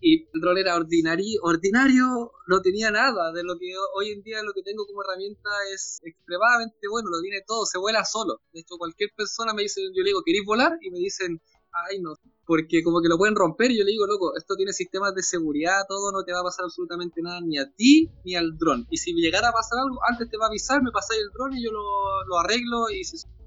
y 0.00 0.28
el 0.32 0.42
rol 0.42 0.58
era 0.58 0.76
ordinario, 0.76 1.40
ordinario, 1.42 2.32
no 2.48 2.62
tenía 2.62 2.90
nada 2.90 3.32
de 3.32 3.42
lo 3.44 3.58
que 3.58 3.70
hoy 3.94 4.10
en 4.10 4.22
día 4.22 4.42
lo 4.42 4.52
que 4.52 4.62
tengo 4.62 4.86
como 4.86 5.02
herramienta 5.02 5.50
es 5.74 6.00
extremadamente 6.02 6.88
bueno, 6.90 7.10
lo 7.10 7.20
tiene 7.20 7.42
todo, 7.46 7.66
se 7.66 7.78
vuela 7.78 8.04
solo. 8.04 8.40
De 8.52 8.60
hecho, 8.60 8.76
cualquier 8.78 9.10
persona 9.14 9.52
me 9.52 9.62
dice, 9.62 9.82
yo 9.94 10.02
le 10.02 10.10
digo, 10.10 10.22
¿queréis 10.24 10.44
volar? 10.46 10.72
Y 10.80 10.90
me 10.90 10.98
dicen, 10.98 11.40
ay 11.88 12.00
no, 12.00 12.16
porque 12.50 12.82
como 12.82 13.00
que 13.00 13.06
lo 13.06 13.16
pueden 13.16 13.36
romper 13.36 13.70
y 13.70 13.78
yo 13.78 13.84
le 13.84 13.92
digo, 13.92 14.08
loco, 14.08 14.36
esto 14.36 14.56
tiene 14.56 14.72
sistemas 14.72 15.14
de 15.14 15.22
seguridad, 15.22 15.84
todo, 15.86 16.10
no 16.10 16.24
te 16.24 16.32
va 16.32 16.40
a 16.40 16.42
pasar 16.42 16.64
absolutamente 16.64 17.22
nada 17.22 17.40
ni 17.40 17.58
a 17.58 17.70
ti 17.70 18.10
ni 18.24 18.34
al 18.34 18.58
dron. 18.58 18.88
Y 18.90 18.96
si 18.96 19.12
llegara 19.12 19.50
a 19.50 19.52
pasar 19.52 19.78
algo, 19.78 20.00
antes 20.10 20.28
te 20.28 20.36
va 20.36 20.46
a 20.46 20.48
avisar, 20.48 20.82
me 20.82 20.90
pasáis 20.90 21.20
el 21.20 21.30
dron 21.30 21.56
y 21.56 21.62
yo 21.62 21.70
lo, 21.70 21.84
lo 22.26 22.40
arreglo 22.40 22.90
y 22.90 23.02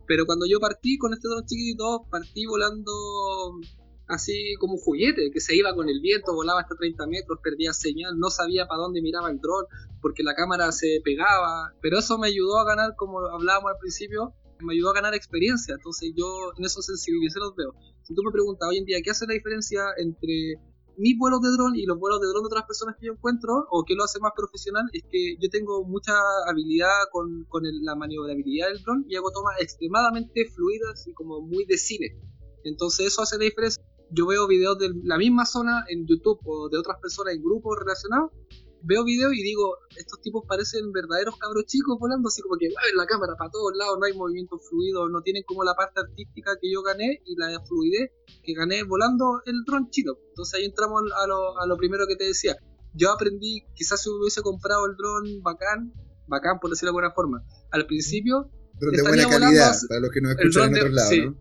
Pero 0.07 0.25
cuando 0.25 0.45
yo 0.45 0.57
partí 0.61 0.97
con 0.97 1.11
este 1.11 1.27
dron 1.27 1.45
chiquitito, 1.45 2.05
partí 2.09 2.45
volando 2.45 2.93
así 4.07 4.55
como 4.57 4.75
un 4.75 4.79
juguete, 4.79 5.31
que 5.31 5.41
se 5.41 5.53
iba 5.53 5.75
con 5.75 5.89
el 5.89 5.99
viento, 5.99 6.33
volaba 6.33 6.61
hasta 6.61 6.77
30 6.77 7.05
metros, 7.07 7.39
perdía 7.43 7.73
señal, 7.73 8.17
no 8.17 8.29
sabía 8.29 8.67
para 8.67 8.83
dónde 8.83 9.01
miraba 9.01 9.29
el 9.29 9.41
dron, 9.41 9.65
porque 10.01 10.23
la 10.23 10.33
cámara 10.33 10.71
se 10.71 11.01
pegaba, 11.03 11.73
pero 11.81 11.99
eso 11.99 12.17
me 12.17 12.27
ayudó 12.27 12.57
a 12.57 12.63
ganar, 12.63 12.95
como 12.95 13.19
hablábamos 13.19 13.73
al 13.73 13.79
principio, 13.79 14.33
me 14.59 14.73
ayudó 14.73 14.91
a 14.91 14.93
ganar 14.93 15.13
experiencia, 15.13 15.75
entonces 15.75 16.13
yo 16.15 16.25
en 16.57 16.65
eso 16.65 16.81
sensibilicé 16.81 17.39
los 17.39 17.55
veo. 17.55 17.73
Si 18.03 18.13
tú 18.13 18.21
me 18.23 18.31
preguntas 18.31 18.69
hoy 18.69 18.77
en 18.77 18.85
día 18.85 19.01
qué 19.03 19.11
hace 19.11 19.25
la 19.27 19.33
diferencia 19.33 19.83
entre 19.97 20.55
mis 20.97 21.17
vuelos 21.17 21.41
de 21.41 21.49
dron 21.49 21.75
y 21.75 21.85
los 21.85 21.97
vuelos 21.97 22.21
de 22.21 22.27
dron 22.27 22.43
de 22.43 22.47
otras 22.47 22.65
personas 22.65 22.95
que 22.99 23.07
yo 23.07 23.13
encuentro, 23.13 23.65
o 23.71 23.83
qué 23.83 23.95
lo 23.95 24.03
hace 24.03 24.19
más 24.19 24.33
profesional, 24.35 24.85
es 24.93 25.03
que 25.09 25.37
yo 25.39 25.49
tengo 25.49 25.83
mucha 25.85 26.13
habilidad 26.47 27.09
con, 27.11 27.45
con 27.45 27.63
la 27.81 27.95
maniobrabilidad 27.95 28.67
del 28.67 28.83
dron 28.83 29.05
y 29.09 29.15
hago 29.15 29.31
tomas 29.31 29.59
extremadamente 29.59 30.45
fluidas 30.53 31.07
y 31.07 31.13
como 31.13 31.41
muy 31.41 31.65
de 31.65 31.77
cine. 31.77 32.15
Entonces 32.63 33.07
eso 33.07 33.21
hace 33.21 33.37
la 33.37 33.45
diferencia 33.45 33.83
yo 34.13 34.27
veo 34.27 34.47
videos 34.47 34.77
de 34.77 34.89
la 35.03 35.17
misma 35.17 35.45
zona 35.45 35.85
en 35.87 36.05
YouTube 36.05 36.39
o 36.45 36.69
de 36.69 36.77
otras 36.77 36.99
personas 36.99 37.33
en 37.33 37.43
grupos 37.43 37.77
relacionados, 37.79 38.31
veo 38.83 39.03
videos 39.03 39.33
y 39.33 39.41
digo, 39.41 39.77
estos 39.95 40.21
tipos 40.21 40.43
parecen 40.47 40.91
verdaderos 40.91 41.37
cabros 41.37 41.65
chicos 41.65 41.97
volando, 41.99 42.27
así 42.27 42.41
como 42.41 42.57
que 42.57 42.67
mueven 42.67 42.97
la 42.97 43.05
cámara 43.05 43.33
para 43.37 43.49
todos 43.49 43.71
lados, 43.75 43.97
no 43.99 44.05
hay 44.05 44.13
movimiento 44.13 44.59
fluido, 44.59 45.07
no 45.09 45.21
tienen 45.21 45.43
como 45.43 45.63
la 45.63 45.73
parte 45.73 46.01
artística 46.01 46.51
que 46.61 46.71
yo 46.71 46.83
gané 46.83 47.21
y 47.25 47.35
la 47.37 47.59
fluidez 47.65 48.11
que 48.43 48.53
gané 48.53 48.83
volando 48.83 49.41
el 49.45 49.63
dron 49.65 49.89
chino. 49.89 50.17
Entonces 50.29 50.59
ahí 50.59 50.65
entramos 50.65 51.01
a 51.01 51.27
lo, 51.27 51.59
a 51.59 51.65
lo 51.65 51.77
primero 51.77 52.05
que 52.07 52.15
te 52.15 52.25
decía. 52.25 52.57
Yo 52.93 53.11
aprendí, 53.11 53.63
quizás 53.73 54.03
si 54.03 54.09
hubiese 54.09 54.41
comprado 54.41 54.85
el 54.85 54.95
dron 54.95 55.41
bacán, 55.41 55.93
bacán 56.27 56.59
por 56.59 56.69
decirlo 56.69 56.91
de 56.91 56.97
alguna 56.97 57.15
forma, 57.15 57.43
al 57.71 57.85
principio... 57.85 58.51
Dron 58.79 58.95
de 58.95 59.01
buena 59.03 59.29
calidad, 59.29 59.75
para 59.87 59.99
los 60.01 60.11
que 60.11 60.21
nos 60.21 60.31
escuchan 60.33 60.69
en 60.69 60.75
otros 60.75 60.93
lados, 60.93 61.17
¿no? 61.25 61.37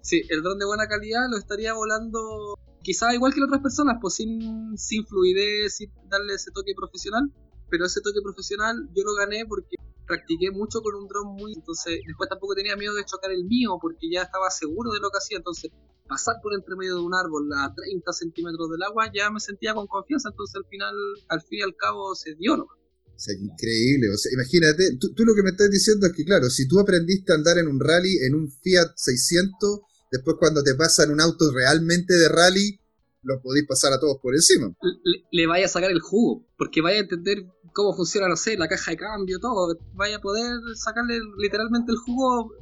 Sí, 0.00 0.22
el 0.30 0.42
dron 0.42 0.58
de 0.58 0.66
buena 0.66 0.88
calidad 0.88 1.20
lo 1.30 1.36
estaría 1.36 1.74
volando 1.74 2.58
quizá 2.82 3.14
igual 3.14 3.32
que 3.32 3.40
las 3.40 3.48
otras 3.48 3.62
personas, 3.62 3.96
pues 4.00 4.14
sin, 4.14 4.76
sin 4.76 5.06
fluidez, 5.06 5.76
sin 5.76 5.90
darle 6.08 6.34
ese 6.34 6.50
toque 6.50 6.72
profesional, 6.76 7.32
pero 7.70 7.86
ese 7.86 8.00
toque 8.00 8.20
profesional 8.22 8.88
yo 8.94 9.04
lo 9.04 9.14
gané 9.14 9.44
porque 9.46 9.76
practiqué 10.06 10.50
mucho 10.50 10.82
con 10.82 10.94
un 10.94 11.08
dron 11.08 11.34
muy, 11.34 11.54
entonces 11.54 12.00
después 12.06 12.28
tampoco 12.28 12.54
tenía 12.54 12.76
miedo 12.76 12.94
de 12.94 13.04
chocar 13.04 13.30
el 13.30 13.44
mío 13.44 13.78
porque 13.80 14.10
ya 14.10 14.22
estaba 14.22 14.50
seguro 14.50 14.90
de 14.92 15.00
lo 15.00 15.10
que 15.10 15.18
hacía, 15.18 15.38
entonces 15.38 15.70
pasar 16.08 16.36
por 16.42 16.52
entre 16.54 16.76
medio 16.76 16.96
de 16.96 17.02
un 17.02 17.14
árbol 17.14 17.48
a 17.54 17.72
30 17.74 18.12
centímetros 18.12 18.70
del 18.70 18.82
agua 18.82 19.10
ya 19.14 19.30
me 19.30 19.40
sentía 19.40 19.72
con 19.74 19.86
confianza, 19.86 20.28
entonces 20.30 20.56
al 20.56 20.66
final, 20.68 20.94
al 21.28 21.40
fin 21.40 21.60
y 21.60 21.62
al 21.62 21.76
cabo 21.76 22.14
se 22.14 22.34
dio 22.34 22.56
¿no? 22.56 22.64
O 22.64 23.18
sea, 23.18 23.34
increíble. 23.34 24.08
O 24.12 24.16
sea, 24.16 24.32
imagínate, 24.32 24.96
tú, 24.98 25.14
tú, 25.14 25.24
lo 25.24 25.34
que 25.34 25.42
me 25.42 25.50
estás 25.50 25.70
diciendo 25.70 26.06
es 26.06 26.12
que, 26.12 26.24
claro, 26.24 26.50
si 26.50 26.66
tú 26.66 26.80
aprendiste 26.80 27.32
a 27.32 27.36
andar 27.36 27.58
en 27.58 27.68
un 27.68 27.78
rally 27.78 28.16
en 28.26 28.34
un 28.34 28.50
Fiat 28.50 28.94
600, 28.96 29.80
después 30.12 30.36
cuando 30.38 30.62
te 30.62 30.74
pasan 30.74 31.10
un 31.10 31.20
auto 31.20 31.50
realmente 31.52 32.14
de 32.14 32.28
rally, 32.28 32.78
lo 33.22 33.40
podéis 33.40 33.66
pasar 33.66 33.92
a 33.92 33.98
todos 33.98 34.18
por 34.20 34.34
encima. 34.34 34.72
Le, 35.30 35.46
vaya 35.46 35.64
a 35.64 35.68
sacar 35.68 35.90
el 35.90 36.00
jugo, 36.00 36.44
porque 36.58 36.82
vaya 36.82 36.98
a 36.98 37.02
entender 37.02 37.46
cómo 37.72 37.94
funciona, 37.94 38.28
no 38.28 38.36
sé, 38.36 38.56
la 38.56 38.68
caja 38.68 38.90
de 38.90 38.98
cambio, 38.98 39.40
todo. 39.40 39.78
Vaya 39.94 40.18
a 40.18 40.20
poder 40.20 40.60
sacarle 40.74 41.18
literalmente 41.38 41.92
el 41.92 41.98
jugo. 41.98 42.52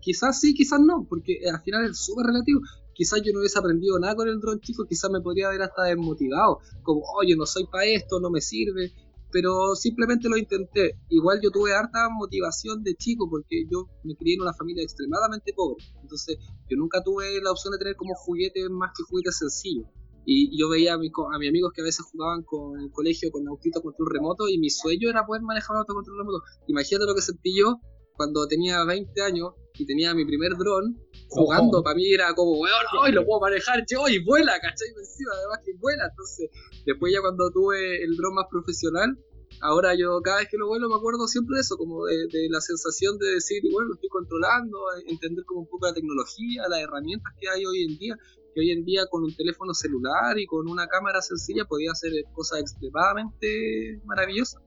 Quizás 0.00 0.40
sí, 0.40 0.54
quizás 0.54 0.80
no, 0.80 1.06
porque 1.08 1.40
al 1.52 1.60
final 1.62 1.90
es 1.90 1.98
súper 1.98 2.26
relativo. 2.26 2.60
Quizás 2.94 3.20
yo 3.22 3.32
no 3.32 3.40
hubiese 3.40 3.58
aprendido 3.58 3.98
nada 3.98 4.14
con 4.14 4.28
el 4.28 4.40
dron 4.40 4.60
chico, 4.60 4.84
quizás 4.86 5.10
me 5.10 5.20
podría 5.20 5.48
haber 5.48 5.62
hasta 5.62 5.84
desmotivado. 5.84 6.60
Como, 6.82 7.02
oye, 7.18 7.34
no 7.34 7.46
soy 7.46 7.66
para 7.66 7.86
esto, 7.86 8.20
no 8.20 8.30
me 8.30 8.40
sirve 8.40 8.92
pero 9.32 9.74
simplemente 9.74 10.28
lo 10.28 10.36
intenté. 10.36 10.98
Igual 11.08 11.40
yo 11.42 11.50
tuve 11.50 11.72
harta 11.72 12.08
motivación 12.10 12.82
de 12.82 12.94
chico 12.94 13.28
porque 13.28 13.64
yo 13.70 13.86
me 14.04 14.14
crié 14.14 14.34
en 14.34 14.42
una 14.42 14.54
familia 14.54 14.82
extremadamente 14.82 15.52
pobre. 15.54 15.84
Entonces 16.02 16.38
yo 16.68 16.76
nunca 16.76 17.02
tuve 17.02 17.40
la 17.42 17.50
opción 17.50 17.72
de 17.72 17.78
tener 17.78 17.96
como 17.96 18.14
juguetes 18.14 18.68
más 18.70 18.90
que 18.96 19.02
juguetes 19.04 19.38
sencillos. 19.38 19.86
Y 20.26 20.56
yo 20.60 20.68
veía 20.68 20.94
a, 20.94 20.98
mi, 20.98 21.08
a 21.08 21.38
mis 21.38 21.48
amigos 21.48 21.72
que 21.74 21.80
a 21.80 21.84
veces 21.84 22.04
jugaban 22.04 22.42
con 22.42 22.78
el 22.78 22.90
colegio 22.92 23.30
con 23.32 23.48
autito 23.48 23.80
control 23.80 24.10
remoto 24.10 24.48
y 24.48 24.58
mi 24.58 24.70
sueño 24.70 25.08
era 25.08 25.24
poder 25.24 25.42
manejar 25.42 25.74
un 25.74 25.78
auto 25.78 25.94
control 25.94 26.18
remoto. 26.18 26.42
Imagínate 26.66 27.06
lo 27.06 27.14
que 27.14 27.22
sentí 27.22 27.58
yo 27.58 27.80
cuando 28.16 28.46
tenía 28.46 28.84
20 28.84 29.22
años 29.22 29.54
y 29.80 29.86
tenía 29.86 30.14
mi 30.14 30.26
primer 30.26 30.52
dron 30.56 30.96
jugando, 31.28 31.82
para 31.82 31.96
mí 31.96 32.12
era 32.12 32.34
como, 32.34 32.58
weón, 32.60 32.84
hoy 33.00 33.12
lo 33.12 33.24
puedo 33.24 33.40
manejar 33.40 33.84
yo 33.88 34.08
y 34.08 34.22
vuela, 34.22 34.52
¿cachai? 34.60 34.88
Encima, 34.88 35.30
además 35.34 35.60
que 35.64 35.72
vuela. 35.78 36.04
Entonces, 36.10 36.50
después 36.84 37.12
ya 37.12 37.20
cuando 37.20 37.50
tuve 37.50 38.02
el 38.02 38.16
dron 38.16 38.34
más 38.34 38.46
profesional, 38.50 39.16
ahora 39.60 39.94
yo 39.94 40.20
cada 40.22 40.38
vez 40.38 40.48
que 40.50 40.58
lo 40.58 40.68
vuelo 40.68 40.88
me 40.88 40.96
acuerdo 40.96 41.26
siempre 41.26 41.56
de 41.56 41.62
eso, 41.62 41.76
como 41.76 42.04
de, 42.04 42.26
la 42.50 42.60
sensación 42.60 43.16
de 43.18 43.34
decir, 43.34 43.62
bueno, 43.72 43.88
lo 43.88 43.94
estoy 43.94 44.10
controlando, 44.10 44.78
entender 45.06 45.44
como 45.46 45.60
un 45.60 45.68
poco 45.68 45.86
la 45.86 45.94
tecnología, 45.94 46.68
las 46.68 46.80
herramientas 46.80 47.32
que 47.40 47.48
hay 47.48 47.64
hoy 47.64 47.84
en 47.84 47.98
día, 47.98 48.16
que 48.54 48.60
hoy 48.60 48.70
en 48.72 48.84
día 48.84 49.06
con 49.08 49.22
un 49.22 49.34
teléfono 49.34 49.72
celular 49.72 50.38
y 50.38 50.46
con 50.46 50.68
una 50.68 50.88
cámara 50.88 51.22
sencilla 51.22 51.64
podía 51.64 51.92
hacer 51.92 52.12
cosas 52.34 52.60
extremadamente 52.60 54.00
maravillosas. 54.04 54.60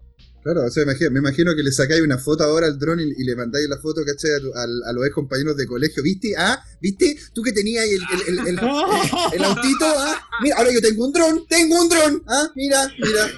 Claro, 0.44 0.66
o 0.66 0.70
sea, 0.70 0.84
me 0.86 1.20
imagino, 1.20 1.56
que 1.56 1.64
le 1.64 1.72
sacáis 1.72 2.02
una 2.02 2.18
foto 2.18 2.44
ahora 2.44 2.68
al 2.68 2.78
dron 2.78 3.00
y, 3.00 3.24
le 3.24 3.36
mandáis 3.36 3.70
la 3.70 3.78
foto, 3.78 4.02
¿cachai? 4.06 4.32
A, 4.32 4.90
a, 4.90 4.94
los 4.94 5.06
ex 5.06 5.16
compañeros 5.16 5.56
de 5.56 5.66
colegio. 5.66 6.04
¿Viste? 6.04 6.34
¿Ah? 6.38 6.62
¿Viste? 6.82 7.16
Tú 7.34 7.42
que 7.42 7.54
tenías 7.54 7.86
el, 7.86 8.02
el, 8.28 8.40
el, 8.40 8.48
el, 8.50 8.60
autito, 8.60 9.86
¿ah? 9.86 10.22
Mira, 10.42 10.58
ahora 10.58 10.74
yo 10.74 10.82
tengo 10.82 11.06
un 11.06 11.14
dron, 11.14 11.48
tengo 11.48 11.82
un 11.82 11.88
dron, 11.88 12.24
¿ah? 12.28 12.50
Mira, 12.56 12.92
mira. 13.00 13.30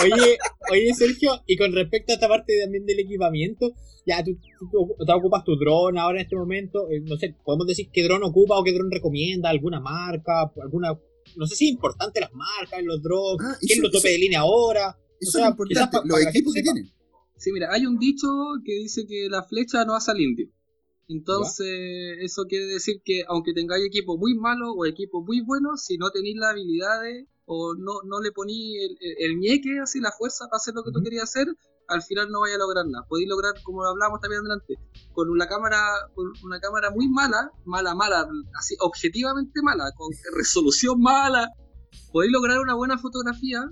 Oye, 0.00 0.38
oye, 0.70 0.94
Sergio, 0.94 1.42
y 1.44 1.56
con 1.56 1.72
respecto 1.72 2.12
a 2.12 2.14
esta 2.14 2.28
parte 2.28 2.54
también 2.62 2.86
del 2.86 3.00
equipamiento, 3.00 3.72
ya 4.06 4.22
tú, 4.22 4.38
tú, 4.70 4.94
ocupas 5.12 5.42
tu 5.44 5.56
dron 5.56 5.98
ahora 5.98 6.20
en 6.20 6.24
este 6.24 6.36
momento, 6.36 6.88
eh, 6.88 7.00
no 7.00 7.16
sé, 7.16 7.34
podemos 7.44 7.66
decir 7.66 7.90
qué 7.92 8.04
dron 8.04 8.22
ocupa 8.22 8.56
o 8.56 8.62
qué 8.62 8.72
dron 8.72 8.92
recomienda, 8.92 9.50
alguna 9.50 9.80
marca, 9.80 10.52
alguna, 10.62 10.96
no 11.36 11.46
sé 11.46 11.56
si 11.56 11.66
es 11.66 11.72
importante 11.72 12.20
las 12.20 12.32
marcas, 12.32 12.80
los 12.84 13.02
drones, 13.02 13.44
ah, 13.44 13.58
¿quién 13.60 13.82
lo 13.82 13.90
tope 13.90 14.10
de 14.10 14.18
línea 14.18 14.40
ahora? 14.40 14.96
Eso 15.20 15.38
es 15.38 15.46
importante, 15.46 15.98
los 16.04 16.20
equipos 16.20 16.54
que, 16.54 16.62
tienen. 16.62 16.92
Sí, 17.36 17.52
mira, 17.52 17.72
hay 17.72 17.86
un 17.86 17.98
dicho 17.98 18.28
que 18.64 18.74
dice 18.74 19.06
que 19.06 19.28
la 19.28 19.42
flecha 19.44 19.84
no 19.84 19.94
hace 19.94 20.10
al 20.10 20.20
indio. 20.20 20.48
Entonces, 21.08 22.18
eso 22.20 22.44
quiere 22.44 22.66
decir 22.66 23.00
que 23.02 23.24
aunque 23.28 23.54
tengáis 23.54 23.86
equipo 23.86 24.18
muy 24.18 24.34
malo 24.34 24.72
o 24.72 24.84
equipo 24.84 25.22
muy 25.22 25.40
bueno, 25.40 25.76
si 25.76 25.96
no 25.96 26.10
tenéis 26.10 26.36
las 26.36 26.50
habilidades 26.50 27.26
o 27.46 27.74
no, 27.74 28.02
no 28.04 28.20
le 28.20 28.30
ponéis 28.30 28.76
el, 29.00 29.14
el, 29.18 29.38
ñeque, 29.38 29.80
así 29.80 30.00
la 30.00 30.12
fuerza 30.12 30.46
para 30.46 30.58
hacer 30.58 30.74
lo 30.74 30.82
que 30.84 30.92
tú 30.92 31.02
querías 31.02 31.24
hacer, 31.24 31.48
al 31.88 32.02
final 32.02 32.30
no 32.30 32.40
vaya 32.40 32.56
a 32.56 32.58
lograr 32.58 32.86
nada. 32.86 33.06
Podéis 33.08 33.28
lograr, 33.28 33.54
como 33.62 33.82
hablamos 33.84 34.20
también 34.20 34.40
adelante, 34.40 34.74
con 35.12 35.30
una 35.30 35.46
cámara, 35.46 35.80
con 36.14 36.26
una 36.44 36.60
cámara 36.60 36.90
muy 36.90 37.08
mala, 37.08 37.50
mala, 37.64 37.94
mala, 37.94 38.28
así 38.58 38.76
objetivamente 38.80 39.62
mala, 39.62 39.90
con 39.96 40.10
resolución 40.36 41.00
mala, 41.00 41.48
podéis 42.12 42.32
lograr 42.32 42.60
una 42.60 42.74
buena 42.74 42.98
fotografía 42.98 43.64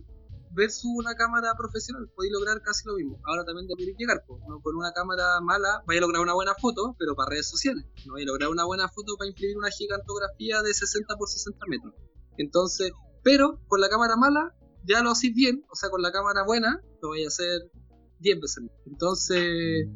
versus 0.57 0.90
una 0.96 1.14
cámara 1.14 1.54
profesional, 1.54 2.09
podéis 2.16 2.32
lograr 2.32 2.62
casi 2.62 2.88
lo 2.88 2.94
mismo. 2.94 3.20
Ahora 3.24 3.44
también 3.44 3.68
debería 3.68 3.94
llegar, 3.96 4.24
pues, 4.26 4.40
con 4.62 4.74
una 4.74 4.90
cámara 4.92 5.38
mala 5.42 5.84
vais 5.86 5.98
a 5.98 6.00
lograr 6.00 6.22
una 6.22 6.32
buena 6.32 6.54
foto, 6.54 6.96
pero 6.98 7.14
para 7.14 7.30
redes 7.30 7.48
sociales. 7.48 7.84
No 8.07 8.14
vais 8.14 8.26
a 8.26 8.32
lograr 8.32 8.48
una 8.48 8.64
buena 8.64 8.88
foto 8.88 9.16
para 9.18 9.28
imprimir 9.28 9.59
una 9.59 9.70
gigantografía 9.70 10.62
de 10.62 10.72
60 10.72 11.14
por 11.16 11.28
60 11.28 11.66
metros. 11.68 11.94
Entonces, 12.38 12.90
pero 13.22 13.61
con 13.68 13.80
la 13.80 13.90
cámara 13.90 14.16
mala 14.16 14.54
ya 14.84 15.02
lo 15.02 15.11
hacéis 15.11 15.34
bien, 15.34 15.62
o 15.70 15.74
sea, 15.74 15.90
con 15.90 16.00
la 16.00 16.11
cámara 16.11 16.44
buena 16.44 16.80
lo 17.02 17.11
vais 17.11 17.26
a 17.26 17.28
hacer 17.28 17.70
10 18.20 18.40
veces. 18.40 18.64
Entonces, 18.86 19.88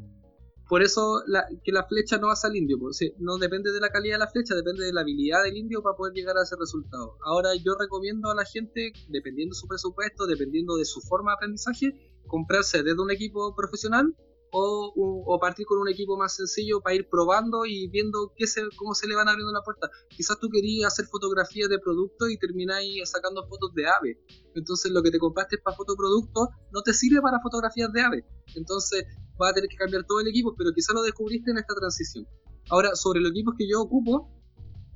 por 0.71 0.85
eso 0.85 1.25
que 1.65 1.73
la 1.73 1.83
flecha 1.83 2.17
no 2.19 2.29
va 2.29 2.35
al 2.41 2.57
indio, 2.57 2.79
porque 2.79 3.13
no 3.19 3.39
depende 3.39 3.73
de 3.73 3.81
la 3.81 3.89
calidad 3.89 4.15
de 4.15 4.19
la 4.21 4.31
flecha, 4.31 4.55
depende 4.55 4.85
de 4.85 4.93
la 4.93 5.01
habilidad 5.01 5.43
del 5.43 5.57
indio 5.57 5.83
para 5.83 5.97
poder 5.97 6.15
llegar 6.15 6.39
a 6.39 6.45
ese 6.45 6.55
resultado. 6.55 7.17
Ahora 7.25 7.51
yo 7.57 7.75
recomiendo 7.77 8.31
a 8.31 8.37
la 8.37 8.45
gente, 8.45 8.93
dependiendo 9.09 9.53
de 9.53 9.59
su 9.59 9.67
presupuesto, 9.67 10.29
dependiendo 10.29 10.77
de 10.77 10.85
su 10.85 11.01
forma 11.01 11.33
de 11.33 11.35
aprendizaje, 11.35 12.13
comprarse 12.29 12.85
desde 12.85 13.03
un 13.03 13.11
equipo 13.11 13.53
profesional 13.57 14.15
o, 14.53 15.39
partir 15.41 15.67
con 15.67 15.81
un 15.81 15.89
equipo 15.89 16.17
más 16.17 16.37
sencillo 16.37 16.81
para 16.81 16.95
ir 16.95 17.09
probando 17.09 17.67
y 17.67 17.89
viendo 17.89 18.33
qué 18.37 18.47
se, 18.47 18.63
cómo 18.77 18.95
se 18.95 19.09
le 19.09 19.17
van 19.17 19.29
abriendo 19.29 19.53
la 19.53 19.63
puerta. 19.63 19.91
Quizás 20.09 20.39
tú 20.39 20.49
querías 20.51 20.93
hacer 20.93 21.07
fotografías 21.07 21.69
de 21.69 21.81
productos 21.81 22.31
y 22.31 22.39
termináis 22.39 23.11
sacando 23.11 23.45
fotos 23.49 23.75
de 23.75 23.89
aves. 23.89 24.19
Entonces 24.55 24.93
lo 24.93 25.03
que 25.03 25.11
te 25.11 25.19
compraste 25.19 25.59
para 25.59 25.77
fotoproductos 25.77 26.49
no 26.71 26.83
te 26.83 26.93
sirve 26.93 27.21
para 27.21 27.41
fotografías 27.41 27.93
de 27.93 28.03
aves. 28.03 28.25
Entonces 28.55 29.05
vas 29.41 29.53
a 29.53 29.55
tener 29.55 29.69
que 29.69 29.77
cambiar 29.77 30.05
todo 30.05 30.21
el 30.21 30.29
equipo, 30.29 30.55
pero 30.57 30.73
quizás 30.73 30.95
lo 30.95 31.03
descubriste 31.03 31.51
en 31.51 31.59
esta 31.59 31.75
transición. 31.75 32.27
Ahora, 32.69 32.95
sobre 32.95 33.21
los 33.21 33.31
equipos 33.33 33.55
que 33.59 33.69
yo 33.69 33.81
ocupo, 33.81 34.31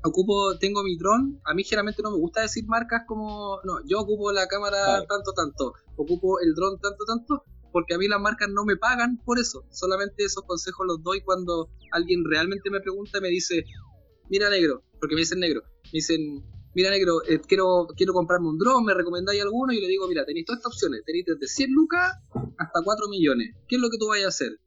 ocupo, 0.05 0.57
tengo 0.59 0.84
mi 0.84 0.97
dron, 0.97 1.40
a 1.45 1.55
mí 1.55 1.64
generalmente 1.64 2.03
no 2.03 2.11
me 2.11 2.18
gusta 2.18 2.42
decir 2.42 2.64
marcas 2.66 3.03
como, 3.07 3.59
no, 3.64 3.78
yo 3.86 4.01
ocupo 4.01 4.30
la 4.32 4.47
cámara 4.47 5.05
tanto, 5.09 5.32
tanto, 5.34 5.72
ocupo 5.97 6.40
el 6.40 6.55
dron 6.55 6.78
tanto, 6.78 7.05
tanto, 7.07 7.45
porque 7.72 7.95
a 7.95 7.99
mí 7.99 8.07
las 8.07 8.20
marcas 8.20 8.49
no 8.53 8.64
me 8.64 8.76
pagan 8.76 9.18
por 9.24 9.38
eso, 9.38 9.64
solamente 9.70 10.24
esos 10.24 10.45
consejos 10.45 10.86
los 10.86 11.03
doy 11.03 11.22
cuando 11.22 11.70
alguien 11.90 12.22
realmente 12.24 12.70
me 12.70 12.80
pregunta 12.80 13.18
y 13.18 13.22
me 13.22 13.28
dice, 13.28 13.64
mira 14.28 14.51
negro, 14.51 14.84
porque 15.01 15.14
me 15.14 15.22
dicen 15.22 15.40
negro, 15.40 15.62
me 15.84 15.90
dicen, 15.95 16.45
mira 16.75 16.91
negro, 16.91 17.22
eh, 17.27 17.41
quiero, 17.41 17.87
quiero 17.97 18.12
comprarme 18.12 18.49
un 18.49 18.59
dron, 18.59 18.85
¿me 18.85 18.95
recomendáis 18.95 19.43
alguno? 19.43 19.72
Y 19.72 19.81
le 19.81 19.89
digo, 19.89 20.09
mira, 20.09 20.25
tenéis 20.25 20.47
todas 20.47 20.59
estas 20.59 20.72
opciones, 20.72 21.03
tenéis 21.05 21.25
desde 21.27 21.47
100 21.47 21.72
lucas 21.72 22.12
hasta 22.59 22.83
4 22.83 23.09
millones, 23.09 23.55
¿qué 23.68 23.77
es 23.77 23.83
lo 23.83 23.91
que 23.91 23.99
tú 23.99 24.09
vayas 24.09 24.27
a 24.27 24.29
hacer? 24.29 24.61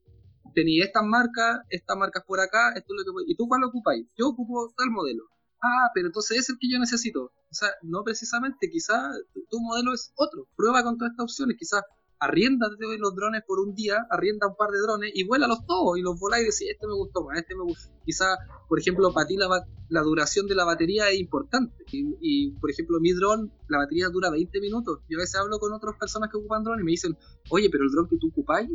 Tenéis 0.53 0.86
estas 0.86 1.03
marcas, 1.03 1.60
estas 1.70 1.97
marcas 1.97 2.24
por 2.26 2.39
acá, 2.39 2.70
esto 2.76 2.93
es 2.93 3.05
lo 3.05 3.14
que 3.14 3.32
¿Y 3.32 3.36
tú 3.36 3.47
cuál 3.47 3.64
ocupáis? 3.64 4.08
Yo 4.18 4.30
ocupo 4.30 4.74
tal 4.76 4.89
modelo. 4.89 5.24
Ah, 5.62 5.89
pero 5.93 6.08
entonces 6.08 6.38
es 6.38 6.49
el 6.49 6.58
que 6.60 6.70
yo 6.72 6.80
necesito. 6.80 7.26
O 7.26 7.53
sea, 7.53 7.70
no 7.82 8.03
precisamente, 8.03 8.70
quizás 8.70 9.18
tu 9.49 9.60
modelo 9.60 9.93
es 9.93 10.14
otro. 10.16 10.47
Prueba 10.55 10.84
con 10.84 10.97
todas 10.97 11.12
estas 11.12 11.26
opciones, 11.26 11.58
quizás 11.58 11.82
arrienda 12.20 12.68
los 12.99 13.15
drones 13.15 13.43
por 13.45 13.59
un 13.59 13.74
día, 13.74 14.05
arrienda 14.09 14.47
un 14.47 14.55
par 14.55 14.70
de 14.70 14.80
drones 14.80 15.11
y 15.13 15.24
vuélalos 15.24 15.65
todos 15.65 15.97
y 15.97 16.01
los 16.01 16.20
voláis 16.20 16.43
y 16.43 16.45
decís, 16.45 16.68
este 16.72 16.88
me 16.88 16.93
gustó 16.93 17.24
más, 17.24 17.38
este 17.39 17.55
me 17.55 17.63
gustó. 17.63 17.89
Quizá, 18.05 18.38
por 18.68 18.80
ejemplo, 18.80 19.13
para 19.13 19.28
ti 19.28 19.38
la, 19.38 19.47
la 19.89 20.01
duración 20.01 20.47
de 20.47 20.55
la 20.55 20.65
batería 20.65 21.09
es 21.09 21.20
importante. 21.20 21.84
Y, 21.91 22.51
por 22.51 22.72
ejemplo, 22.72 22.99
mi 22.99 23.13
dron, 23.13 23.51
la 23.68 23.80
batería 23.80 24.09
dura 24.09 24.30
20 24.30 24.59
minutos. 24.59 24.99
Yo 25.09 25.18
a 25.18 25.22
veces 25.22 25.36
hablo 25.39 25.59
con 25.59 25.74
otras 25.74 25.95
personas 25.97 26.30
que 26.32 26.38
ocupan 26.38 26.63
drones 26.63 26.82
y 26.82 26.86
me 26.86 26.91
dicen, 26.91 27.18
oye, 27.49 27.70
pero 27.70 27.84
el 27.84 27.91
dron 27.91 28.07
que 28.07 28.18
tú 28.18 28.30
ocupáis 28.30 28.70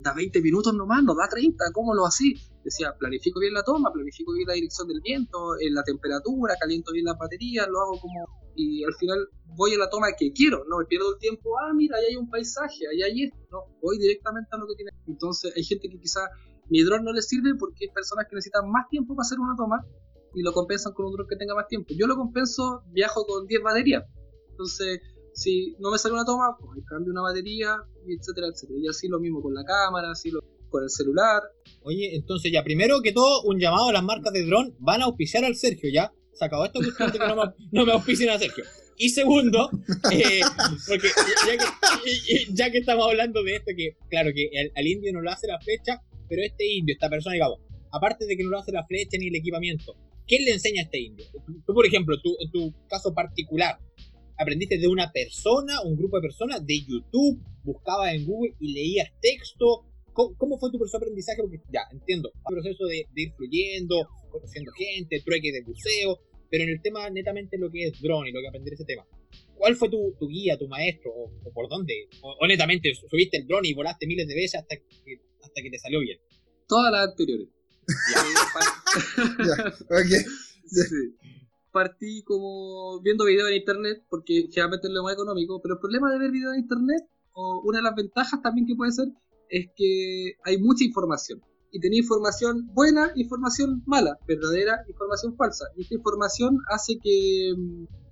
da 0.00 0.14
20 0.14 0.40
minutos 0.42 0.74
nomás, 0.74 1.02
no 1.02 1.14
da 1.14 1.28
30, 1.28 1.72
¿cómo 1.72 1.94
lo 1.94 2.06
así? 2.06 2.34
Decía, 2.62 2.94
planifico 2.96 3.40
bien 3.40 3.54
la 3.54 3.62
toma, 3.62 3.92
planifico 3.92 4.32
bien 4.32 4.46
la 4.46 4.54
dirección 4.54 4.86
del 4.86 5.00
viento, 5.00 5.58
en 5.58 5.74
la 5.74 5.82
temperatura, 5.82 6.54
caliento 6.60 6.92
bien 6.92 7.06
las 7.06 7.18
baterías, 7.18 7.66
lo 7.68 7.80
hago 7.80 8.00
como... 8.00 8.47
Y 8.60 8.82
al 8.82 8.92
final 8.94 9.18
voy 9.54 9.74
a 9.74 9.78
la 9.78 9.88
toma 9.88 10.08
que 10.18 10.32
quiero, 10.32 10.64
no 10.68 10.78
me 10.78 10.84
pierdo 10.86 11.14
el 11.14 11.18
tiempo, 11.20 11.56
ah, 11.60 11.72
mira, 11.74 11.96
ahí 11.96 12.06
hay 12.10 12.16
un 12.16 12.28
paisaje, 12.28 12.88
ahí 12.90 13.02
hay 13.02 13.22
esto, 13.22 13.38
no, 13.52 13.58
voy 13.80 13.98
directamente 13.98 14.48
a 14.50 14.58
lo 14.58 14.66
que 14.66 14.74
tiene. 14.74 14.90
Entonces 15.06 15.52
hay 15.54 15.62
gente 15.62 15.88
que 15.88 16.00
quizá 16.00 16.26
mi 16.68 16.82
dron 16.82 17.04
no 17.04 17.12
le 17.12 17.22
sirve 17.22 17.54
porque 17.54 17.86
hay 17.86 17.94
personas 17.94 18.26
que 18.28 18.34
necesitan 18.34 18.68
más 18.68 18.88
tiempo 18.90 19.14
para 19.14 19.24
hacer 19.24 19.38
una 19.38 19.54
toma 19.56 19.86
y 20.34 20.42
lo 20.42 20.52
compensan 20.52 20.92
con 20.92 21.06
un 21.06 21.12
dron 21.12 21.28
que 21.28 21.36
tenga 21.36 21.54
más 21.54 21.68
tiempo. 21.68 21.94
Yo 21.96 22.08
lo 22.08 22.16
compenso, 22.16 22.82
viajo 22.90 23.24
con 23.26 23.46
10 23.46 23.62
baterías. 23.62 24.02
Entonces, 24.50 25.00
si 25.34 25.76
no 25.78 25.92
me 25.92 25.98
sale 25.98 26.14
una 26.14 26.24
toma, 26.24 26.56
pues 26.58 26.82
cambio 26.90 27.12
una 27.12 27.22
batería, 27.22 27.76
etcétera, 28.08 28.48
etcétera. 28.48 28.80
Y 28.82 28.88
así 28.88 29.06
lo 29.06 29.20
mismo 29.20 29.40
con 29.40 29.54
la 29.54 29.62
cámara, 29.62 30.10
así 30.10 30.32
lo... 30.32 30.40
con 30.68 30.82
el 30.82 30.90
celular. 30.90 31.42
Oye, 31.82 32.16
entonces 32.16 32.50
ya, 32.52 32.64
primero 32.64 33.00
que 33.02 33.12
todo, 33.12 33.42
un 33.42 33.60
llamado 33.60 33.88
a 33.88 33.92
las 33.92 34.02
marcas 34.02 34.32
de 34.32 34.44
dron, 34.44 34.74
van 34.80 35.02
a 35.02 35.04
auspiciar 35.04 35.44
al 35.44 35.54
Sergio, 35.54 35.90
¿ya? 35.92 36.12
Se 36.38 36.44
acabó 36.44 36.64
de 36.64 36.70
que 36.70 37.18
no 37.18 37.36
me, 37.36 37.42
no 37.72 37.86
me 37.86 37.92
auspicien 37.92 38.30
a 38.30 38.38
Sergio. 38.38 38.64
Y 38.96 39.10
segundo, 39.10 39.70
eh, 40.12 40.40
porque 40.88 41.08
ya 42.52 42.70
que, 42.70 42.78
estamos 42.78 43.06
hablando 43.06 43.42
de 43.44 43.56
esto, 43.56 43.70
que 43.76 43.96
claro, 44.10 44.30
que 44.34 44.50
al 44.74 44.86
indio 44.86 45.12
no 45.12 45.20
lo 45.20 45.30
hace 45.30 45.46
la 45.46 45.60
flecha, 45.60 46.02
pero 46.28 46.42
este 46.42 46.66
indio, 46.66 46.94
esta 46.94 47.08
persona, 47.08 47.34
digamos, 47.34 47.60
aparte 47.92 48.26
de 48.26 48.36
que 48.36 48.42
no 48.42 48.50
lo 48.50 48.58
hace 48.58 48.72
la 48.72 48.84
flecha 48.84 49.16
ni 49.18 49.28
el 49.28 49.36
equipamiento, 49.36 49.94
¿quién 50.26 50.44
le 50.44 50.52
enseña 50.52 50.82
a 50.82 50.84
este 50.84 50.98
indio? 51.00 51.24
Tú, 51.64 51.74
por 51.74 51.86
ejemplo, 51.86 52.20
tú, 52.20 52.36
en 52.40 52.50
tu 52.50 52.74
caso 52.88 53.14
particular, 53.14 53.78
aprendiste 54.36 54.78
de 54.78 54.88
una 54.88 55.12
persona, 55.12 55.80
un 55.82 55.96
grupo 55.96 56.16
de 56.16 56.22
personas, 56.22 56.66
de 56.66 56.80
YouTube, 56.80 57.40
buscabas 57.62 58.14
en 58.14 58.26
Google 58.26 58.54
y 58.60 58.72
leías 58.72 59.08
texto. 59.20 59.84
¿Cómo, 60.12 60.58
fue 60.58 60.72
tu 60.72 60.78
proceso 60.78 60.98
de 60.98 61.04
aprendizaje? 61.04 61.40
Porque 61.40 61.60
ya, 61.72 61.82
entiendo, 61.92 62.32
el 62.34 62.54
proceso 62.54 62.86
de, 62.86 63.06
de 63.14 63.22
ir 63.22 63.32
fluyendo, 63.34 64.08
conociendo 64.30 64.72
gente, 64.72 65.22
trueque 65.24 65.52
de 65.52 65.62
buceo, 65.62 66.18
pero 66.50 66.64
en 66.64 66.70
el 66.70 66.80
tema 66.80 67.10
netamente 67.10 67.58
lo 67.58 67.70
que 67.70 67.88
es 67.88 68.00
drone 68.00 68.30
y 68.30 68.32
lo 68.32 68.40
que 68.40 68.48
aprender 68.48 68.72
ese 68.74 68.84
tema, 68.84 69.06
¿cuál 69.54 69.76
fue 69.76 69.90
tu, 69.90 70.14
guía, 70.28 70.58
tu 70.58 70.66
maestro? 70.68 71.12
O, 71.12 71.30
por 71.52 71.68
dónde? 71.68 72.08
O, 72.22 72.46
netamente 72.46 72.92
subiste 72.94 73.38
el 73.38 73.46
drone 73.46 73.68
y 73.68 73.74
volaste 73.74 74.06
miles 74.06 74.26
de 74.26 74.34
veces 74.34 74.60
hasta 74.60 74.76
que, 74.76 75.20
hasta 75.42 75.62
que 75.62 75.70
te 75.70 75.78
salió 75.78 76.00
bien? 76.00 76.18
Todas 76.66 76.92
las 76.92 77.08
anteriores. 77.08 77.48
Partí 81.72 82.22
como 82.22 83.00
viendo 83.02 83.24
videos 83.24 83.50
en 83.50 83.56
internet, 83.56 84.04
porque 84.08 84.46
generalmente 84.50 84.88
es 84.88 84.92
lo 84.92 85.02
más 85.02 85.14
económico, 85.14 85.60
pero 85.62 85.74
el 85.74 85.80
problema 85.80 86.12
de 86.12 86.18
ver 86.18 86.30
videos 86.30 86.54
en 86.54 86.60
internet, 86.60 87.04
o 87.32 87.62
una 87.64 87.78
de 87.78 87.84
las 87.84 87.94
ventajas 87.94 88.42
también 88.42 88.66
que 88.66 88.74
puede 88.74 88.92
ser, 88.92 89.08
es 89.48 89.68
que 89.76 90.34
hay 90.44 90.58
mucha 90.58 90.84
información 90.84 91.42
y 91.70 91.80
tenía 91.80 92.00
información 92.00 92.70
buena, 92.72 93.12
información 93.14 93.82
mala, 93.86 94.18
verdadera, 94.26 94.84
información 94.88 95.36
falsa. 95.36 95.66
Y 95.76 95.82
esta 95.82 95.94
información 95.94 96.58
hace 96.70 96.98
que, 97.02 97.52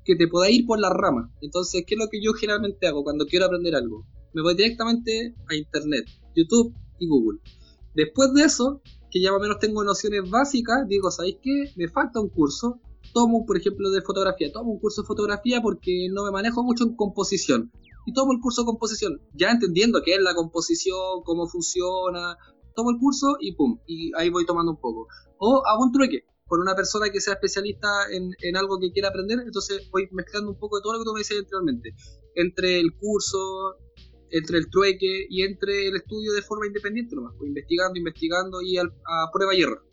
que 0.04 0.16
te 0.16 0.28
pueda 0.28 0.50
ir 0.50 0.66
por 0.66 0.78
la 0.78 0.90
rama. 0.90 1.30
Entonces, 1.40 1.84
¿qué 1.86 1.94
es 1.94 1.98
lo 1.98 2.08
que 2.08 2.22
yo 2.22 2.32
generalmente 2.32 2.86
hago 2.86 3.02
cuando 3.02 3.26
quiero 3.26 3.46
aprender 3.46 3.74
algo? 3.74 4.04
Me 4.34 4.42
voy 4.42 4.54
directamente 4.54 5.34
a 5.48 5.54
Internet, 5.54 6.06
YouTube 6.34 6.74
y 6.98 7.08
Google. 7.08 7.40
Después 7.94 8.32
de 8.34 8.42
eso, 8.42 8.82
que 9.10 9.20
ya 9.20 9.32
más 9.32 9.40
o 9.40 9.42
menos 9.42 9.58
tengo 9.58 9.82
nociones 9.82 10.28
básicas, 10.30 10.86
digo, 10.88 11.10
¿sabéis 11.10 11.38
qué? 11.42 11.72
Me 11.76 11.88
falta 11.88 12.20
un 12.20 12.28
curso. 12.28 12.80
Tomo, 13.14 13.46
por 13.46 13.56
ejemplo, 13.56 13.90
de 13.90 14.02
fotografía. 14.02 14.52
Tomo 14.52 14.72
un 14.72 14.78
curso 14.78 15.02
de 15.02 15.06
fotografía 15.06 15.62
porque 15.62 16.08
no 16.12 16.24
me 16.24 16.30
manejo 16.30 16.62
mucho 16.62 16.84
en 16.84 16.94
composición. 16.94 17.72
Y 18.04 18.12
tomo 18.12 18.32
el 18.32 18.40
curso 18.40 18.62
de 18.62 18.66
composición, 18.66 19.20
ya 19.34 19.50
entendiendo 19.50 20.00
qué 20.04 20.14
es 20.14 20.22
la 20.22 20.34
composición, 20.34 21.22
cómo 21.24 21.48
funciona, 21.48 22.36
tomo 22.76 22.90
el 22.90 22.98
curso 22.98 23.36
y 23.40 23.56
pum, 23.56 23.80
y 23.86 24.12
ahí 24.16 24.30
voy 24.30 24.46
tomando 24.46 24.72
un 24.72 24.80
poco. 24.80 25.08
O 25.38 25.66
hago 25.66 25.84
un 25.84 25.92
trueque 25.92 26.24
con 26.46 26.60
una 26.60 26.76
persona 26.76 27.10
que 27.10 27.20
sea 27.20 27.34
especialista 27.34 27.88
en, 28.12 28.56
algo 28.56 28.78
que 28.78 28.92
quiera 28.92 29.08
aprender, 29.08 29.40
entonces 29.44 29.88
voy 29.90 30.08
mezclando 30.12 30.52
un 30.52 30.58
poco 30.58 30.76
de 30.76 30.82
todo 30.82 30.92
lo 30.92 30.98
que 31.00 31.04
tú 31.04 31.12
me 31.12 31.20
decías 31.20 31.40
anteriormente, 31.40 31.94
entre 32.36 32.78
el 32.78 32.94
curso, 32.96 33.78
entre 34.30 34.58
el 34.58 34.70
trueque 34.70 35.26
y 35.28 35.42
entre 35.42 35.88
el 35.88 35.96
estudio 35.96 36.32
de 36.32 36.42
forma 36.42 36.68
independiente 36.68 37.16
nomás, 37.16 37.34
pues, 37.36 37.48
investigando, 37.48 37.98
investigando 37.98 38.62
y 38.62 38.76
a 38.78 38.84
prueba 39.32 39.54
y 39.54 39.62
error. 39.62 39.84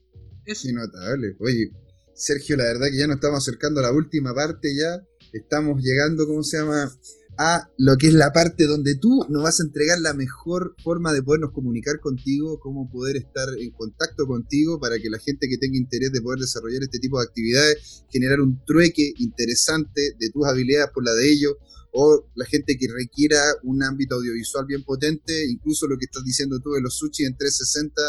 Sí, 0.46 0.74
notable. 0.74 1.36
Oye, 1.40 1.72
Sergio, 2.14 2.58
la 2.58 2.66
verdad 2.66 2.88
que 2.92 2.98
ya 2.98 3.08
nos 3.08 3.16
estamos 3.16 3.40
acercando 3.40 3.80
a 3.80 3.84
la 3.84 3.92
última 3.92 4.34
parte 4.36 4.70
ya, 4.76 5.02
estamos 5.32 5.82
llegando, 5.82 6.28
¿cómo 6.28 6.44
se 6.44 6.58
llama? 6.58 6.92
A 7.38 7.68
lo 7.78 7.98
que 7.98 8.08
es 8.08 8.14
la 8.14 8.32
parte 8.32 8.66
donde 8.66 8.96
tú 8.96 9.26
nos 9.30 9.44
vas 9.44 9.60
a 9.60 9.64
entregar 9.64 10.00
la 10.00 10.14
mejor 10.14 10.76
forma 10.84 11.14
de 11.14 11.24
podernos 11.24 11.52
comunicar 11.52 12.00
contigo, 12.00 12.60
cómo 12.60 12.90
poder 12.92 13.18
estar 13.18 13.50
en 13.58 13.72
contacto 13.72 14.26
contigo 14.26 14.80
para 14.80 15.00
que 15.00 15.10
la 15.10 15.20
gente 15.20 15.48
que 15.48 15.58
tenga 15.58 15.78
interés 15.78 16.12
de 16.12 16.22
poder 16.22 16.40
desarrollar 16.40 16.84
este 16.84 17.00
tipo 17.00 17.20
de 17.20 17.26
actividades, 17.26 18.04
generar 18.10 18.40
un 18.40 18.64
trueque 18.66 19.14
interesante 19.18 20.16
de 20.20 20.30
tus 20.30 20.46
habilidades 20.46 20.92
por 20.94 21.04
la 21.04 21.14
de 21.14 21.32
ellos, 21.32 21.54
o 21.94 22.28
la 22.36 22.46
gente 22.46 22.76
que 22.78 22.88
requiera 22.92 23.40
un 23.64 23.84
ámbito 23.84 24.16
audiovisual 24.16 24.66
bien 24.66 24.84
potente, 24.84 25.46
incluso 25.48 25.88
lo 25.88 25.98
que 25.98 26.06
estás 26.06 26.24
diciendo 26.24 26.60
tú 26.60 26.72
de 26.72 26.82
los 26.82 26.98
sushi 26.98 27.24
en 27.24 27.38
360 27.38 28.02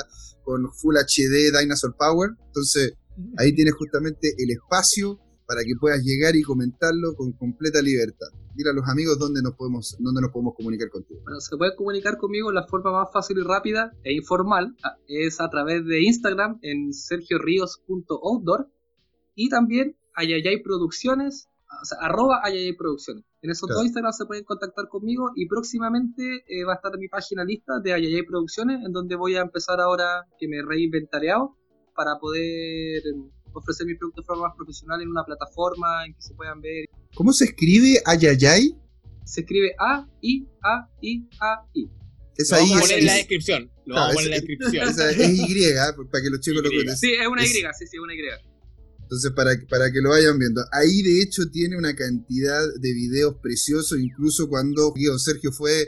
con 0.43 0.72
Full 0.72 0.97
HD 0.97 1.53
Dinosaur 1.59 1.95
Power. 1.97 2.31
Entonces, 2.47 2.95
ahí 3.37 3.55
tienes 3.55 3.75
justamente 3.75 4.35
el 4.39 4.51
espacio 4.51 5.20
para 5.47 5.62
que 5.64 5.75
puedas 5.79 6.03
llegar 6.03 6.35
y 6.35 6.43
comentarlo 6.43 7.14
con 7.14 7.33
completa 7.33 7.83
libertad. 7.83 8.29
Dile 8.55 8.70
a 8.70 8.72
los 8.72 8.88
amigos 8.88 9.18
dónde 9.18 9.42
nos 9.42 9.55
podemos, 9.55 9.96
dónde 9.98 10.20
nos 10.20 10.30
podemos 10.30 10.55
comunicar 10.55 10.88
contigo. 10.88 11.20
Bueno, 11.24 11.40
se 11.40 11.57
puede 11.57 11.74
comunicar 11.74 12.16
conmigo 12.18 12.52
la 12.52 12.66
forma 12.66 12.92
más 12.92 13.09
fácil 13.12 13.38
y 13.38 13.42
rápida 13.42 13.92
e 14.05 14.12
informal 14.12 14.76
ah, 14.84 14.96
es 15.09 15.40
a 15.40 15.48
través 15.50 15.84
de 15.84 16.02
Instagram 16.02 16.59
en 16.62 16.92
sergiorios.outdoor 16.92 18.70
y 19.34 19.48
también 19.48 19.96
Ayayay 20.14 20.62
Producciones, 20.62 21.48
o 21.82 21.84
sea, 21.84 21.98
arroba 22.00 22.40
Ayayay 22.44 22.76
Producciones. 22.76 23.24
En 23.42 23.50
esos 23.50 23.68
dos 23.68 23.84
Instagram 23.84 24.12
se 24.12 24.24
pueden 24.24 24.44
contactar 24.44 24.88
conmigo 24.88 25.32
y 25.34 25.46
próximamente 25.46 26.44
eh, 26.46 26.64
va 26.64 26.74
a 26.74 26.76
estar 26.76 26.96
mi 26.96 27.09
página 27.09 27.44
lista 27.44 27.80
de 27.82 27.92
Ayayay 27.92 28.24
Producciones 28.24 28.84
en 28.86 28.92
donde 28.92 29.16
voy 29.16 29.34
a 29.34 29.42
empezar 29.42 29.80
ahora 29.80 30.26
que 30.38 30.48
me 30.48 30.62
reinventareado 30.62 31.57
para 31.94 32.18
poder 32.18 33.02
ofrecer 33.55 33.86
mi 33.86 33.94
producto 33.94 34.20
de 34.22 34.26
forma 34.26 34.48
más 34.48 34.57
profesional 34.57 35.00
en 35.02 35.09
una 35.09 35.24
plataforma 35.24 36.05
en 36.07 36.14
que 36.14 36.22
se 36.22 36.34
puedan 36.34 36.61
ver. 36.61 36.86
¿Cómo 37.14 37.32
se 37.32 37.46
escribe 37.46 38.02
Ayayay? 38.05 38.76
Se 39.24 39.40
escribe 39.40 39.74
A-I-A-I-A-I. 39.78 41.00
Esa 42.36 42.57
lo 42.57 42.62
vamos 42.62 42.76
a 42.76 42.80
poner 42.80 42.98
en 42.98 43.07
la 43.07 43.14
descripción. 43.14 43.70
Lo 43.86 43.94
vamos 43.94 44.11
a 44.11 44.14
poner 44.14 44.26
en 44.26 44.30
la 44.30 44.36
descripción. 44.36 44.88
Es 44.88 44.96
Y, 45.38 45.64
para 46.11 46.22
que 46.22 46.30
los 46.30 46.40
chicos 46.40 46.62
lo 46.62 46.70
conozcan. 46.70 46.96
Sí, 46.96 47.12
es 47.12 47.26
una 47.26 47.44
Y, 47.44 47.48
sí, 47.48 47.61
sí, 47.61 47.96
es 47.96 48.00
una 48.00 48.14
Y. 48.14 48.18
Entonces, 49.02 49.32
para, 49.32 49.52
para 49.68 49.92
que 49.92 50.00
lo 50.00 50.11
vayan 50.11 50.38
viendo. 50.38 50.62
Ahí, 50.72 51.02
de 51.02 51.22
hecho, 51.22 51.50
tiene 51.50 51.76
una 51.76 51.94
cantidad 51.94 52.62
de 52.80 52.92
videos 52.94 53.36
preciosos, 53.40 53.98
incluso 54.00 54.48
cuando 54.48 54.92
Sergio 55.18 55.52
fue 55.52 55.86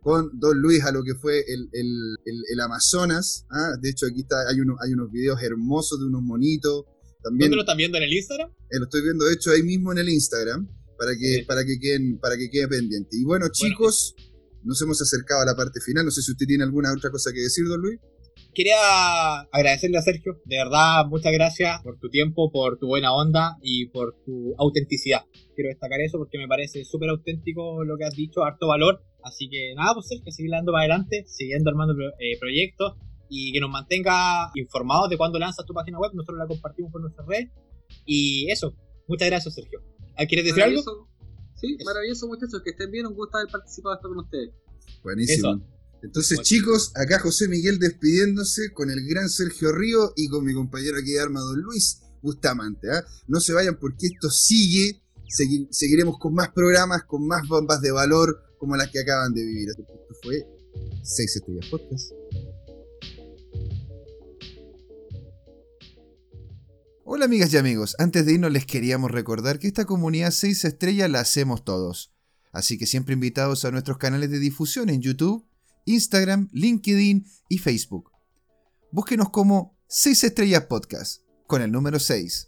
con 0.00 0.30
Don 0.38 0.60
Luis 0.60 0.84
a 0.84 0.92
lo 0.92 1.02
que 1.02 1.14
fue 1.14 1.40
el, 1.46 1.68
el, 1.72 2.16
el, 2.24 2.60
Amazonas. 2.60 3.46
¿ah? 3.50 3.72
De 3.80 3.90
hecho, 3.90 4.06
aquí 4.06 4.20
está, 4.20 4.48
hay, 4.48 4.60
uno, 4.60 4.76
hay 4.80 4.92
unos 4.92 5.10
videos 5.10 5.42
hermosos 5.42 6.00
de 6.00 6.06
unos 6.06 6.22
monitos. 6.22 6.84
¿Dónde 7.22 7.48
lo 7.48 7.62
están 7.62 7.76
viendo 7.76 7.98
en 7.98 8.04
el 8.04 8.12
Instagram? 8.12 8.50
Eh, 8.50 8.78
lo 8.78 8.84
estoy 8.84 9.02
viendo, 9.02 9.24
de 9.24 9.34
hecho, 9.34 9.50
ahí 9.50 9.62
mismo 9.62 9.92
en 9.92 9.98
el 9.98 10.08
Instagram, 10.08 10.68
para 10.98 11.12
que, 11.12 11.44
para 11.46 11.64
que, 11.64 11.78
queden, 11.78 12.18
para 12.18 12.36
que 12.36 12.48
quede 12.50 12.68
pendiente. 12.68 13.16
Y 13.16 13.24
bueno, 13.24 13.46
chicos, 13.52 14.14
nos 14.64 14.80
hemos 14.82 15.00
acercado 15.00 15.42
a 15.42 15.46
la 15.46 15.54
parte 15.54 15.80
final. 15.80 16.04
No 16.04 16.10
sé 16.10 16.22
si 16.22 16.32
usted 16.32 16.46
tiene 16.46 16.64
alguna 16.64 16.92
otra 16.92 17.10
cosa 17.10 17.30
que 17.32 17.40
decir, 17.40 17.66
don 17.66 17.80
Luis. 17.80 18.00
Quería 18.54 19.40
agradecerle 19.52 19.98
a 19.98 20.02
Sergio, 20.02 20.40
de 20.44 20.56
verdad, 20.56 21.06
muchas 21.08 21.32
gracias 21.32 21.80
por 21.82 21.98
tu 22.00 22.08
tiempo, 22.08 22.50
por 22.50 22.78
tu 22.78 22.88
buena 22.88 23.14
onda 23.14 23.56
y 23.62 23.86
por 23.86 24.16
tu 24.24 24.54
autenticidad. 24.58 25.20
Quiero 25.54 25.68
destacar 25.68 26.00
eso 26.00 26.18
porque 26.18 26.38
me 26.38 26.48
parece 26.48 26.84
súper 26.84 27.10
auténtico 27.10 27.84
lo 27.84 27.96
que 27.96 28.04
has 28.04 28.16
dicho, 28.16 28.42
harto 28.42 28.66
valor. 28.66 29.04
Así 29.22 29.48
que 29.48 29.74
nada, 29.76 29.94
pues 29.94 30.08
Sergio, 30.08 30.32
seguir 30.32 30.50
dando 30.50 30.72
para 30.72 30.84
adelante, 30.84 31.24
siguiendo 31.28 31.70
armando 31.70 31.94
eh, 32.18 32.38
proyectos 32.40 32.96
y 33.30 33.52
que 33.52 33.60
nos 33.60 33.70
mantenga 33.70 34.50
informados 34.56 35.08
de 35.08 35.16
cuando 35.16 35.38
lanzas 35.38 35.64
tu 35.64 35.72
página 35.72 35.98
web. 35.98 36.10
Nosotros 36.12 36.36
la 36.36 36.46
compartimos 36.46 36.90
por 36.90 37.00
nuestra 37.00 37.24
red. 37.26 37.48
Y 38.04 38.50
eso, 38.50 38.74
muchas 39.06 39.28
gracias, 39.28 39.54
Sergio. 39.54 39.80
¿Quieres 40.28 40.44
decir 40.44 40.62
algo? 40.62 41.08
Sí, 41.54 41.76
maravilloso, 41.84 42.26
muchachos. 42.26 42.60
Que 42.64 42.70
estén 42.70 42.90
bien. 42.90 43.06
Un 43.06 43.14
gusto 43.14 43.38
haber 43.38 43.50
participado 43.50 43.94
esto 43.94 44.08
con 44.08 44.18
ustedes. 44.18 44.50
Buenísimo. 45.02 45.62
Entonces, 46.02 46.40
chicos, 46.42 46.92
acá 46.96 47.20
José 47.20 47.46
Miguel 47.48 47.78
despidiéndose 47.78 48.72
con 48.72 48.90
el 48.90 49.06
gran 49.06 49.28
Sergio 49.28 49.70
Río 49.72 50.12
y 50.16 50.28
con 50.28 50.44
mi 50.44 50.54
compañero 50.54 50.96
aquí 50.98 51.12
de 51.12 51.20
arma, 51.20 51.40
don 51.40 51.60
Luis 51.60 52.02
Bustamante. 52.22 52.90
¿ah? 52.90 53.04
No 53.28 53.38
se 53.38 53.52
vayan 53.52 53.78
porque 53.78 54.06
esto 54.06 54.28
sigue. 54.28 55.02
seguiremos 55.70 56.18
con 56.18 56.34
más 56.34 56.50
programas, 56.50 57.04
con 57.04 57.26
más 57.26 57.46
bombas 57.46 57.80
de 57.80 57.92
valor 57.92 58.42
como 58.58 58.76
las 58.76 58.90
que 58.90 59.00
acaban 59.00 59.32
de 59.32 59.44
vivir. 59.44 59.68
Esto 59.68 59.84
fue 60.22 60.44
6 61.02 61.36
Estrellas 61.36 61.66
Podcast. 61.70 62.19
Hola 67.12 67.24
amigas 67.24 67.52
y 67.52 67.56
amigos, 67.56 67.96
antes 67.98 68.24
de 68.24 68.34
irnos 68.34 68.52
les 68.52 68.66
queríamos 68.66 69.10
recordar 69.10 69.58
que 69.58 69.66
esta 69.66 69.84
comunidad 69.84 70.30
6 70.30 70.64
estrellas 70.64 71.10
la 71.10 71.18
hacemos 71.18 71.64
todos. 71.64 72.12
Así 72.52 72.78
que 72.78 72.86
siempre 72.86 73.14
invitados 73.14 73.64
a 73.64 73.72
nuestros 73.72 73.98
canales 73.98 74.30
de 74.30 74.38
difusión 74.38 74.88
en 74.90 75.02
YouTube, 75.02 75.44
Instagram, 75.86 76.48
LinkedIn 76.52 77.26
y 77.48 77.58
Facebook. 77.58 78.12
Búsquenos 78.92 79.30
como 79.30 79.76
6 79.88 80.22
estrellas 80.22 80.66
podcast, 80.66 81.22
con 81.48 81.62
el 81.62 81.72
número 81.72 81.98
6. 81.98 82.46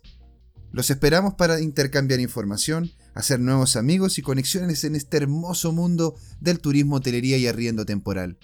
Los 0.71 0.91
esperamos 0.91 1.35
para 1.35 1.61
intercambiar 1.61 2.21
información, 2.21 2.93
hacer 3.15 3.41
nuevos 3.41 3.75
amigos 3.75 4.17
y 4.19 4.23
conexiones 4.23 4.85
en 4.85 4.95
este 4.95 5.17
hermoso 5.17 5.73
mundo 5.73 6.15
del 6.41 6.61
turismo, 6.61 6.97
hotelería 6.99 7.37
y 7.37 7.49
arriendo 7.49 7.85
temporal. 7.85 8.39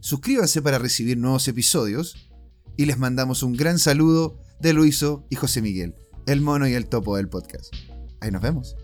Suscríbanse 0.00 0.60
para 0.60 0.76
recibir 0.76 1.16
nuevos 1.16 1.48
episodios 1.48 2.28
y 2.76 2.84
les 2.84 2.98
mandamos 2.98 3.42
un 3.42 3.56
gran 3.56 3.78
saludo 3.78 4.38
de 4.60 4.72
Luiso 4.72 5.26
y 5.30 5.36
José 5.36 5.62
Miguel, 5.62 5.94
el 6.26 6.40
mono 6.40 6.66
y 6.66 6.74
el 6.74 6.88
topo 6.88 7.16
del 7.16 7.28
podcast. 7.28 7.74
Ahí 8.20 8.30
nos 8.30 8.42
vemos. 8.42 8.76